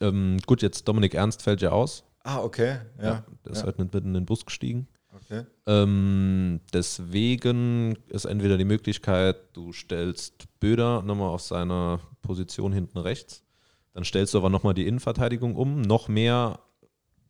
[0.00, 0.08] ja.
[0.08, 2.02] ähm, gut, jetzt Dominik Ernst fällt ja aus.
[2.24, 2.80] Ah, okay.
[3.00, 3.24] Ja.
[3.44, 3.66] der ist ja.
[3.66, 4.88] halt nicht mit in den Bus gestiegen.
[5.14, 5.44] Okay.
[5.66, 13.44] Ähm, deswegen ist entweder die Möglichkeit, du stellst Böder nochmal auf seine Position hinten rechts,
[13.92, 16.58] dann stellst du aber nochmal die Innenverteidigung um, noch mehr,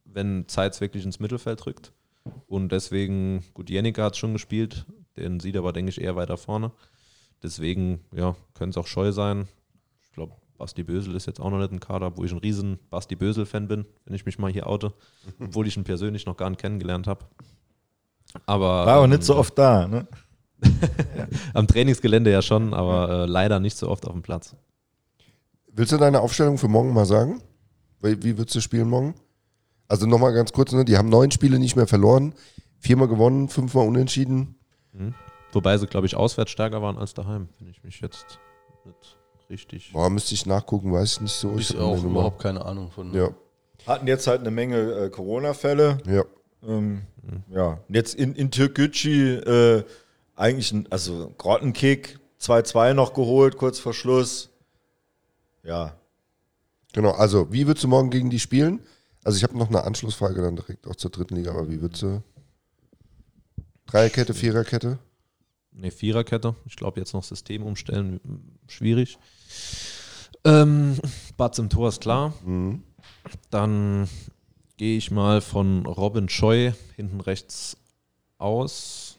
[0.06, 1.92] wenn Zeitz wirklich ins Mittelfeld rückt.
[2.46, 4.86] Und deswegen, gut, Jenica hat schon gespielt,
[5.18, 6.72] den sieht aber, denke ich, eher weiter vorne.
[7.42, 9.46] Deswegen, ja, könnte es auch scheu sein.
[10.00, 12.78] Ich glaube, Basti Bösel ist jetzt auch noch nicht im Kader, wo ich ein riesen
[12.90, 14.92] Basti Bösel-Fan bin, wenn ich mich mal hier oute,
[15.40, 17.24] obwohl ich ihn persönlich noch gar nicht kennengelernt habe.
[18.44, 20.06] Aber War auch ähm, nicht so oft da, ne?
[21.54, 24.54] am Trainingsgelände ja schon, aber äh, leider nicht so oft auf dem Platz.
[25.72, 27.40] Willst du deine Aufstellung für morgen mal sagen?
[28.02, 29.14] Wie, wie würdest du spielen morgen?
[29.88, 30.84] Also nochmal ganz kurz, ne?
[30.84, 32.34] die haben neun Spiele nicht mehr verloren,
[32.78, 34.56] viermal gewonnen, fünfmal unentschieden.
[35.52, 38.38] Wobei sie, glaube ich, auswärts stärker waren als daheim, wenn ich mich jetzt
[38.84, 39.19] nicht
[39.50, 39.90] richtig.
[39.92, 41.56] Boah, müsste ich nachgucken, weiß ich nicht so.
[41.58, 43.12] Ich hab auch überhaupt keine Ahnung von.
[43.12, 43.30] Ja,
[43.86, 45.98] Hatten jetzt halt eine Menge äh, Corona-Fälle.
[46.06, 46.24] ja.
[46.62, 47.02] Ähm,
[47.50, 49.84] Ja, Und jetzt in, in Türkgücü äh,
[50.36, 54.50] eigentlich ein, also Grottenkick, 2-2 noch geholt, kurz vor Schluss.
[55.62, 55.94] Ja,
[56.92, 58.80] Genau, also wie würdest du morgen gegen die spielen?
[59.22, 62.02] Also ich habe noch eine Anschlussfrage dann direkt auch zur dritten Liga, aber wie würdest
[62.02, 62.22] du?
[63.86, 64.98] Dreierkette, Viererkette?
[65.72, 66.54] Ne, Viererkette.
[66.66, 68.20] Ich glaube, jetzt noch System umstellen,
[68.66, 69.18] schwierig.
[70.44, 70.98] Ähm,
[71.36, 72.34] Batz im Tor ist klar.
[72.44, 72.82] Mhm.
[73.50, 74.08] Dann
[74.76, 77.76] gehe ich mal von Robin Scheu hinten rechts
[78.38, 79.18] aus,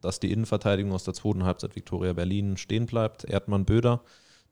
[0.00, 3.24] dass die Innenverteidigung aus der zweiten Halbzeit Viktoria Berlin stehen bleibt.
[3.24, 4.02] Erdmann Böder,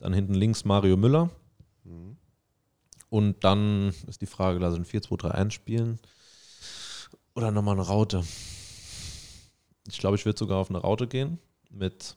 [0.01, 1.31] dann hinten links Mario Müller.
[3.11, 5.99] Und dann ist die Frage, lass ich ein 4-2-3-1 spielen
[7.35, 8.25] oder nochmal eine Raute.
[9.89, 11.39] Ich glaube, ich würde sogar auf eine Raute gehen
[11.71, 12.17] mit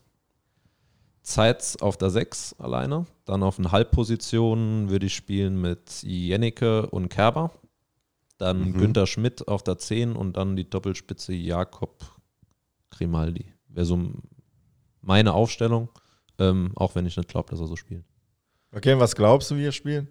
[1.21, 3.05] Zeitz auf der 6 alleine.
[3.25, 7.51] Dann auf eine Halbposition würde ich spielen mit Jennecke und Kerber.
[8.37, 8.77] Dann Mhm.
[8.77, 12.03] Günther Schmidt auf der 10 und dann die Doppelspitze Jakob
[12.89, 13.53] Grimaldi.
[13.67, 13.99] Wäre so
[15.01, 15.89] meine Aufstellung,
[16.39, 18.03] ähm, auch wenn ich nicht glaube, dass er so spielt.
[18.73, 20.07] Okay, was glaubst du, wie ihr spielen?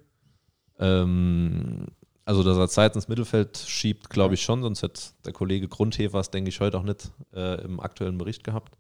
[0.79, 1.87] Ähm,
[2.25, 6.31] also, dass er Zeit ins Mittelfeld schiebt, glaube ich schon, sonst hätte der Kollege Grundhevers,
[6.31, 8.77] denke ich, heute auch nicht äh, im aktuellen Bericht gehabt.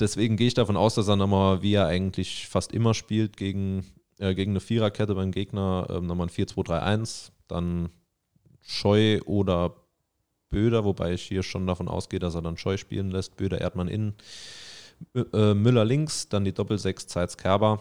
[0.00, 3.84] Deswegen gehe ich davon aus, dass er nochmal, wie er eigentlich fast immer spielt, gegen,
[4.18, 7.90] äh, gegen eine Viererkette beim Gegner, ähm, nochmal ein 4-2-3-1, dann
[8.60, 9.76] Scheu oder
[10.48, 13.88] Böder, wobei ich hier schon davon ausgehe, dass er dann Scheu spielen lässt, Böder, Erdmann
[13.88, 14.14] innen,
[15.14, 17.80] äh, Müller links, dann die Doppel-6, Zeitz, Kerber.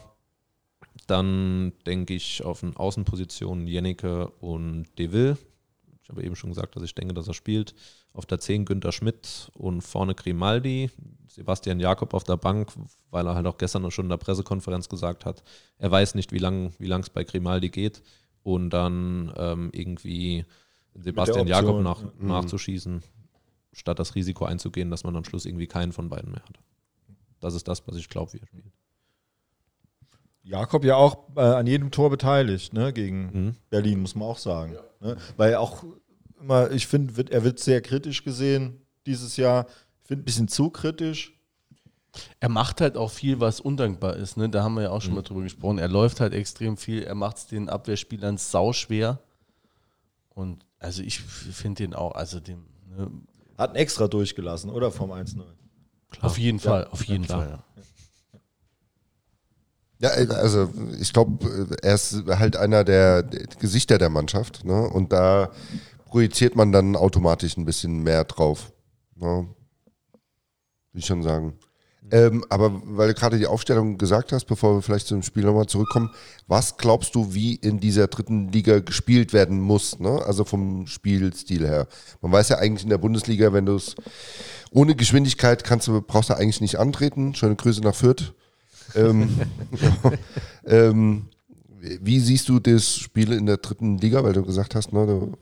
[1.08, 5.38] Dann denke ich auf den Außenpositionen Jennecke und Deville.
[6.04, 7.76] Ich habe eben schon gesagt, dass ich denke, dass er spielt.
[8.14, 10.90] Auf der 10 Günther Schmidt und vorne Grimaldi.
[11.28, 12.74] Sebastian Jakob auf der Bank,
[13.10, 15.44] weil er halt auch gestern schon in der Pressekonferenz gesagt hat,
[15.78, 18.02] er weiß nicht, wie lang wie es bei Grimaldi geht.
[18.44, 20.46] Und dann ähm, irgendwie
[20.96, 22.10] Sebastian Jakob nach, ja.
[22.20, 23.02] nachzuschießen,
[23.72, 26.60] statt das Risiko einzugehen, dass man am Schluss irgendwie keinen von beiden mehr hat.
[27.40, 28.74] Das ist das, was ich glaube, wie er spielt.
[30.44, 33.56] Jakob ja auch äh, an jedem Tor beteiligt, ne, gegen Mhm.
[33.70, 34.76] Berlin, muss man auch sagen.
[35.00, 35.16] Ne?
[35.38, 35.84] Weil auch
[36.42, 39.68] immer, ich finde, wird, er wird sehr kritisch gesehen dieses Jahr.
[40.02, 41.38] Ich finde ein bisschen zu kritisch.
[42.40, 44.36] Er macht halt auch viel, was undankbar ist.
[44.36, 44.50] Ne?
[44.50, 45.78] Da haben wir ja auch schon mal drüber gesprochen.
[45.78, 47.04] Er läuft halt extrem viel.
[47.04, 49.20] Er macht es den Abwehrspielern sauschwer.
[50.30, 53.10] Und also ich finde den auch, also den, ne?
[53.58, 54.92] Hat einen extra durchgelassen, oder?
[54.92, 55.44] Vom 1-0.
[56.22, 57.40] auf jeden Fall, auf jeden klar.
[57.44, 57.50] Fall.
[57.52, 57.64] Ja.
[60.02, 60.68] Ja, also
[61.00, 63.22] ich glaube, er ist halt einer der
[63.60, 64.66] Gesichter der Mannschaft.
[64.66, 64.90] Ne?
[64.90, 65.52] Und da
[66.12, 68.72] projiziert man dann automatisch ein bisschen mehr drauf.
[69.16, 69.48] Ne?
[70.92, 71.54] Will ich schon sagen.
[72.12, 75.68] Ähm, aber weil du gerade die Aufstellung gesagt hast, bevor wir vielleicht zum Spiel nochmal
[75.68, 76.10] zurückkommen,
[76.48, 80.00] was glaubst du, wie in dieser dritten Liga gespielt werden muss?
[80.00, 80.22] Ne?
[80.26, 81.88] Also vom Spielstil her.
[82.22, 83.96] Man weiß ja eigentlich in der Bundesliga, wenn du es
[84.72, 87.34] ohne Geschwindigkeit kannst du, brauchst du eigentlich nicht antreten.
[87.36, 88.34] Schöne Grüße nach Fürth.
[88.96, 89.40] ähm,
[90.66, 91.30] ähm,
[91.80, 95.38] wie siehst du das Spiel in der dritten Liga, weil du gesagt hast, ne, du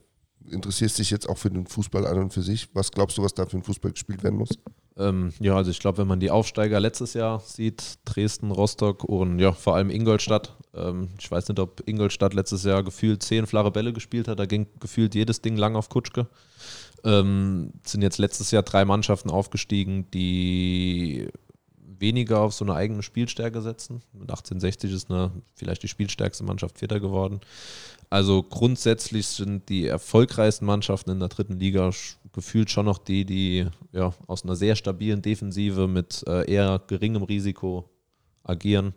[0.51, 2.69] interessierst dich jetzt auch für den Fußball an und für sich.
[2.73, 4.49] Was glaubst du, was da für ein Fußball gespielt werden muss?
[4.97, 9.39] Ähm, ja, also ich glaube, wenn man die Aufsteiger letztes Jahr sieht, Dresden, Rostock und
[9.39, 10.55] ja, vor allem Ingolstadt.
[10.73, 14.39] Ähm, ich weiß nicht, ob Ingolstadt letztes Jahr gefühlt zehn flache Bälle gespielt hat.
[14.39, 16.27] Da ging gefühlt jedes Ding lang auf Kutschke.
[17.05, 21.29] Ähm, sind jetzt letztes Jahr drei Mannschaften aufgestiegen, die
[21.99, 24.01] weniger auf so eine eigene Spielstärke setzen.
[24.13, 27.41] Mit 1860 ist eine, vielleicht die spielstärkste Mannschaft Vierter geworden.
[28.09, 31.91] Also grundsätzlich sind die erfolgreichsten Mannschaften in der dritten Liga
[32.33, 37.23] gefühlt schon noch die, die ja, aus einer sehr stabilen Defensive mit äh, eher geringem
[37.23, 37.89] Risiko
[38.43, 38.93] agieren.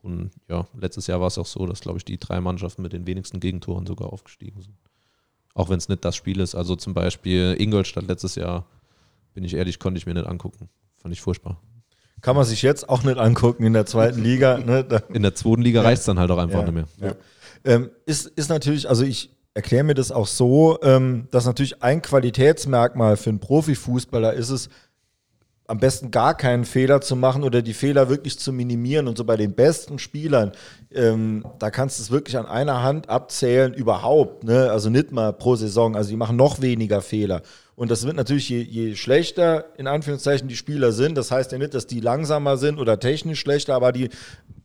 [0.00, 2.92] Und ja, letztes Jahr war es auch so, dass, glaube ich, die drei Mannschaften mit
[2.92, 4.76] den wenigsten Gegentoren sogar aufgestiegen sind.
[5.54, 6.54] Auch wenn es nicht das Spiel ist.
[6.54, 8.66] Also zum Beispiel Ingolstadt letztes Jahr,
[9.34, 10.68] bin ich ehrlich, konnte ich mir nicht angucken.
[10.96, 11.60] Fand ich furchtbar.
[12.20, 14.58] Kann man sich jetzt auch nicht angucken in der zweiten Liga.
[14.58, 14.84] Ne?
[15.12, 17.10] In der zweiten Liga reicht es dann halt auch einfach Ja, nicht mehr.
[17.10, 17.14] ja.
[17.64, 22.02] Ähm, ist, ist natürlich, also ich erkläre mir das auch so, ähm, dass natürlich ein
[22.02, 24.68] Qualitätsmerkmal für einen Profifußballer ist es,
[25.66, 29.06] am besten gar keinen Fehler zu machen oder die Fehler wirklich zu minimieren.
[29.06, 30.52] Und so bei den besten Spielern,
[30.94, 34.44] ähm, da kannst du es wirklich an einer Hand abzählen überhaupt.
[34.44, 34.70] Ne?
[34.70, 35.94] Also nicht mal pro Saison.
[35.94, 37.42] Also die machen noch weniger Fehler.
[37.78, 41.58] Und das wird natürlich, je, je schlechter in Anführungszeichen die Spieler sind, das heißt ja
[41.58, 44.08] nicht, dass die langsamer sind oder technisch schlechter, aber die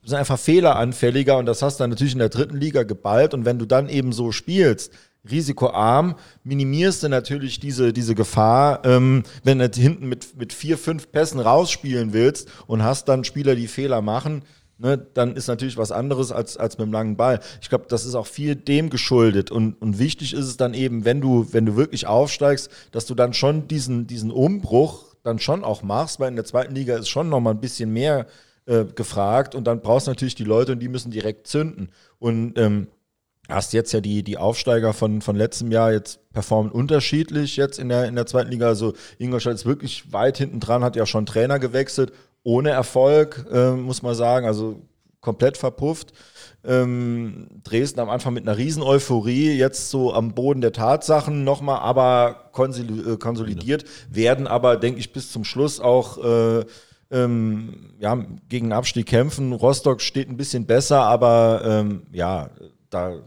[0.03, 3.35] sind einfach fehleranfälliger und das hast du dann natürlich in der dritten Liga geballt.
[3.35, 4.91] Und wenn du dann eben so spielst,
[5.29, 11.11] risikoarm, minimierst du natürlich diese, diese Gefahr, ähm, wenn du hinten mit, mit vier, fünf
[11.11, 14.41] Pässen rausspielen willst und hast dann Spieler, die Fehler machen,
[14.83, 17.39] ne, dann ist natürlich was anderes als, als mit dem langen Ball.
[17.61, 19.49] Ich glaube, das ist auch viel dem geschuldet.
[19.49, 23.15] Und, und wichtig ist es dann eben, wenn du, wenn du wirklich aufsteigst, dass du
[23.15, 27.09] dann schon diesen, diesen Umbruch dann schon auch machst, weil in der zweiten Liga ist
[27.09, 28.27] schon nochmal ein bisschen mehr
[28.65, 31.89] äh, gefragt und dann brauchst du natürlich die Leute und die müssen direkt zünden.
[32.19, 32.87] Und ähm,
[33.47, 37.89] hast jetzt ja die, die Aufsteiger von, von letztem Jahr jetzt performen unterschiedlich jetzt in
[37.89, 38.67] der, in der zweiten Liga.
[38.67, 42.11] Also Ingolstadt ist wirklich weit hinten dran, hat ja schon Trainer gewechselt,
[42.43, 44.45] ohne Erfolg, äh, muss man sagen.
[44.45, 44.81] Also
[45.21, 46.13] komplett verpufft.
[46.65, 51.79] Ähm, Dresden am Anfang mit einer riesen Euphorie, jetzt so am Boden der Tatsachen nochmal,
[51.79, 56.65] aber äh, konsolidiert, werden aber, denke ich, bis zum Schluss auch äh,
[57.11, 58.15] ähm, ja,
[58.49, 59.51] gegen den Abstieg kämpfen.
[59.53, 62.49] Rostock steht ein bisschen besser, aber ähm, ja,
[62.89, 63.17] da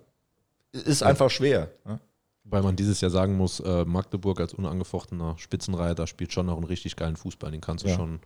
[0.73, 1.71] ist einfach schwer.
[1.85, 2.01] Ne?
[2.45, 6.65] Weil man dieses Jahr sagen muss, äh, Magdeburg als unangefochtener Spitzenreiter spielt schon noch einen
[6.65, 7.51] richtig geilen Fußball.
[7.51, 7.97] Den kannst du Ja.
[7.97, 8.21] schon.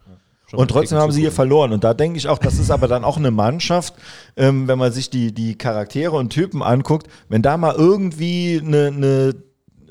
[0.51, 1.73] Schon Und trotzdem haben sie hier verloren.
[1.73, 3.95] Und da denke ich auch, das ist aber dann auch eine Mannschaft,
[4.37, 8.89] ähm, wenn man sich die, die Charaktere und Typen anguckt, wenn da mal irgendwie eine,
[8.89, 9.35] eine,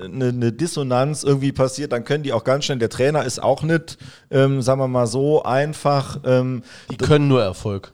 [0.01, 3.63] eine, eine Dissonanz irgendwie passiert, dann können die auch ganz schnell, der Trainer ist auch
[3.63, 3.97] nicht,
[4.31, 7.93] ähm, sagen wir mal so, einfach, ähm, Die können nur Erfolg.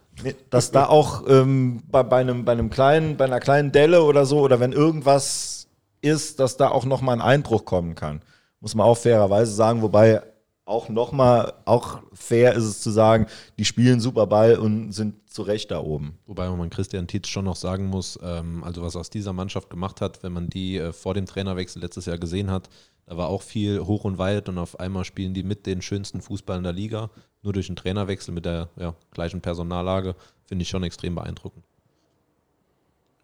[0.49, 4.25] dass da auch ähm, bei, bei, einem, bei einem kleinen, bei einer kleinen Delle oder
[4.25, 5.67] so, oder wenn irgendwas
[6.01, 8.21] ist, dass da auch nochmal ein Einbruch kommen kann.
[8.59, 10.21] Muss man auch fairerweise sagen, wobei
[10.65, 13.27] auch nochmal, auch fair ist es zu sagen,
[13.57, 16.17] die spielen super Ball und sind zu Recht da oben.
[16.25, 20.01] Wobei man Christian Tietz schon noch sagen muss, ähm, also was aus dieser Mannschaft gemacht
[20.01, 22.69] hat, wenn man die äh, vor dem Trainerwechsel letztes Jahr gesehen hat,
[23.05, 26.21] da war auch viel hoch und weit und auf einmal spielen die mit den schönsten
[26.21, 27.11] Fußball in der Liga.
[27.43, 30.15] Nur durch einen Trainerwechsel mit der ja, gleichen Personallage
[30.45, 31.63] finde ich schon extrem beeindruckend.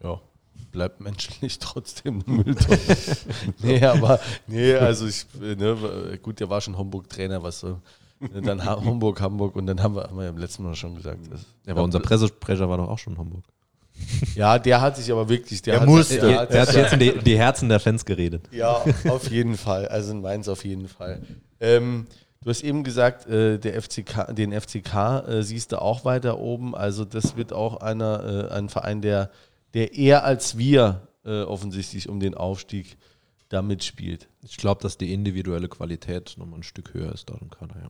[0.00, 0.20] Ja,
[0.70, 2.78] bleibt menschlich trotzdem eine Mülltonne.
[3.62, 7.78] nee, aber, nee, also ich, ne, gut, der war schon Homburg-Trainer, was so.
[8.20, 10.94] ne, Dann Homburg, Hamburg und dann haben wir, haben wir ja im letzten Mal schon
[10.96, 11.18] gesagt.
[11.30, 13.44] Das, Ja, aber unser Pressesprecher war doch auch schon in Hamburg.
[14.34, 16.18] ja, der hat sich aber wirklich, der, Der hat, musste.
[16.18, 18.48] Der hat, Er hat jetzt in die, die Herzen der Fans geredet.
[18.50, 19.86] Ja, auf jeden Fall.
[19.88, 21.20] Also in Mainz auf jeden Fall.
[21.60, 22.06] Ähm,
[22.42, 24.94] du hast eben gesagt, äh, der FCK, den FCK
[25.28, 26.74] äh, siehst du auch weiter oben.
[26.74, 29.30] Also das wird auch einer, äh, ein Verein, der,
[29.74, 32.96] der eher als wir äh, offensichtlich um den Aufstieg
[33.48, 34.28] da mitspielt.
[34.42, 37.88] Ich glaube, dass die individuelle Qualität nochmal ein Stück höher ist dort im Kader, ja.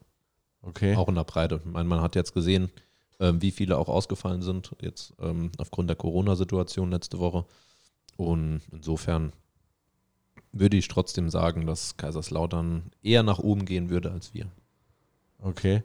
[0.63, 0.95] Okay.
[0.95, 1.61] Auch in der Breite.
[1.65, 2.71] Ich meine, man hat jetzt gesehen,
[3.19, 7.45] ähm, wie viele auch ausgefallen sind, jetzt ähm, aufgrund der Corona-Situation letzte Woche.
[8.17, 9.33] Und insofern
[10.53, 14.47] würde ich trotzdem sagen, dass Kaiserslautern eher nach oben gehen würde als wir.
[15.39, 15.83] Okay.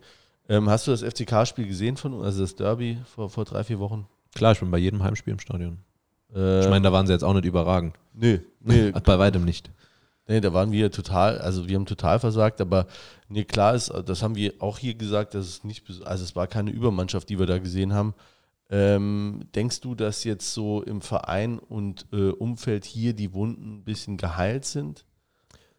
[0.50, 4.08] Ähm, hast du das FCK-Spiel gesehen von, also das Derby vor, vor drei, vier Wochen?
[4.36, 5.80] Klar, ich bin bei jedem Heimspiel im Stadion.
[6.34, 7.96] Äh, Ich meine, da waren sie jetzt auch nicht überragend.
[8.14, 9.72] nö, nö, Bei weitem nicht.
[10.30, 12.86] Nee, da waren wir total, also wir haben total versagt, aber
[13.30, 16.48] nee, klar ist, das haben wir auch hier gesagt, dass es nicht, also es war
[16.48, 18.14] keine Übermannschaft, die wir da gesehen haben.
[18.70, 23.84] Ähm, denkst du, dass jetzt so im Verein und äh, Umfeld hier die Wunden ein
[23.86, 25.06] bisschen geheilt sind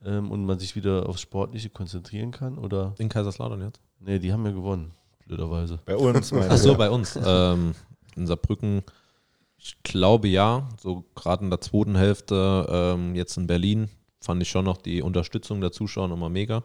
[0.03, 2.57] ähm, und man sich wieder aufs Sportliche konzentrieren kann?
[2.57, 2.95] Oder?
[2.97, 3.83] In Kaiserslautern jetzt?
[4.01, 4.93] Nee, die haben ja gewonnen,
[5.27, 5.79] blöderweise.
[5.85, 7.19] Bei uns, meine Ach so, bei uns.
[7.23, 7.75] Ähm,
[8.17, 8.83] in Saarbrücken,
[9.59, 13.89] ich glaube ja, so gerade in der zweiten Hälfte, ähm, jetzt in Berlin,
[14.21, 16.65] fand ich schon noch die Unterstützung der Zuschauer nochmal mega.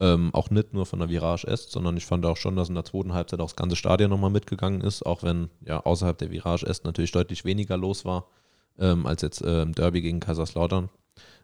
[0.00, 2.74] Ähm, auch nicht nur von der Virage Est, sondern ich fand auch schon, dass in
[2.74, 6.30] der zweiten Halbzeit auch das ganze Stadion nochmal mitgegangen ist, auch wenn ja außerhalb der
[6.30, 8.26] Virage Est natürlich deutlich weniger los war
[8.78, 10.88] ähm, als jetzt äh, im Derby gegen Kaiserslautern.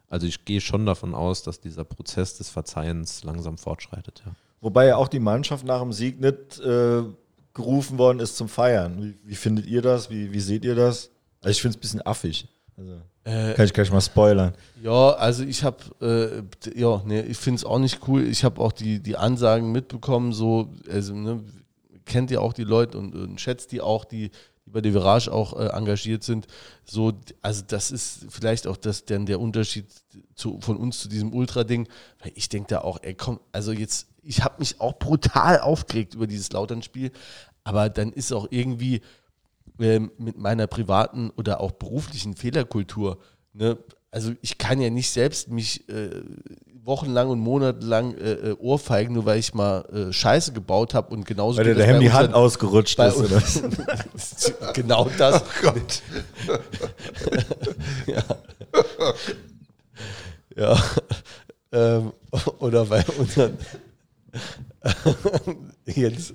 [0.09, 4.23] Also ich gehe schon davon aus, dass dieser Prozess des Verzeihens langsam fortschreitet.
[4.25, 4.31] Ja.
[4.61, 7.03] Wobei ja auch die Mannschaft nach dem Sieg nicht äh,
[7.57, 9.03] gerufen worden ist zum Feiern.
[9.03, 10.09] Wie, wie findet ihr das?
[10.09, 11.09] Wie, wie seht ihr das?
[11.41, 12.47] Also ich finde es ein bisschen affig.
[12.77, 14.53] Also, Äh, kann ich gleich mal spoilern.
[14.81, 18.23] Ja, also ich habe, äh, ja, nee, ich finde es auch nicht cool.
[18.23, 21.43] Ich habe auch die, die Ansagen mitbekommen, so, also, ne,
[22.05, 24.29] kennt ihr auch die Leute und, und schätzt die auch, die,
[24.65, 26.47] die bei der Virage auch äh, engagiert sind.
[26.85, 29.87] So, also das ist vielleicht auch das dann der Unterschied
[30.35, 31.89] zu, von uns zu diesem Ultra-Ding,
[32.21, 36.13] weil ich denke da auch, ey, komm, also jetzt, ich habe mich auch brutal aufgeregt
[36.15, 37.11] über dieses Lautern-Spiel,
[37.67, 39.01] aber dann ist auch irgendwie
[39.77, 43.17] ähm, mit meiner privaten oder auch beruflichen Fehlerkultur.
[43.51, 43.77] Ne?
[44.09, 46.21] Also ich kann ja nicht selbst mich äh,
[46.81, 51.25] wochenlang und monatelang äh, äh, ohrfeigen, nur weil ich mal äh, Scheiße gebaut habe und
[51.25, 53.17] genauso Weil dir der Hemd die Hand ausgerutscht ist.
[53.17, 53.43] Oder?
[54.73, 55.43] genau das.
[55.63, 56.01] Oh Gott.
[60.55, 60.75] Ja.
[61.71, 62.13] Ähm,
[62.57, 63.57] oder bei unseren
[65.95, 66.33] jetzt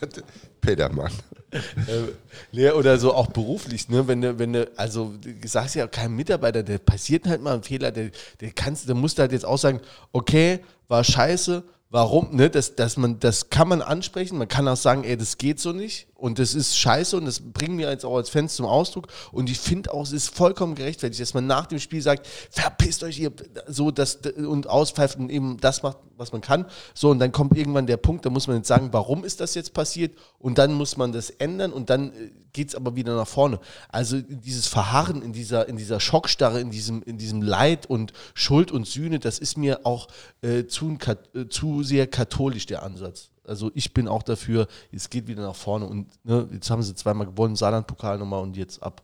[0.00, 0.24] Gott.
[0.60, 1.12] Petermann.
[1.52, 2.12] Äh,
[2.52, 4.08] nee, oder so auch beruflich, ne?
[4.08, 7.62] Wenn du, wenn du, also du sagst ja keinem Mitarbeiter, der passiert halt mal ein
[7.62, 9.80] Fehler, der, der kannst, der musst du halt jetzt auch sagen,
[10.12, 12.50] okay, war scheiße, warum, ne?
[12.50, 15.72] Das, dass man, das kann man ansprechen, man kann auch sagen, ey, das geht so
[15.72, 19.08] nicht und das ist scheiße und das bringen wir jetzt auch als Fans zum Ausdruck
[19.32, 23.02] und ich finde auch, es ist vollkommen gerechtfertigt, dass man nach dem Spiel sagt, verpisst
[23.02, 23.32] euch ihr,
[23.66, 26.66] so das und auspfeift und eben das macht, was man kann.
[26.94, 29.54] So, und dann kommt irgendwann der Punkt, da muss man jetzt sagen, warum ist das
[29.54, 30.16] jetzt passiert?
[30.38, 32.12] Und dann muss man das ändern und dann
[32.52, 33.60] geht es aber wieder nach vorne.
[33.88, 38.72] Also dieses Verharren in dieser, in dieser Schockstarre, in diesem, in diesem Leid und Schuld
[38.72, 40.08] und Sühne, das ist mir auch
[40.40, 40.96] äh, zu,
[41.34, 43.30] äh, zu sehr katholisch, der Ansatz.
[43.46, 46.94] Also ich bin auch dafür, es geht wieder nach vorne und ne, jetzt haben sie
[46.94, 49.02] zweimal gewonnen, Saarland-Pokal nochmal und jetzt ab.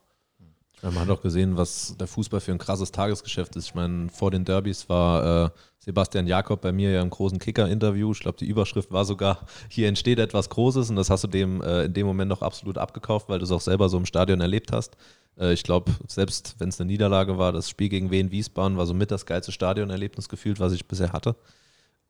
[0.83, 3.67] Ja, man hat auch gesehen, was der Fußball für ein krasses Tagesgeschäft ist.
[3.67, 8.13] Ich meine, vor den Derbys war äh, Sebastian Jakob bei mir ja im großen Kicker-Interview.
[8.13, 11.61] Ich glaube, die Überschrift war sogar, hier entsteht etwas Großes und das hast du dem
[11.61, 14.41] äh, in dem Moment noch absolut abgekauft, weil du es auch selber so im Stadion
[14.41, 14.97] erlebt hast.
[15.39, 18.87] Äh, ich glaube, selbst wenn es eine Niederlage war, das Spiel gegen Wien Wiesbaden war
[18.87, 21.37] somit das geilste Stadionerlebnis gefühlt, was ich bisher hatte.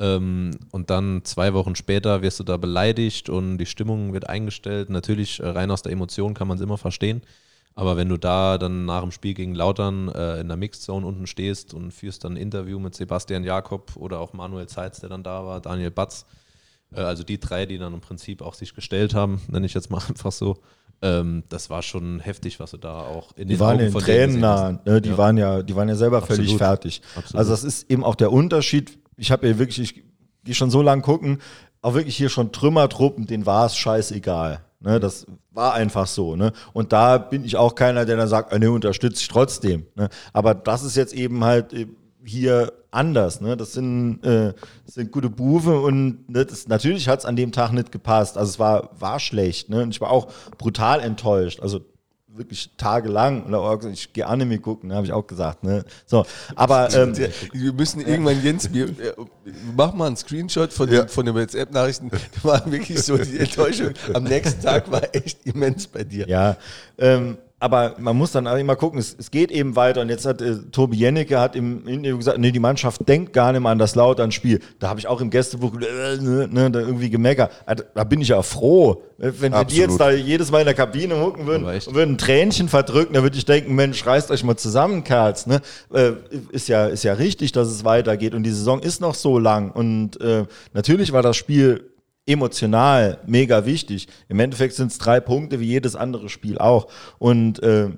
[0.01, 4.89] Ähm, und dann zwei Wochen später wirst du da beleidigt und die Stimmung wird eingestellt.
[4.89, 7.20] Natürlich, äh, rein aus der Emotion kann man es immer verstehen.
[7.74, 11.27] Aber wenn du da dann nach dem Spiel gegen Lautern äh, in der Mixed-Zone unten
[11.27, 15.22] stehst und führst dann ein Interview mit Sebastian Jakob oder auch Manuel Zeitz, der dann
[15.22, 16.24] da war, Daniel Batz,
[16.93, 19.90] äh, also die drei, die dann im Prinzip auch sich gestellt haben, nenne ich jetzt
[19.90, 20.56] mal einfach so,
[21.02, 23.93] ähm, das war schon heftig, was du da auch in den Die waren Augen in
[23.93, 24.86] von denen Tränen nah, hast.
[24.86, 25.01] ne?
[25.01, 25.18] die, Ja.
[25.18, 26.59] waren ja, die waren ja selber völlig Absolut.
[26.59, 27.02] fertig.
[27.16, 27.39] Absolut.
[27.39, 28.98] Also das ist eben auch der Unterschied.
[29.21, 30.05] Ich habe ja wirklich, ich
[30.45, 31.39] gehe schon so lang gucken,
[31.83, 34.61] auch wirklich hier schon Trümmertruppen, denen war es scheißegal.
[34.83, 36.37] Ne, das war einfach so.
[36.37, 36.53] Ne?
[36.73, 39.87] Und da bin ich auch keiner, der dann sagt, ah, ne, unterstütze ich trotzdem.
[39.95, 40.09] Ne?
[40.33, 41.87] Aber das ist jetzt eben halt äh,
[42.25, 43.43] hier anders.
[43.43, 43.59] Ne?
[43.59, 44.55] Das sind, äh,
[44.87, 48.39] das sind gute Bufe und ne, das, natürlich hat es an dem Tag nicht gepasst.
[48.39, 49.69] Also es war, war schlecht.
[49.69, 49.83] Ne?
[49.83, 51.61] Und ich war auch brutal enttäuscht.
[51.61, 51.81] Also
[52.35, 53.44] wirklich tagelang.
[53.44, 55.65] Und auch gesagt, ich gehe Anime gucken, ne, habe ich auch gesagt.
[55.65, 55.85] Ne?
[56.07, 56.24] So,
[56.55, 57.15] aber ähm,
[57.52, 59.15] Wir müssen irgendwann, Jens, wir, äh,
[59.77, 61.02] mach mal einen Screenshot von, Ja.
[61.02, 62.11] den, von den WhatsApp-Nachrichten.
[62.11, 63.90] Da war wirklich so die Enttäuschung.
[64.15, 66.28] Am nächsten Tag war echt immens bei dir.
[66.28, 66.57] Ja,
[66.98, 70.01] ähm, aber man muss dann auch immer gucken, es, es geht eben weiter.
[70.01, 73.53] Und jetzt hat äh, Tobi Jennecke hat im Interview gesagt, nee, die Mannschaft denkt gar
[73.53, 74.61] nicht mehr an das Lautern-Spiel.
[74.78, 77.53] Da habe ich auch im Gästebuch äh, ne, ne, da irgendwie gemeckert.
[77.66, 79.03] Ah, Da, da bin ich ja froh.
[79.19, 82.15] Äh, Wenn wir die jetzt da jedes Mal in der Kabine hucken würden und würden
[82.15, 85.47] ein Tränchen verdrücken, dann würde ich denken, Mensch, reißt euch mal zusammen, Kerls.
[85.47, 85.61] Ne?
[85.93, 86.12] Äh,
[86.53, 88.35] ist, ja, ist ja richtig, dass es weitergeht.
[88.35, 89.70] Und die Saison ist noch so lang.
[89.70, 91.90] Und äh, natürlich war das Spiel
[92.27, 94.09] emotional mega wichtig.
[94.29, 96.89] Im Endeffekt sind es drei Punkte wie jedes andere Spiel auch.
[97.19, 97.91] Und äh,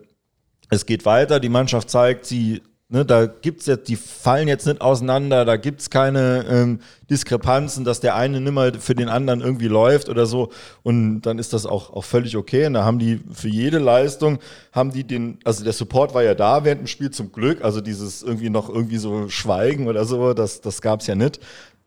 [0.70, 4.80] es geht weiter, die Mannschaft zeigt, sie, ne, da gibt's jetzt, die fallen jetzt nicht
[4.80, 6.80] auseinander, da gibt's keine ähm,
[7.10, 10.50] Diskrepanzen, dass der eine nimmer für den anderen irgendwie läuft oder so.
[10.82, 12.66] Und dann ist das auch, auch völlig okay.
[12.66, 14.38] Und da haben die für jede Leistung,
[14.72, 17.82] haben die den, also der Support war ja da während dem Spiel zum Glück, also
[17.82, 21.38] dieses irgendwie noch irgendwie so Schweigen oder so, das, das gab's ja nicht.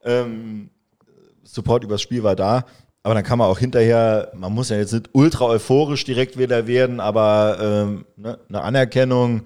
[0.04, 0.70] Ähm,
[1.46, 2.66] Support übers Spiel war da.
[3.04, 6.66] Aber dann kann man auch hinterher, man muss ja jetzt nicht ultra euphorisch direkt wieder
[6.66, 9.44] werden, aber ähm, ne, eine Anerkennung.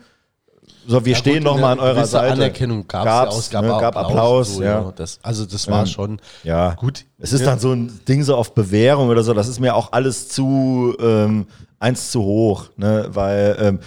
[0.88, 2.34] So, wir Ja, stehen gut, noch mal an eurer Seite.
[2.34, 4.55] Anerkennung gab es ja, ne, gab Applaus.
[4.55, 4.91] So, ja.
[4.95, 7.05] Das, also das war Ähm, schon Ja, gut.
[7.17, 9.91] Es ist dann so ein Ding so auf Bewährung oder so, das ist mir auch
[9.91, 11.45] alles zu ähm,
[11.80, 13.07] eins zu hoch, ne?
[13.11, 13.80] Weil ähm,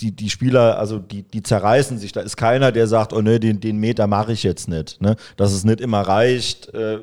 [0.00, 2.12] die, die Spieler, also die, die zerreißen sich.
[2.12, 5.00] Da ist keiner, der sagt, oh ne, den, den Meter mache ich jetzt nicht.
[5.00, 5.14] Ne?
[5.36, 6.72] Dass es nicht immer reicht.
[6.74, 7.00] Äh,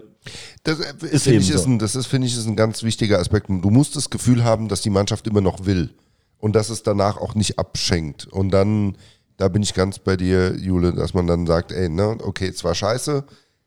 [0.63, 1.69] Das, äh, Ist finde ich, ist so.
[1.69, 3.49] ein, das ist, finde ich, ist ein ganz wichtiger Aspekt.
[3.49, 5.93] Du musst das Gefühl haben, dass die Mannschaft immer noch will
[6.39, 8.25] und dass es danach auch nicht abschenkt.
[8.27, 8.97] Und dann,
[9.37, 12.63] da bin ich ganz bei dir, Jule, dass man dann sagt, ey, ne, okay, es
[12.63, 13.23] war scheiße,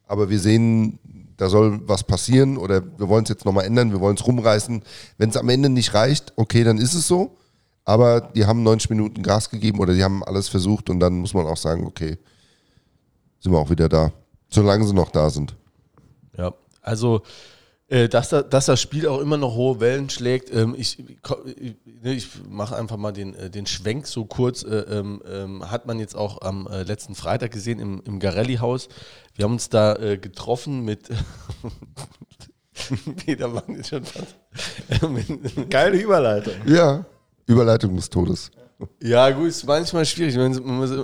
[0.07, 0.99] aber wir sehen,
[1.37, 4.83] da soll was passieren oder wir wollen es jetzt nochmal ändern, wir wollen es rumreißen.
[5.17, 7.37] Wenn es am Ende nicht reicht, okay, dann ist es so.
[7.85, 11.33] Aber die haben 90 Minuten Gas gegeben oder die haben alles versucht und dann muss
[11.33, 12.19] man auch sagen, okay,
[13.41, 14.13] sind wir auch wieder da.
[14.51, 15.57] Solange sie noch da sind.
[16.37, 17.23] Ja, also
[17.89, 20.55] äh, dass, da, dass das Spiel auch immer noch hohe Wellen schlägt.
[20.55, 21.41] Ähm, ich ko-
[22.05, 24.63] ich, mache einfach mal den, äh, den Schwenk so kurz.
[24.63, 28.89] Äh, ähm, ähm, hat man jetzt auch am äh, letzten Freitag gesehen im, im Garelli-Haus.
[29.35, 31.09] Wir haben uns da äh, getroffen mit.
[33.27, 34.37] Peter Mann ist schon fast.
[34.89, 36.55] Äh, mit, geile Überleitung.
[36.67, 37.05] Ja,
[37.47, 38.51] Überleitung des Todes.
[39.03, 40.35] Ja, gut, ist manchmal schwierig.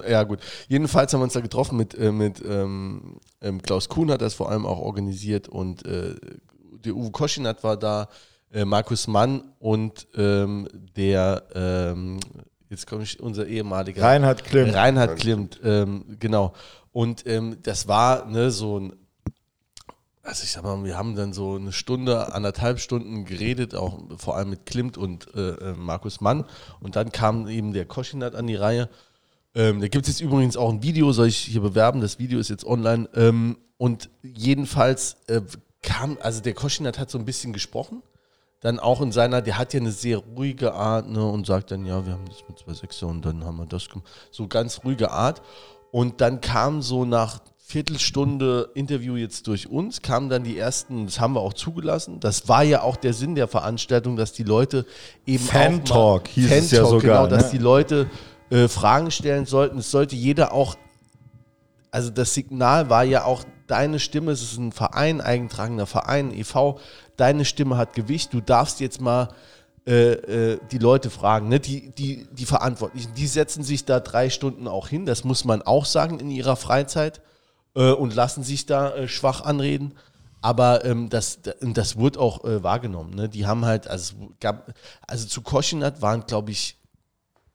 [0.08, 0.40] Ja, gut.
[0.68, 4.34] Jedenfalls haben wir uns da getroffen mit, äh, mit ähm, ähm, Klaus Kuhn, hat das
[4.34, 6.14] vor allem auch organisiert und äh,
[6.84, 8.08] der Uwe Koschinat war da,
[8.52, 12.20] äh, Markus Mann und ähm, der, ähm,
[12.70, 14.74] jetzt komme ich, unser ehemaliger Reinhard Klimt.
[14.74, 16.52] Reinhard Klimt, ähm, genau.
[16.92, 18.92] Und ähm, das war ne, so ein
[20.26, 24.36] also ich sag mal, wir haben dann so eine Stunde, anderthalb Stunden geredet, auch vor
[24.36, 26.44] allem mit Klimt und äh, äh, Markus Mann.
[26.80, 28.88] Und dann kam eben der Koschinat an die Reihe.
[29.54, 32.00] Ähm, da gibt es jetzt übrigens auch ein Video, soll ich hier bewerben?
[32.00, 33.08] Das Video ist jetzt online.
[33.14, 35.42] Ähm, und jedenfalls äh,
[35.82, 38.02] kam, also der Koschinat hat so ein bisschen gesprochen.
[38.60, 41.86] Dann auch in seiner, der hat ja eine sehr ruhige Art ne, und sagt dann,
[41.86, 44.08] ja, wir haben das mit 2,6 und dann haben wir das gemacht.
[44.32, 45.40] So ganz ruhige Art.
[45.92, 51.18] Und dann kam so nach Viertelstunde Interview jetzt durch uns, kamen dann die ersten, das
[51.18, 52.20] haben wir auch zugelassen.
[52.20, 54.86] Das war ja auch der Sinn der Veranstaltung, dass die Leute
[55.26, 57.58] eben Fan Talk hieß es ja sogar, genau, dass ne?
[57.58, 58.08] die Leute
[58.50, 59.78] äh, Fragen stellen sollten.
[59.78, 60.76] Es sollte jeder auch
[61.90, 66.78] also das Signal war ja auch, deine Stimme, es ist ein Verein, eingetragener Verein, e.V.,
[67.16, 69.30] deine Stimme hat Gewicht, du darfst jetzt mal
[69.86, 71.58] äh, äh, die Leute fragen, ne?
[71.58, 75.62] die, die, die Verantwortlichen, die setzen sich da drei Stunden auch hin, das muss man
[75.62, 77.22] auch sagen in ihrer Freizeit
[77.76, 79.94] äh, und lassen sich da äh, schwach anreden.
[80.42, 83.14] Aber ähm, das, das wurde auch äh, wahrgenommen.
[83.14, 83.28] Ne?
[83.28, 84.74] Die haben halt, also, gab,
[85.06, 86.78] also zu Koschinat waren, glaube ich,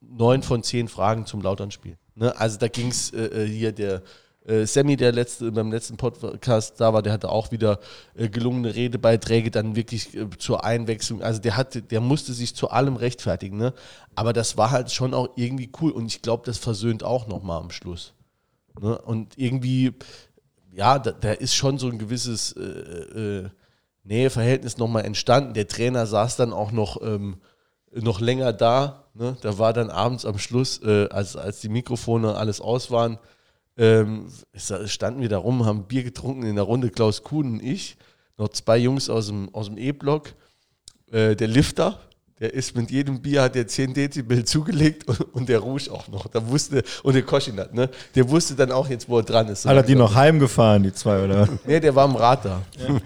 [0.01, 1.97] neun von zehn Fragen zum Lauternspiel.
[2.15, 2.35] Ne?
[2.37, 4.01] Also da ging es äh, hier der
[4.45, 7.79] äh, Sammy, der letzte, beim letzten Podcast da war, der hatte auch wieder
[8.15, 11.21] äh, gelungene Redebeiträge, dann wirklich äh, zur Einwechslung.
[11.21, 13.73] Also der hatte, der musste sich zu allem rechtfertigen, ne?
[14.15, 17.61] Aber das war halt schon auch irgendwie cool und ich glaube, das versöhnt auch nochmal
[17.61, 18.13] am Schluss.
[18.79, 18.97] Ne?
[18.97, 19.93] Und irgendwie,
[20.71, 23.49] ja, da, da, ist schon so ein gewisses äh, äh,
[24.03, 25.53] Näheverhältnis nochmal entstanden.
[25.53, 27.37] Der Trainer saß dann auch noch, ähm,
[27.93, 29.05] noch länger da.
[29.13, 29.37] Ne?
[29.41, 33.19] Da war dann abends am Schluss, äh, als, als die Mikrofone alles aus waren,
[33.77, 37.97] ähm, standen wir da rum, haben Bier getrunken in der Runde, Klaus Kuhn und ich,
[38.37, 40.33] noch zwei Jungs aus dem, aus dem E-Block.
[41.11, 41.99] Äh, der Lifter,
[42.41, 46.07] der ist mit jedem Bier, hat der 10 Dezibel zugelegt und, und der Rouge auch
[46.07, 46.27] noch.
[46.27, 47.87] Da wusste, und der Koschinat, ne?
[48.15, 49.65] Der wusste dann auch jetzt, wo er dran ist.
[49.65, 51.47] Hat er die noch heimgefahren, die zwei, oder?
[51.65, 52.61] nee, der war im Rad da.
[52.77, 52.99] Ja.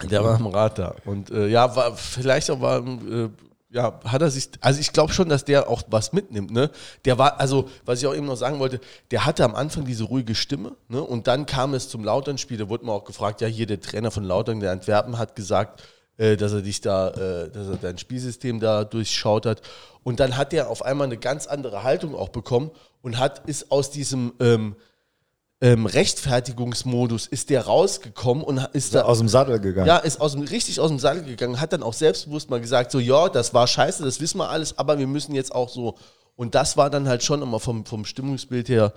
[0.10, 0.94] Der war im Rad da.
[1.04, 3.28] Und äh, ja, war vielleicht auch war äh,
[3.72, 6.70] ja, hat er sich, also ich glaube schon, dass der auch was mitnimmt, ne?
[7.04, 8.80] Der war, also, was ich auch eben noch sagen wollte,
[9.12, 11.00] der hatte am Anfang diese ruhige Stimme, ne?
[11.00, 14.10] Und dann kam es zum Lautern-Spiel, da wurde man auch gefragt, ja, hier der Trainer
[14.10, 15.84] von Lautern, der Antwerpen, hat gesagt,
[16.20, 19.62] äh, dass er dich da, äh, dass er dein Spielsystem da durchschaut hat.
[20.02, 22.70] Und dann hat er auf einmal eine ganz andere Haltung auch bekommen
[23.00, 24.76] und hat, ist aus diesem, ähm,
[25.62, 29.86] ähm, Rechtfertigungsmodus ist der rausgekommen und ist da aus dem Sattel gegangen.
[29.86, 32.90] Ja, ist aus dem, richtig aus dem Sattel gegangen, hat dann auch selbstbewusst mal gesagt,
[32.90, 35.96] so ja, das war scheiße, das wissen wir alles, aber wir müssen jetzt auch so.
[36.36, 38.92] Und das war dann halt schon immer vom, vom Stimmungsbild her,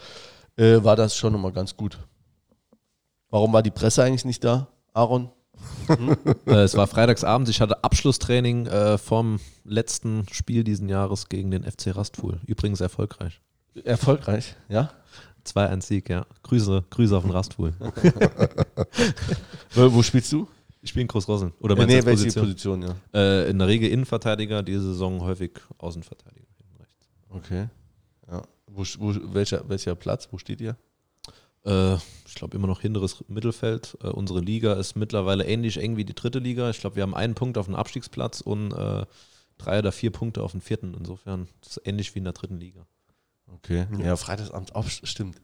[0.57, 1.97] äh, war das schon immer ganz gut.
[3.29, 5.29] Warum war die Presse eigentlich nicht da, Aaron?
[5.87, 6.15] Hm?
[6.45, 11.63] Äh, es war freitagsabends, ich hatte Abschlusstraining äh, vom letzten Spiel diesen Jahres gegen den
[11.63, 12.39] FC Rastful.
[12.45, 13.41] Übrigens erfolgreich.
[13.83, 14.91] Erfolgreich, ja?
[15.45, 16.25] 2-1-Sieg, ja.
[16.43, 17.73] Grüße, Grüße auf den Rastpool.
[19.73, 20.47] wo, wo spielst du?
[20.81, 21.53] Ich spiele in Großrosseln.
[21.59, 22.95] Oder ja, nee, welche Position, ja?
[23.13, 26.47] Äh, in der Regel Innenverteidiger, diese Saison häufig Außenverteidiger.
[27.29, 27.67] Okay.
[28.29, 28.41] Ja.
[28.67, 30.27] Wo, wo, welcher, welcher Platz?
[30.31, 30.77] Wo steht ihr?
[31.65, 31.95] Äh,
[32.25, 33.97] ich glaube immer noch hinteres Mittelfeld.
[34.01, 36.69] Äh, unsere Liga ist mittlerweile ähnlich eng wie die dritte Liga.
[36.69, 39.05] Ich glaube, wir haben einen Punkt auf dem Abstiegsplatz und äh,
[39.57, 40.95] drei oder vier Punkte auf dem vierten.
[40.97, 42.85] Insofern ist es ähnlich wie in der dritten Liga.
[43.55, 43.85] Okay.
[44.03, 45.37] Ja, Freitagsabend auch, stimmt.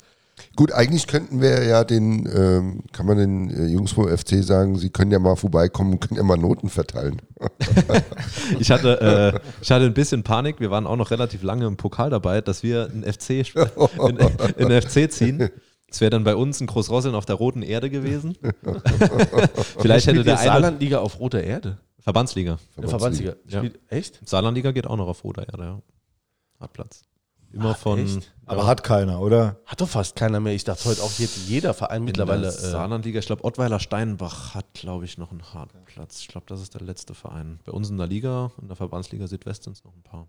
[0.56, 4.78] Gut, eigentlich könnten wir ja den, ähm, kann man den äh, Jungs vom FC sagen,
[4.78, 7.22] sie können ja mal vorbeikommen und können ja mal Noten verteilen.
[8.60, 9.02] ich, hatte,
[9.36, 12.42] äh, ich hatte ein bisschen Panik, wir waren auch noch relativ lange im Pokal dabei,
[12.42, 13.30] dass wir einen FC,
[14.08, 14.18] in,
[14.58, 15.50] in FC ziehen.
[15.90, 18.38] Das wäre dann bei uns ein Großrosseln auf der roten Erde gewesen.
[19.80, 21.78] Vielleicht hätte der Saarlandliga auf roter Erde.
[22.00, 22.58] Verbandsliga.
[22.74, 23.36] Verbandsliga.
[23.36, 23.36] Verbandsliga.
[23.48, 23.80] Ja.
[23.88, 24.28] Echt?
[24.28, 25.82] Saarlandliga geht auch noch auf roter Erde, ja.
[26.60, 27.04] Hat Platz.
[27.52, 28.00] Immer Ach, von.
[28.00, 28.32] Echt?
[28.46, 28.68] Aber ja.
[28.68, 29.60] hat keiner, oder?
[29.66, 30.54] Hat doch fast keiner mehr.
[30.54, 32.48] Ich dachte heute auch jetzt jeder Verein mittlerweile.
[32.48, 36.22] In der äh, Saarlandliga, ich glaube, Ottweiler Steinbach hat, glaube ich, noch einen harten Platz.
[36.22, 37.60] Ich glaube, das ist der letzte Verein.
[37.66, 40.28] Bei uns in der Liga, in der Verbandsliga Südwest sind es noch ein paar.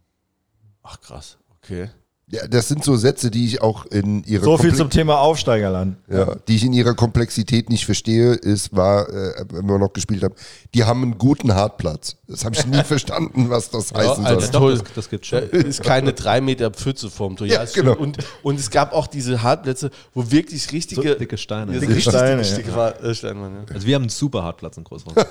[0.82, 1.90] Ach krass, okay.
[2.32, 5.96] Ja, das sind so Sätze, die ich auch in ihrer So viel zum Thema Aufsteigerland.
[6.08, 10.22] Ja, die ich in ihrer Komplexität nicht verstehe, ist, war, äh, wenn wir noch gespielt
[10.22, 10.34] haben,
[10.72, 12.16] die haben einen guten Hartplatz.
[12.28, 14.50] Das habe ich nie verstanden, was das heißen ja, soll.
[14.52, 15.42] Doch, das, das gibt schon.
[15.50, 17.48] ist keine drei Meter Pfütze vorm Tor.
[17.48, 17.96] Ja, genau.
[17.96, 21.74] und, und es gab auch diese Hartplätze, wo wirklich richtige so dicke Steine.
[21.74, 23.12] Ja, dicke Steine, dicke ja.
[23.14, 23.74] Steine ja.
[23.74, 25.14] Also wir haben einen super Hartplatz in Großraum.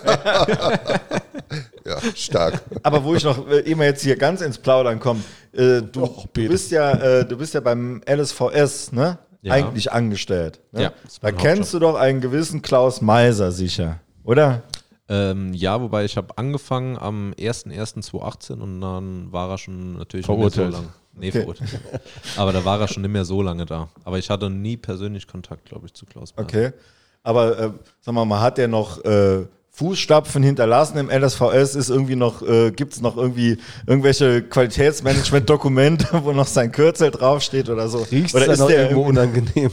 [1.89, 2.61] ja, stark.
[2.83, 5.21] Aber wo ich noch äh, immer jetzt hier ganz ins Plaudern komme,
[5.53, 9.17] äh, du, Och, du, bist ja, äh, du bist ja beim LSVS, ne?
[9.41, 9.53] Ja.
[9.53, 10.59] Eigentlich angestellt.
[10.73, 10.83] Ne?
[10.83, 14.63] Ja, da kennst du doch einen gewissen Klaus Meiser sicher, oder?
[15.07, 20.73] Ähm, ja, wobei ich habe angefangen am 01.01.2018 und dann war er schon natürlich verurteilt.
[20.73, 20.89] so lange.
[21.13, 21.39] Nee, okay.
[21.39, 21.79] verurteilt.
[22.37, 23.89] Aber da war er schon nicht mehr so lange da.
[24.03, 26.47] Aber ich hatte nie persönlich Kontakt, glaube ich, zu Klaus Meiser.
[26.47, 26.71] Okay.
[27.23, 27.71] Aber äh,
[28.01, 29.45] sag mal, man hat der noch äh,
[29.79, 33.57] Fußstapfen hinterlassen im LSVS ist irgendwie noch, äh, gibt es noch irgendwie
[33.87, 37.99] irgendwelche Qualitätsmanagement-Dokumente, wo noch sein Kürzel draufsteht oder so.
[38.11, 39.71] Riecht's oder ist der irgendwo unangenehm?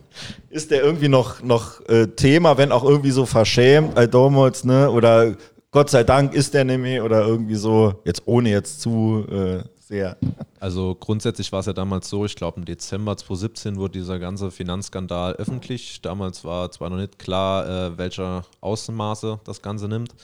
[0.50, 4.90] ist der irgendwie noch, noch äh, Thema, wenn auch irgendwie so verschämt, I damals, ne?
[4.90, 5.36] Oder
[5.70, 10.16] Gott sei Dank ist der nämlich oder irgendwie so, jetzt ohne jetzt zu äh, sehr.
[10.60, 14.50] Also grundsätzlich war es ja damals so, ich glaube im Dezember 2017 wurde dieser ganze
[14.50, 16.00] Finanzskandal öffentlich.
[16.00, 20.14] Damals war zwar noch nicht klar, äh, welcher Außenmaße das Ganze nimmt.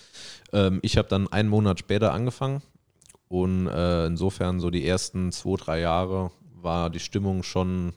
[0.52, 2.62] Ähm, ich habe dann einen Monat später angefangen
[3.28, 6.30] und äh, insofern so die ersten zwei, drei Jahre
[6.62, 7.92] war die Stimmung schon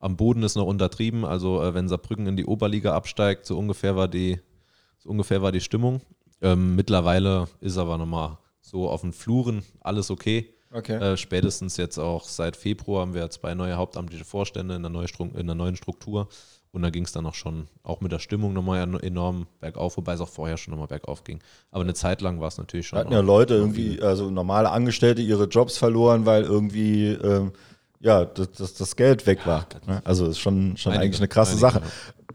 [0.00, 1.24] am Boden ist noch untertrieben.
[1.24, 4.40] Also äh, wenn Saarbrücken in die Oberliga absteigt, so ungefähr war die,
[4.98, 6.00] so ungefähr war die Stimmung.
[6.40, 10.54] Ähm, mittlerweile ist aber nochmal so auf den Fluren alles okay.
[10.72, 10.94] Okay.
[10.96, 15.06] Äh, spätestens jetzt auch seit Februar haben wir zwei neue hauptamtliche Vorstände in der, neue
[15.06, 16.28] Stru- in der neuen Struktur.
[16.72, 19.96] Und da ging es dann auch schon, auch mit der Stimmung nochmal en- enorm bergauf,
[19.96, 21.40] wobei es auch vorher schon nochmal bergauf ging.
[21.72, 23.00] Aber eine Zeit lang war es natürlich schon.
[23.00, 27.50] hatten ja Leute irgendwie, also normale Angestellte, ihre Jobs verloren, weil irgendwie ähm,
[27.98, 29.66] ja das, das, das Geld weg war.
[29.88, 30.00] ne?
[30.04, 31.82] Also ist schon, schon Einige, eigentlich eine krasse einige, Sache.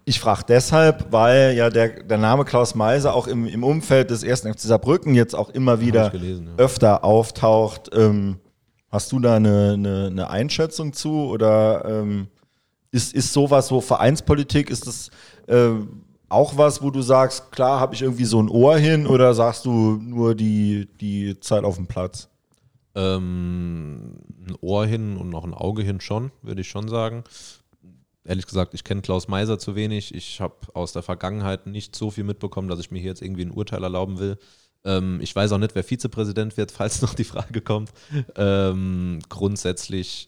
[0.07, 4.22] Ich frage deshalb, weil ja der, der Name Klaus Meiser auch im, im Umfeld des
[4.22, 6.64] ersten FC Saarbrücken jetzt auch immer wieder gelesen, ja.
[6.64, 7.90] öfter auftaucht.
[7.91, 8.38] Ähm,
[8.91, 12.27] hast du da eine, eine, eine Einschätzung zu oder ähm,
[12.91, 15.10] ist, ist sowas so Vereinspolitik, ist das
[15.48, 19.34] ähm, auch was, wo du sagst, klar, habe ich irgendwie so ein Ohr hin oder
[19.34, 22.30] sagst du nur die, die Zeit auf dem Platz?
[22.94, 24.18] Ähm,
[24.48, 27.23] ein Ohr hin und noch ein Auge hin schon, würde ich schon sagen.
[28.26, 30.14] Ehrlich gesagt, ich kenne Klaus Meiser zu wenig.
[30.14, 33.43] Ich habe aus der Vergangenheit nicht so viel mitbekommen, dass ich mir hier jetzt irgendwie
[33.43, 34.38] ein Urteil erlauben will.
[34.84, 37.91] Ähm, ich weiß auch nicht, wer Vizepräsident wird, falls noch die Frage kommt.
[38.35, 40.27] Ähm, grundsätzlich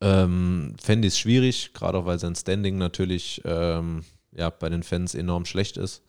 [0.00, 4.82] ähm, fände ich es schwierig, gerade auch weil sein Standing natürlich ähm, ja, bei den
[4.82, 6.02] Fans enorm schlecht ist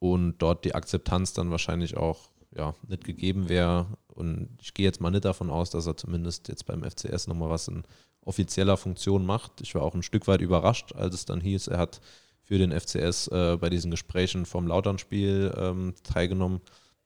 [0.00, 3.86] und dort die Akzeptanz dann wahrscheinlich auch ja, nicht gegeben wäre.
[4.08, 7.50] Und ich gehe jetzt mal nicht davon aus, dass er zumindest jetzt beim FCS nochmal
[7.50, 7.84] was in
[8.24, 9.60] offizieller Funktion macht.
[9.60, 12.00] Ich war auch ein Stück weit überrascht, als es dann hieß, er hat
[12.42, 16.60] für den FCS äh, bei diesen Gesprächen vom Lauternspiel ähm, teilgenommen.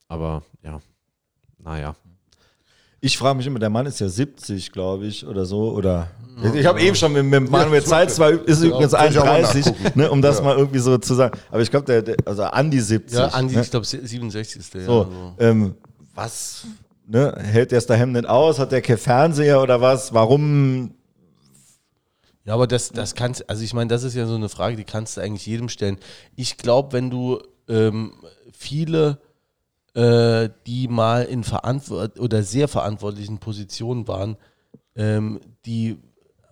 [0.09, 0.81] Aber ja,
[1.59, 1.97] naja.
[3.01, 5.70] Ich frage mich immer, der Mann ist ja 70, glaube ich, oder so.
[5.73, 6.09] Oder
[6.55, 10.01] ich habe eben schon mit, mit Manuel Zeit, zwar ist übrigens auch mal 31, nachgucken.
[10.01, 10.44] ne, um das Ja.
[10.44, 11.39] mal irgendwie so zu sagen.
[11.51, 13.18] Aber ich glaube, der, der, also an die 70.
[13.18, 13.62] Ja, Andi, ne?
[13.62, 14.85] ich glaube 67 ist der.
[14.85, 15.35] So, ja, so.
[15.39, 15.74] ähm,
[16.14, 16.66] was
[17.06, 18.59] ne, hält der daheim nicht aus?
[18.59, 20.12] Hat der kein Fernseher oder was?
[20.12, 20.94] Warum?
[22.44, 24.85] Ja, aber das, das kannst, also ich meine, das ist ja so eine Frage, die
[24.85, 25.98] kannst du eigentlich jedem stellen.
[26.36, 28.12] Ich glaube, wenn du ähm,
[28.52, 29.18] viele,
[29.97, 34.36] äh, die mal in verantwort oder sehr verantwortlichen Positionen waren,
[34.94, 35.97] ähm, die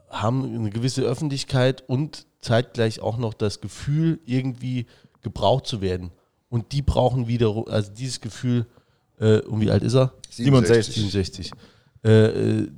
[0.09, 4.87] haben eine gewisse Öffentlichkeit und zeitgleich auch noch das Gefühl, irgendwie
[5.21, 6.11] gebraucht zu werden.
[6.49, 8.67] Und die brauchen wieder, also dieses Gefühl,
[9.19, 10.15] äh, um wie alt ist er?
[10.31, 10.95] 67.
[10.95, 11.51] 67.
[12.03, 12.69] Äh, äh,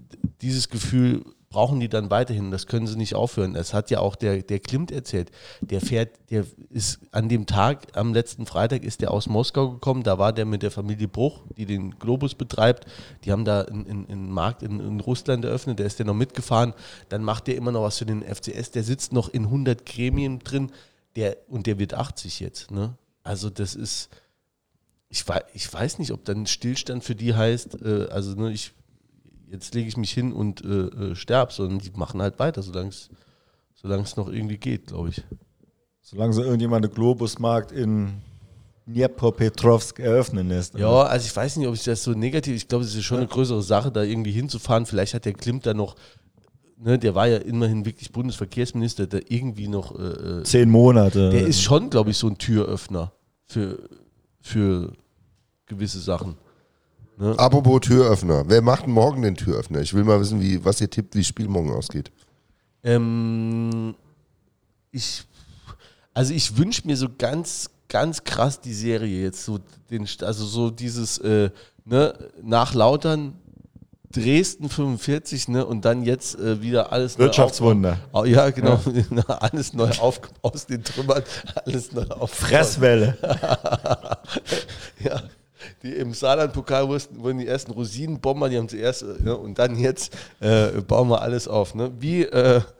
[0.40, 2.50] dieses Gefühl brauchen die dann weiterhin.
[2.50, 3.54] Das können sie nicht aufhören.
[3.54, 5.30] Das hat ja auch der, der Klimt erzählt.
[5.60, 10.02] Der fährt, der ist an dem Tag, am letzten Freitag, ist der aus Moskau gekommen.
[10.02, 12.86] Da war der mit der Familie Bruch, die den Globus betreibt.
[13.24, 15.78] Die haben da einen, einen, Markt in, in Russland eröffnet.
[15.78, 16.74] Der ist der noch mitgefahren.
[17.08, 18.72] Dann macht der immer noch was für den FCS.
[18.72, 20.72] Der sitzt noch in 100 Gremien drin.
[21.14, 22.70] Der, und der wird 80 jetzt.
[22.70, 22.94] Ne?
[23.22, 24.10] Also, das ist
[25.08, 28.72] ich, wei- ich weiß nicht, ob dann Stillstand für die heißt, äh, also ne, ich,
[29.50, 32.90] jetzt lege ich mich hin und äh, äh, sterb, sondern die machen halt weiter, solange
[32.90, 33.10] es
[33.74, 35.22] solange es noch irgendwie geht, glaube ich.
[36.00, 38.22] Solange so irgendjemand einen Globusmarkt in
[38.86, 40.78] Dnipropetrovsk eröffnen lässt.
[40.78, 43.18] Ja, also ich weiß nicht, ob ich das so negativ, ich glaube, es ist schon
[43.18, 44.86] eine größere Sache, da irgendwie hinzufahren.
[44.86, 45.96] Vielleicht hat der Klimt da noch,
[46.78, 51.30] ne, der war ja immerhin wirklich Bundesverkehrsminister, der irgendwie noch, äh, äh, Zehn Monate.
[51.30, 53.12] der ist schon, glaube ich, so ein Türöffner
[53.46, 53.78] für,
[54.40, 54.92] für
[55.66, 56.36] gewisse Sachen.
[57.18, 58.44] Apropos Türöffner.
[58.46, 59.80] Wer macht morgen den Türöffner?
[59.80, 62.10] Ich will mal wissen, wie, was ihr tippt, wie das Spiel morgen ausgeht.
[62.82, 63.94] Ähm,
[64.92, 65.24] ich,
[66.12, 69.58] also ich wünsche mir so ganz, ganz krass die Serie jetzt, so
[69.90, 71.50] den, also so dieses, äh,
[71.84, 73.34] ne, nach Lautern
[74.12, 77.98] Dresden 45, ne, und dann jetzt äh, wieder alles neu Wirtschaftswunder.
[78.12, 78.22] aufbauen.
[78.22, 78.80] Oh, ja, genau,
[79.28, 81.22] alles neu auf, aus den Trümmern,
[81.64, 82.30] alles neu auf.
[82.30, 83.16] Fresswelle.
[84.98, 85.22] Ja,
[85.82, 89.78] die im Saarland-Pokal wurden, wurden die ersten Rosinenbomber, die haben zuerst, äh, ne, und dann
[89.78, 91.90] jetzt äh, bauen wir alles auf, ne?
[91.98, 92.60] Wie äh,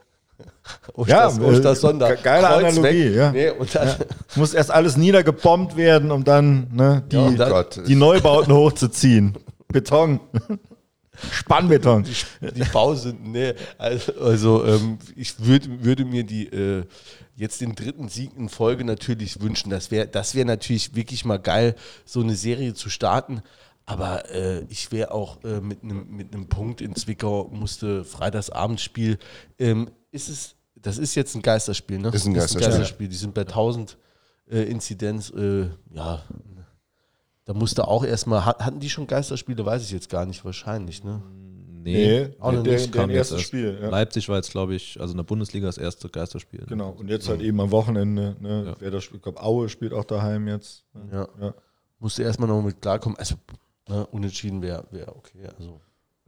[1.06, 2.14] Ja, Osters, äh, Ostersonntag.
[2.16, 3.32] ge- geile Kreuz Analogie, ja.
[3.32, 3.94] Nee, und dann,
[4.34, 9.34] Muss erst alles niedergebombt werden, um dann ne, die, Ja, und dann- die Neubauten hochzuziehen.
[9.68, 10.20] Beton.
[11.32, 12.04] Spannbeton.
[12.42, 16.84] die Pause, nee, also, also ähm, ich würd, würde mir die äh,
[17.36, 19.70] jetzt den dritten Sieg in Folge natürlich wünschen.
[19.70, 23.42] Das wäre das wär natürlich wirklich mal geil, so eine Serie zu starten.
[23.84, 29.18] Aber äh, ich wäre auch äh, mit einem mit Punkt in Zwickau, musste Freitagsabendspiel.
[29.58, 32.10] Ähm, ist es, das ist jetzt ein Geisterspiel, ne?
[32.36, 33.08] Ist ein Geisterspiel.
[33.08, 33.96] Die sind bei 1000
[34.50, 36.22] äh, Inzidenz, äh, ja.
[37.44, 41.04] Da musste auch erstmal, hat- hatten die schon Geisterspiele, weiß ich jetzt gar nicht, wahrscheinlich,
[41.04, 41.22] ne?
[41.92, 42.94] Nee, auch noch der, nicht.
[42.94, 43.46] der, kam der jetzt erste erst.
[43.46, 43.78] Spiel.
[43.80, 43.88] Ja.
[43.88, 46.64] Leipzig war jetzt, glaube ich, also in der Bundesliga das erste Geisterspiel.
[46.66, 46.90] Genau.
[46.90, 48.36] Und jetzt halt eben am Wochenende.
[48.40, 48.74] Ne, Ja.
[48.78, 50.84] Wer das spielt, ich glaube, Aue spielt auch daheim jetzt.
[51.12, 51.28] Ja.
[51.40, 51.54] Ja.
[51.98, 53.16] Musste erstmal noch mit klarkommen.
[53.18, 53.36] Also,
[53.88, 55.48] ne, unentschieden wäre wär okay.
[55.58, 55.80] Also.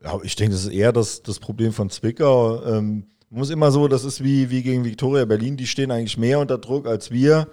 [0.03, 2.65] Ja, ich denke, das ist eher das, das Problem von Zwickau.
[2.65, 6.39] Ähm, muss immer so, das ist wie, wie gegen Viktoria Berlin, die stehen eigentlich mehr
[6.39, 7.49] unter Druck als wir.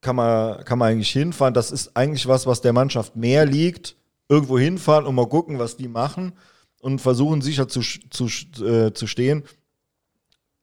[0.00, 1.54] Kann man, kann man eigentlich hinfahren.
[1.54, 3.96] Das ist eigentlich was, was der Mannschaft mehr liegt.
[4.28, 6.32] Irgendwo hinfahren und mal gucken, was die machen
[6.80, 8.26] und versuchen sicher zu, zu,
[8.64, 9.44] äh, zu stehen.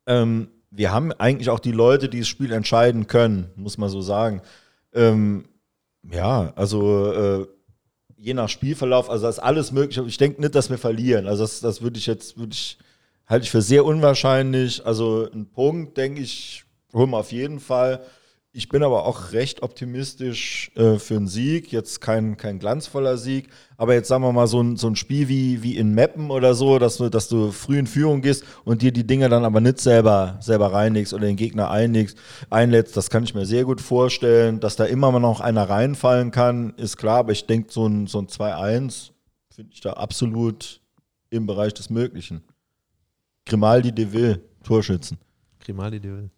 [0.05, 4.01] Ähm, wir haben eigentlich auch die Leute, die das Spiel entscheiden können, muss man so
[4.01, 4.41] sagen.
[4.93, 5.45] Ähm,
[6.11, 7.47] ja, also äh,
[8.17, 9.97] je nach Spielverlauf, also das ist alles möglich.
[10.05, 11.27] Ich denke nicht, dass wir verlieren.
[11.27, 12.77] Also das, das würde ich jetzt, würde ich,
[13.27, 14.85] halte ich für sehr unwahrscheinlich.
[14.85, 16.63] Also ein Punkt, denke ich,
[16.93, 18.01] holen wir auf jeden Fall.
[18.57, 21.71] Ich bin aber auch recht optimistisch äh, für einen Sieg.
[21.71, 25.27] Jetzt kein, kein glanzvoller Sieg, aber jetzt sagen wir mal so ein, so ein Spiel
[25.27, 28.81] wie, wie in Meppen oder so, dass du, dass du früh in Führung gehst und
[28.81, 32.17] dir die Dinge dann aber nicht selber, selber reinigst oder den Gegner einlegst,
[32.49, 32.97] einlädst.
[32.97, 34.59] Das kann ich mir sehr gut vorstellen.
[34.59, 38.17] Dass da immer noch einer reinfallen kann, ist klar, aber ich denke, so ein, so
[38.17, 39.11] ein 2-1
[39.51, 40.81] finde ich da absolut
[41.29, 42.41] im Bereich des Möglichen.
[43.45, 45.19] Grimaldi de Ville, Torschützen.
[45.59, 46.36] Grimaldi de Ville.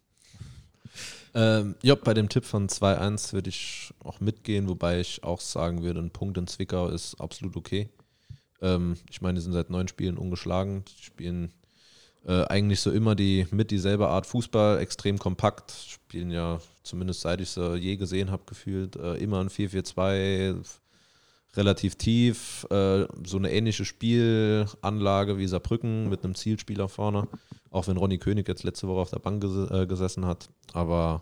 [1.35, 5.83] Ähm, ja, bei dem Tipp von 2-1 würde ich auch mitgehen, wobei ich auch sagen
[5.83, 7.89] würde, ein Punkt in Zwickau ist absolut okay.
[8.61, 11.51] Ähm, ich meine, die sind seit neun Spielen ungeschlagen, die spielen
[12.25, 17.39] äh, eigentlich so immer die mit dieselbe Art Fußball, extrem kompakt, spielen ja zumindest seit
[17.39, 20.55] ich sie je gesehen habe, gefühlt äh, immer ein 4-4-2,
[21.55, 27.27] relativ tief, äh, so eine ähnliche Spielanlage wie Saarbrücken mit einem Zielspieler vorne.
[27.71, 30.49] Auch wenn Ronny König jetzt letzte Woche auf der Bank ges äh, gesessen hat.
[30.73, 31.21] Aber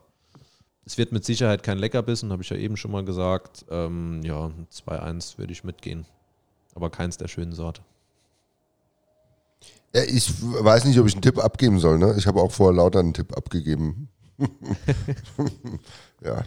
[0.86, 3.65] es wird mit Sicherheit kein Leckerbissen, habe ich ja eben schon mal gesagt.
[3.69, 6.06] Ähm, ja, 2-1 würde ich mitgehen.
[6.76, 7.82] Aber keins der schönen Sorte.
[9.94, 11.98] Ja, ich weiß nicht, ob ich einen Tipp abgeben soll.
[11.98, 12.15] Ne?
[12.18, 14.10] Ich habe auch vorher lauter einen Tipp abgegeben.
[16.22, 16.44] ja,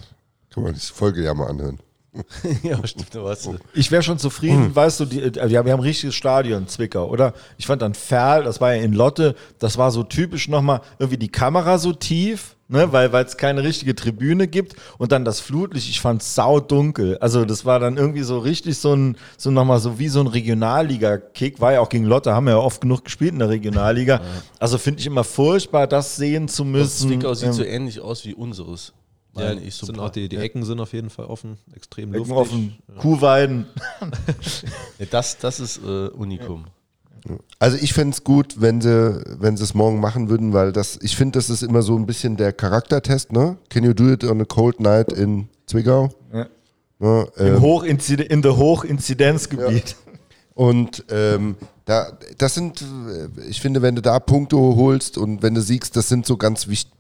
[0.51, 1.81] kann man die Folge ja mal anhören.
[2.62, 3.56] ja, stimmt, da warst du.
[3.72, 7.08] Ich wäre schon zufrieden, weißt du, die, äh, ja, wir haben ein richtiges Stadion, Zwickau,
[7.08, 7.34] oder?
[7.56, 11.18] Ich fand dann Ferl, das war ja in Lotte, das war so typisch nochmal irgendwie
[11.18, 15.88] die Kamera so tief, ne, weil es keine richtige Tribüne gibt und dann das Flutlicht,
[15.88, 17.16] ich fand saudunkel.
[17.18, 20.26] Also das war dann irgendwie so richtig so ein, so nochmal so wie so ein
[20.26, 24.20] Regionalliga-Kick, war ja auch gegen Lotte, haben wir ja oft genug gespielt in der Regionalliga.
[24.58, 27.08] Also finde ich immer furchtbar, das sehen zu müssen.
[27.08, 28.92] Zwickau sieht Ähm, so ähnlich aus wie unseres.
[29.36, 32.36] Ja, ich sind auch die, die Ecken sind auf jeden Fall offen, extrem Ecken luftig.
[32.36, 33.66] offen, Kuhweiden.
[34.98, 36.66] Ja, das, das ist äh, Unikum.
[37.59, 40.98] Also ich fände es gut, wenn sie, wenn sie es morgen machen würden, weil das,
[41.02, 43.57] ich finde, das ist immer so ein bisschen der Charaktertest, ne?
[43.69, 46.11] Can you do it on a cold night in Zwickau?
[46.32, 46.47] Ja.
[46.98, 49.97] Ne, Im ähm, Hochinzid in der Hochinzidenzgebiet.
[50.55, 55.55] Und ähm, da, das sind, äh, ich finde, wenn du da Punkte holst und wenn
[55.55, 56.90] du siegst, das sind so ganz, wicht,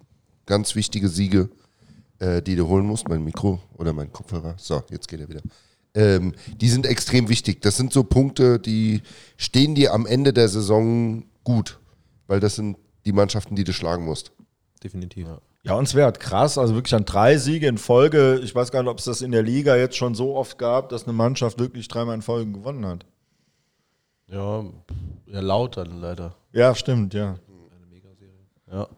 [0.46, 1.50] ganz wichtige Siege,
[2.20, 3.08] äh, die du holen musst.
[3.08, 4.54] Mein Mikro oder mein Kopfhörer.
[4.58, 5.40] So, jetzt geht er wieder.
[5.94, 7.62] Ähm, die sind extrem wichtig.
[7.62, 9.02] Das sind so Punkte, die
[9.36, 11.80] stehen dir am Ende der Saison gut,
[12.28, 14.32] weil das sind die Mannschaften, die du schlagen musst.
[14.84, 15.26] Definitiv.
[15.62, 18.40] Ja, und es wäre halt krass, also wirklich an drei Siege in Folge.
[18.42, 20.88] Ich weiß gar nicht, ob es das in der Liga jetzt schon so oft gab,
[20.90, 23.04] dass eine Mannschaft wirklich dreimal in Folge gewonnen hat.
[24.26, 24.64] Ja,
[25.26, 26.36] ja, laut dann leider.
[26.52, 27.36] Ja, stimmt, ja.
[28.70, 28.88] Ja,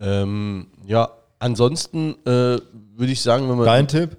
[0.00, 2.58] ähm, ja ansonsten äh,
[2.96, 3.66] würde ich sagen, wenn man.
[3.66, 4.16] Dein Tipp?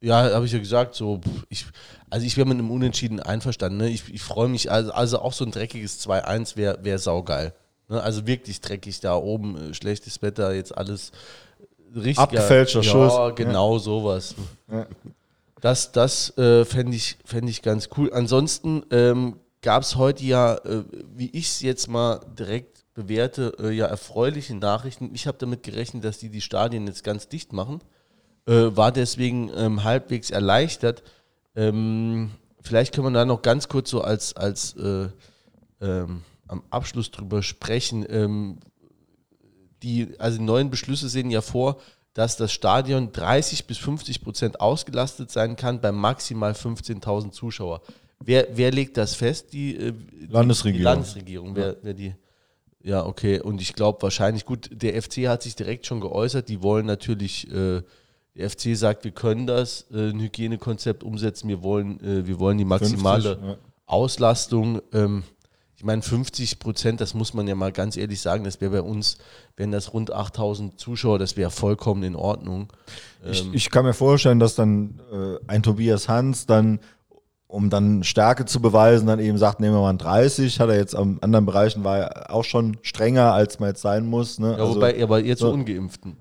[0.00, 1.66] Ja, habe ich ja gesagt, so, ich,
[2.10, 3.78] also ich wäre mit einem Unentschieden einverstanden.
[3.78, 3.88] Ne?
[3.88, 7.54] Ich, ich freue mich, also, also auch so ein dreckiges 2-1 wäre wär saugeil.
[7.88, 8.02] Ne?
[8.02, 11.12] Also wirklich dreckig da oben, äh, schlechtes Wetter, jetzt alles
[11.94, 12.18] richtig.
[12.18, 13.12] Abgefälschter ja, Schuss.
[13.12, 14.34] Ja, genau sowas.
[14.70, 14.86] Ja.
[15.60, 18.12] Das, das äh, fände ich, fänd ich ganz cool.
[18.12, 20.82] Ansonsten ähm, gab es heute ja, äh,
[21.14, 25.10] wie ich es jetzt mal direkt bewerte, äh, ja erfreuliche Nachrichten.
[25.14, 27.80] Ich habe damit gerechnet, dass die die Stadien jetzt ganz dicht machen
[28.46, 31.02] äh, war deswegen ähm, halbwegs erleichtert.
[31.54, 35.08] Ähm, vielleicht können wir da noch ganz kurz so als, als äh,
[35.80, 38.04] ähm, am Abschluss drüber sprechen.
[38.08, 38.58] Ähm,
[39.82, 41.80] die, also die neuen Beschlüsse sehen ja vor,
[42.14, 47.80] dass das Stadion 30 bis 50 Prozent ausgelastet sein kann bei maximal 15.000 Zuschauer.
[48.24, 49.52] Wer, wer legt das fest?
[49.52, 49.94] Die, äh,
[50.28, 50.78] Landesregierung.
[50.78, 51.56] Die Landesregierung.
[51.56, 52.14] Wer, wer die,
[52.82, 53.40] ja, okay.
[53.40, 56.48] Und ich glaube wahrscheinlich, gut, der FC hat sich direkt schon geäußert.
[56.48, 57.82] Die wollen natürlich, äh,
[58.34, 61.48] der FC sagt, wir können das, äh, ein Hygienekonzept umsetzen.
[61.48, 63.56] Wir wollen, äh, wir wollen die maximale 50, ja.
[63.86, 64.82] Auslastung.
[64.92, 65.22] Ähm,
[65.82, 68.82] ich meine, 50 Prozent, das muss man ja mal ganz ehrlich sagen, das wäre bei
[68.82, 69.18] uns,
[69.56, 72.72] wenn das rund 8000 Zuschauer, das wäre vollkommen in Ordnung.
[73.28, 76.78] Ich, ich kann mir vorstellen, dass dann äh, ein Tobias Hans dann,
[77.52, 80.58] um dann Stärke zu beweisen, dann eben sagt, nehmen wir mal ein 30.
[80.58, 84.06] Hat er jetzt an anderen Bereichen war er auch schon strenger, als man jetzt sein
[84.06, 84.38] muss.
[84.38, 84.56] Ne?
[84.58, 86.16] Ja, wobei, aber jetzt so- so Ungeimpften.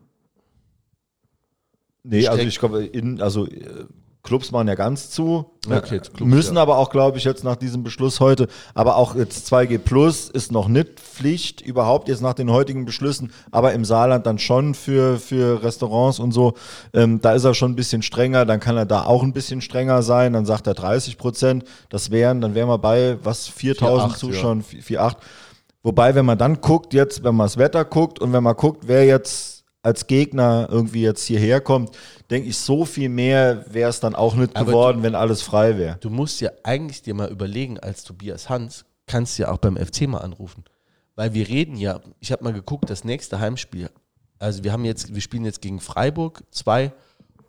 [2.03, 3.85] Nee, also Streng- ich glaube, in, also äh,
[4.23, 5.45] Clubs machen ja ganz zu.
[5.65, 6.61] Okay, Clubs, müssen ja.
[6.61, 10.51] aber auch, glaube ich, jetzt nach diesem Beschluss heute, aber auch jetzt 2G Plus ist
[10.51, 15.17] noch nicht Pflicht, überhaupt jetzt nach den heutigen Beschlüssen, aber im Saarland dann schon für,
[15.17, 16.53] für Restaurants und so.
[16.93, 19.61] Ähm, da ist er schon ein bisschen strenger, dann kann er da auch ein bisschen
[19.61, 21.63] strenger sein, dann sagt er 30 Prozent.
[21.89, 25.15] Das wären, dann wären wir bei, was, 4000 4,8, Zuschauern, 4,8.
[25.83, 28.83] Wobei, wenn man dann guckt, jetzt, wenn man das Wetter guckt und wenn man guckt,
[28.87, 31.97] wer jetzt als Gegner irgendwie jetzt hierher kommt,
[32.29, 35.77] denke ich, so viel mehr wäre es dann auch nicht Aber geworden, wenn alles frei
[35.77, 35.97] wäre.
[36.01, 39.77] Du musst ja eigentlich dir mal überlegen, als Tobias Hans, kannst du ja auch beim
[39.77, 40.63] FC mal anrufen.
[41.15, 43.89] Weil wir reden ja, ich habe mal geguckt, das nächste Heimspiel,
[44.39, 46.91] also wir haben jetzt, wir spielen jetzt gegen Freiburg 2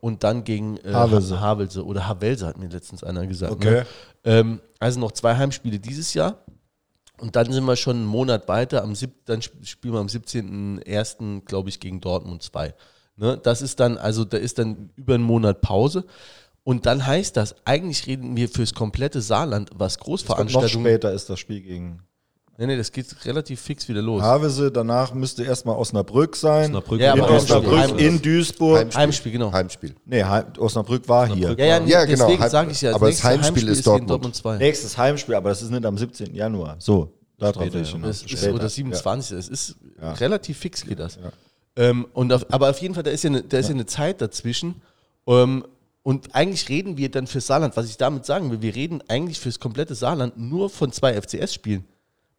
[0.00, 1.36] und dann gegen äh, Havelse.
[1.38, 3.52] Ha- Havelse oder Havelse hat mir letztens einer gesagt.
[3.52, 3.70] Okay.
[3.70, 3.86] Ne?
[4.24, 6.41] Ähm, also noch zwei Heimspiele dieses Jahr.
[7.22, 8.82] Und dann sind wir schon einen Monat weiter.
[8.82, 11.44] Am sieb, dann sp- spielen wir am 17.01.
[11.44, 12.74] glaube ich, gegen Dortmund 2.
[13.16, 13.38] Ne?
[13.42, 16.04] Das ist dann, also da ist dann über einen Monat Pause.
[16.64, 20.86] Und dann heißt das, eigentlich reden wir fürs komplette Saarland, was Und noch Großveranstaltungen.
[20.86, 22.02] später ist das Spiel gegen
[22.58, 24.20] Nee, nee, das geht relativ fix wieder los.
[24.22, 24.70] Havese.
[24.70, 26.66] Danach müsste erstmal Osnabrück sein.
[26.66, 27.54] Osnabrück Ja, in aber Heimspiel.
[27.56, 27.72] Heimspiel.
[27.72, 28.06] Osnabrück, Heimspiel.
[28.06, 28.78] in Duisburg.
[28.78, 29.00] Heimspiel.
[29.00, 29.52] Heimspiel, genau.
[29.52, 29.94] Heimspiel.
[30.04, 31.34] Nee, Heim, Osnabrück war hier.
[31.36, 31.58] Osnabrück.
[31.58, 32.26] Ja, ja, nee, Ja, genau.
[32.28, 34.10] deswegen sage ich ja, aber das nächste Heimspiel ist Dortmund.
[34.10, 34.56] Dortmund 2.
[34.58, 36.34] Nächstes Heimspiel, aber das ist nicht am 17.
[36.34, 36.76] Januar.
[36.78, 37.94] So, darauf Später, will ich ja.
[37.96, 38.22] hinaus.
[38.22, 39.38] Das ist, oder 27.
[39.38, 40.12] Es ist Ja.
[40.12, 41.18] relativ fix geht das.
[41.74, 43.74] Ähm, und auf, aber auf jeden Fall, da ist ja eine, da ist ja.
[43.74, 44.82] eine Zeit dazwischen.
[45.26, 45.64] Ähm,
[46.02, 49.40] und eigentlich reden wir dann fürs Saarland, was ich damit sagen will, wir reden eigentlich
[49.40, 51.84] fürs komplette Saarland nur von zwei FCS-Spielen.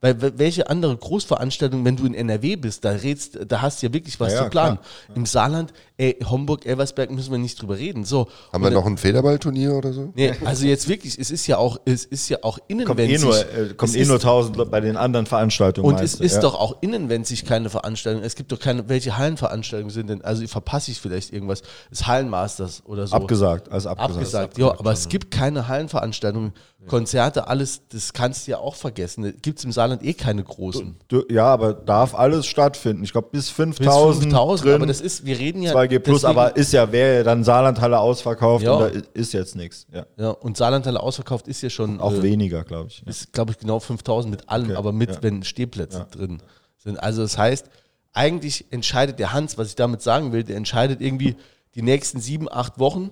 [0.04, 3.88] Weil wel- welche andere Großveranstaltung, wenn du in NRW bist, da redst, da hast du
[3.88, 4.78] ja wirklich was Ja, zu planen.
[4.80, 5.16] klar.
[5.16, 8.04] Im Saarland, ey, Homburg, Elversberg müssen wir nicht drüber reden.
[8.04, 8.28] So.
[8.52, 10.12] Haben wir noch ein Federballturnier oder so?
[10.14, 13.22] Nee, also jetzt wirklich, es ist ja auch, es ist ja auch Kommt eh innenwenzig.
[13.24, 15.88] nur, äh, kommt Es eh ist- nur 1000 Leute bei den anderen Veranstaltungen.
[15.88, 16.42] und es du, ist ja.
[16.42, 18.24] doch auch innenwenzig keine Veranstaltung.
[18.24, 20.22] Es gibt doch keine, welche Hallenveranstaltungen sind denn?
[20.22, 21.62] Also verpasse ich vielleicht irgendwas.
[21.90, 23.16] Das Hallenmasters oder so.
[23.16, 24.16] abgesagt, also abgesagt.
[24.18, 26.52] Abgesagt, ja, aber es gibt keine Hallenveranstaltungen,
[26.86, 29.34] Konzerte, alles, das kannst du ja auch vergessen.
[29.42, 30.96] Gibt es im Saarland eh keine großen.
[31.08, 33.04] Du- Ja, aber darf alles stattfinden.
[33.04, 35.74] Ich glaube bis Bis 5000 5000, drin, aber das ist, wir reden ja.
[35.74, 38.74] 2G Plus, aber ist ja, wäre ja dann Saarlandhalle ausverkauft Ja.
[38.74, 39.86] und da ist jetzt nichts.
[39.94, 40.06] Ja.
[40.18, 42.00] Ja, und Saarlandhalle ausverkauft ist ja schon.
[42.00, 43.00] Auch äh, weniger, glaube ich.
[43.02, 43.10] Ja.
[43.10, 46.42] ist, glaube ich, genau 5000 mit allem, Okay, aber mit, wenn Stehplätze drin
[46.78, 46.98] sind.
[47.02, 47.68] Also das heißt,
[48.14, 51.36] eigentlich entscheidet der Hans, was ich damit sagen will, der entscheidet irgendwie
[51.76, 53.10] die nächsten sieben, acht Wochen,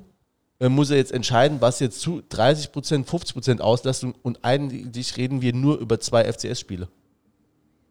[0.70, 5.42] muss er jetzt entscheiden, was jetzt zu 30 Prozent, 50 Prozent Auslastung und eigentlich reden
[5.42, 6.88] wir nur über zwei FCS-Spiele.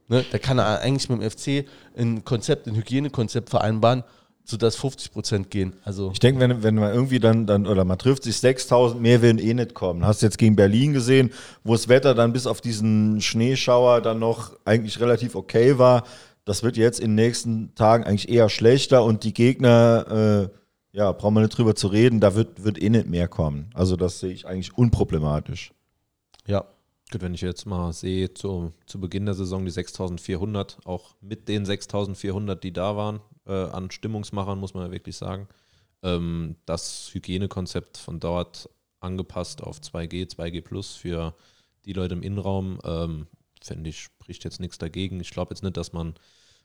[0.09, 0.25] Ne?
[0.31, 4.05] Da kann er eigentlich mit dem FC ein Konzept, ein Hygienekonzept vereinbaren,
[4.45, 5.75] sodass 50 Prozent gehen.
[5.85, 9.23] Also Ich denke, wenn, wenn man irgendwie dann, dann, oder man trifft sich 6000, mehr
[9.23, 10.05] werden eh nicht kommen.
[10.05, 11.33] Hast jetzt gegen Berlin gesehen,
[11.65, 16.05] wo das Wetter dann bis auf diesen Schneeschauer dann noch eigentlich relativ okay war.
[16.45, 20.60] Das wird jetzt in den nächsten Tagen eigentlich eher schlechter und die Gegner, äh,
[20.93, 23.71] ja, brauchen wir nicht drüber zu reden, da wird, wird eh nicht mehr kommen.
[23.75, 25.73] Also das sehe ich eigentlich unproblematisch.
[26.47, 26.65] ja,
[27.11, 31.49] Gut, wenn ich jetzt mal sehe, zu, zu Beginn der Saison die 6400, auch mit
[31.49, 35.49] den 6400, die da waren, äh, an Stimmungsmachern, muss man ja wirklich sagen,
[36.05, 41.35] ähm, das Hygienekonzept von dort angepasst auf 2G, 2G Plus für
[41.85, 43.27] die Leute im Innenraum, ähm,
[43.61, 45.19] finde ich, spricht jetzt nichts dagegen.
[45.19, 46.15] Ich glaube jetzt nicht, dass man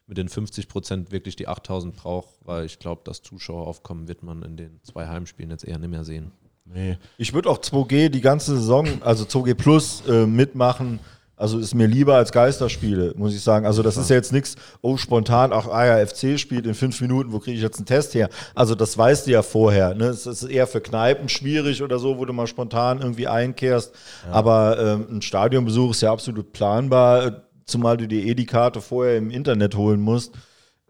[0.08, 4.44] mit den 50 Prozent wirklich die 8000 braucht, weil ich glaube, das Zuschaueraufkommen wird man
[4.44, 6.32] in den zwei Heimspielen jetzt eher nicht mehr sehen.
[6.66, 6.98] nee.
[7.18, 11.00] Ich würde auch 2G die ganze Saison, also 2G Plus äh, mitmachen.
[11.38, 13.66] Also ist mir lieber als Geisterspiele, muss ich sagen.
[13.66, 17.40] Also das ist ja jetzt nichts, oh, spontan, ach, ARFC spielt in fünf Minuten, wo
[17.40, 18.30] kriege ich jetzt einen Test her?
[18.54, 19.96] Also das weißt du ja vorher.
[19.96, 20.06] Ne?
[20.06, 23.94] Es ist eher für Kneipen schwierig oder so, wo du mal spontan irgendwie einkehrst.
[24.32, 29.18] Aber ähm, ein Stadionbesuch ist ja absolut planbar, zumal du dir eh die Karte vorher
[29.18, 30.34] im Internet holen musst.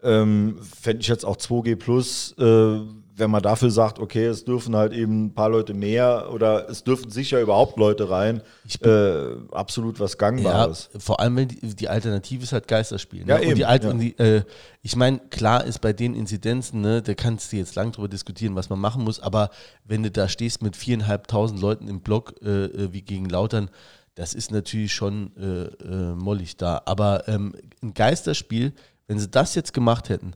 [0.02, 2.80] Ähm, Fände ich jetzt auch 2G Plus, äh,
[3.18, 6.84] wenn man dafür sagt, okay, es dürfen halt eben ein paar Leute mehr oder es
[6.84, 8.42] dürfen sicher überhaupt Leute rein,
[8.82, 10.90] äh, absolut was Ja, Gangbares.
[10.98, 13.24] vor allem, wenn die, die Alternative ist halt Geisterspiel.
[13.24, 13.30] Ne?
[13.30, 13.92] Ja, und eben, die Alte, ja.
[13.94, 14.42] und die, äh,
[14.82, 18.54] ich meine, klar ist bei den Inzidenzen, ne, da kannst du jetzt lang drüber diskutieren,
[18.54, 19.48] was man machen muss, aber
[19.84, 23.70] wenn du da stehst mit viereinhalbtausend Leuten im Block äh, äh, wie gegen Lautern,
[24.16, 26.82] das ist natürlich schon äh, äh, mollig da.
[26.86, 28.72] Aber ähm, ein Geisterspiel,
[29.06, 30.32] wenn sie das jetzt gemacht hätten,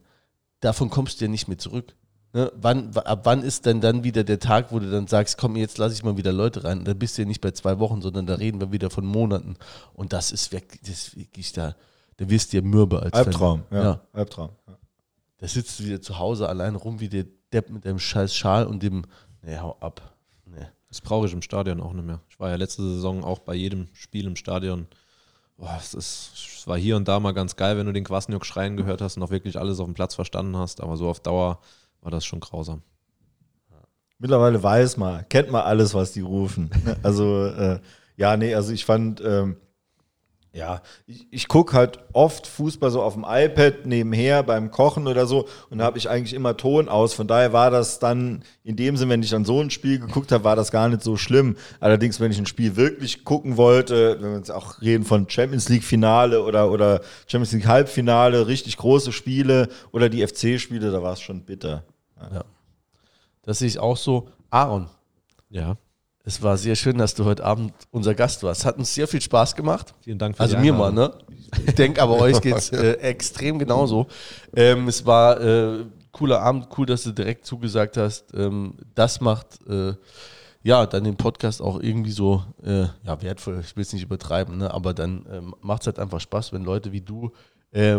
[0.61, 1.97] davon kommst du ja nicht mehr zurück.
[2.35, 2.53] Ne?
[2.55, 5.79] Wann, ab wann ist denn dann wieder der Tag, wo du dann sagst, komm, jetzt
[5.79, 6.85] lasse ich mal wieder Leute rein?
[6.85, 9.57] Da bist du ja nicht bei zwei Wochen, sondern da reden wir wieder von Monaten.
[9.95, 11.75] Und das ist wirklich, das ist wirklich da,
[12.19, 13.83] da wirst du ja mürbe als Albtraum, Fan.
[13.83, 14.51] ja, Albtraum.
[14.69, 14.77] Ja.
[15.39, 18.67] Da sitzt du wieder zu Hause allein rum wie der Depp mit dem scheiß Schal
[18.67, 19.07] und dem,
[19.41, 20.03] ne, hau ab.
[20.91, 22.21] Das brauche ich im Stadion auch nicht mehr.
[22.29, 24.87] Ich war ja letzte Saison auch bei jedem Spiel im Stadion.
[25.57, 28.45] Boah, es, ist, es war hier und da mal ganz geil, wenn du den Kwasniok
[28.45, 30.81] schreien gehört hast und auch wirklich alles auf dem Platz verstanden hast.
[30.81, 31.61] Aber so auf Dauer
[32.01, 32.83] war das schon grausam.
[34.19, 36.71] mittlerweile weiß man, kennt man alles, was die rufen.
[37.03, 37.81] Also, äh,
[38.17, 39.57] ja, nee, also ich fand, ähm,
[40.53, 45.27] ja, ich, ich gucke halt oft Fußball so auf dem iPad nebenher beim Kochen oder
[45.27, 47.15] so und da habe ich eigentlich immer Ton aus.
[47.15, 50.33] Von daher war das dann in dem Sinne, wenn ich dann so ein Spiel geguckt
[50.33, 51.57] habe, war das gar nicht so schlimm.
[51.79, 55.69] Allerdings, wenn ich ein Spiel wirklich gucken wollte, wenn wir jetzt auch reden von Champions
[55.69, 61.13] League Finale oder, oder Champions League Halbfinale, richtig große Spiele oder die FC-Spiele, da war
[61.13, 61.85] es schon bitter.
[63.43, 64.29] Das sehe ich auch so.
[64.51, 64.89] Aaron,
[65.49, 65.77] Ja,
[66.25, 68.65] es war sehr schön, dass du heute Abend unser Gast warst.
[68.65, 69.95] Hat uns sehr viel Spaß gemacht.
[70.03, 71.13] vielen Dank für Also mir mal, ne?
[71.67, 74.07] Ich denke aber euch geht's äh, extrem genauso.
[74.55, 78.35] Ähm, es war äh, cooler Abend, cool, dass du direkt zugesagt hast.
[78.35, 79.95] Ähm, das macht äh,
[80.63, 83.61] ja dann den Podcast auch irgendwie so äh, ja, wertvoll.
[83.65, 84.73] Ich will es nicht übertreiben, ne?
[84.73, 87.33] aber dann ähm, macht es halt einfach Spaß, wenn Leute wie du,
[87.73, 87.99] äh,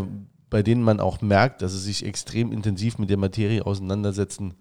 [0.49, 4.53] bei denen man auch merkt, dass sie sich extrem intensiv mit der Materie auseinandersetzen,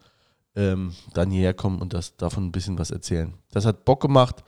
[0.56, 3.34] ähm, dann hierher kommen und das davon ein bisschen was erzählen.
[3.52, 4.42] Das hat Bock gemacht.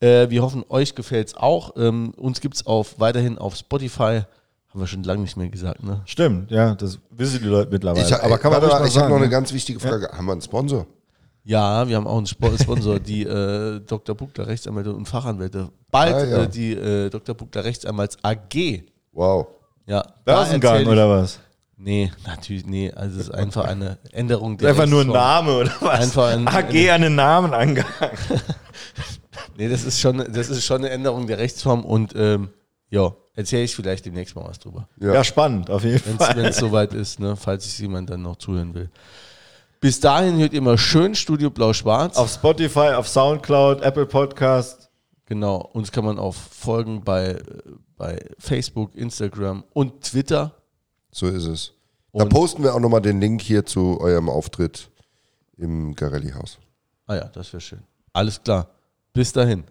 [0.00, 1.74] Äh, wir hoffen, euch gefällt es auch.
[1.76, 4.22] Ähm, uns gibt es auf, weiterhin auf Spotify.
[4.68, 6.00] Haben wir schon lange nicht mehr gesagt, ne?
[6.06, 8.06] Stimmt, ja, das wissen die Leute mittlerweile.
[8.06, 9.30] Ich, Aber kann man warte mal, ich habe noch eine ne?
[9.30, 10.08] ganz wichtige Frage.
[10.12, 10.86] Haben wir einen Sponsor?
[11.42, 14.14] Ja, wir haben auch einen Spo- Sponsor, die äh, Dr.
[14.14, 15.70] Buckler Rechtsanwälte und Fachanwälte.
[15.90, 16.42] Bald Ah, ja.
[16.44, 17.34] äh, die äh, Dr.
[17.34, 18.82] Buckler Rechtsanwalts AG.
[19.12, 19.48] Wow.
[19.86, 21.40] Ja, da Börsengang erzähl ich- oder was?
[21.82, 22.92] Nee, natürlich, nee.
[22.92, 25.06] Also es ist einfach eine Änderung der Einfach nur ein.
[25.08, 26.00] Name oder was?
[26.00, 28.16] Einfach ein- AG an den Namen angehangen.
[29.56, 32.48] Nee, das ist schon, das ist schon eine Änderung der Rechtsform und ähm,
[32.88, 34.88] ja, erzähle ich vielleicht demnächst mal was drüber.
[34.98, 35.14] Ja.
[35.14, 36.36] Ja, spannend, auf jeden Fall.
[36.36, 38.90] wenn es soweit ist, ne, falls sich jemand dann noch zuhören will.
[39.80, 42.16] Bis dahin hört ihr mal schön Studio Blau-Schwarz.
[42.16, 44.90] Auf Spotify, auf Soundcloud, Apple Podcast.
[45.26, 47.42] Genau, uns kann man auch folgen bei, äh,
[47.96, 50.54] bei Facebook, Instagram und Twitter.
[51.12, 51.72] So ist es.
[52.12, 54.90] Da Und- posten wir auch nochmal den Link hier zu eurem Auftritt
[55.56, 56.58] im Garelli-Haus.
[57.06, 57.82] Ah ja, das wäre schön.
[58.12, 58.68] Alles klar.
[59.12, 59.64] Bis dahin.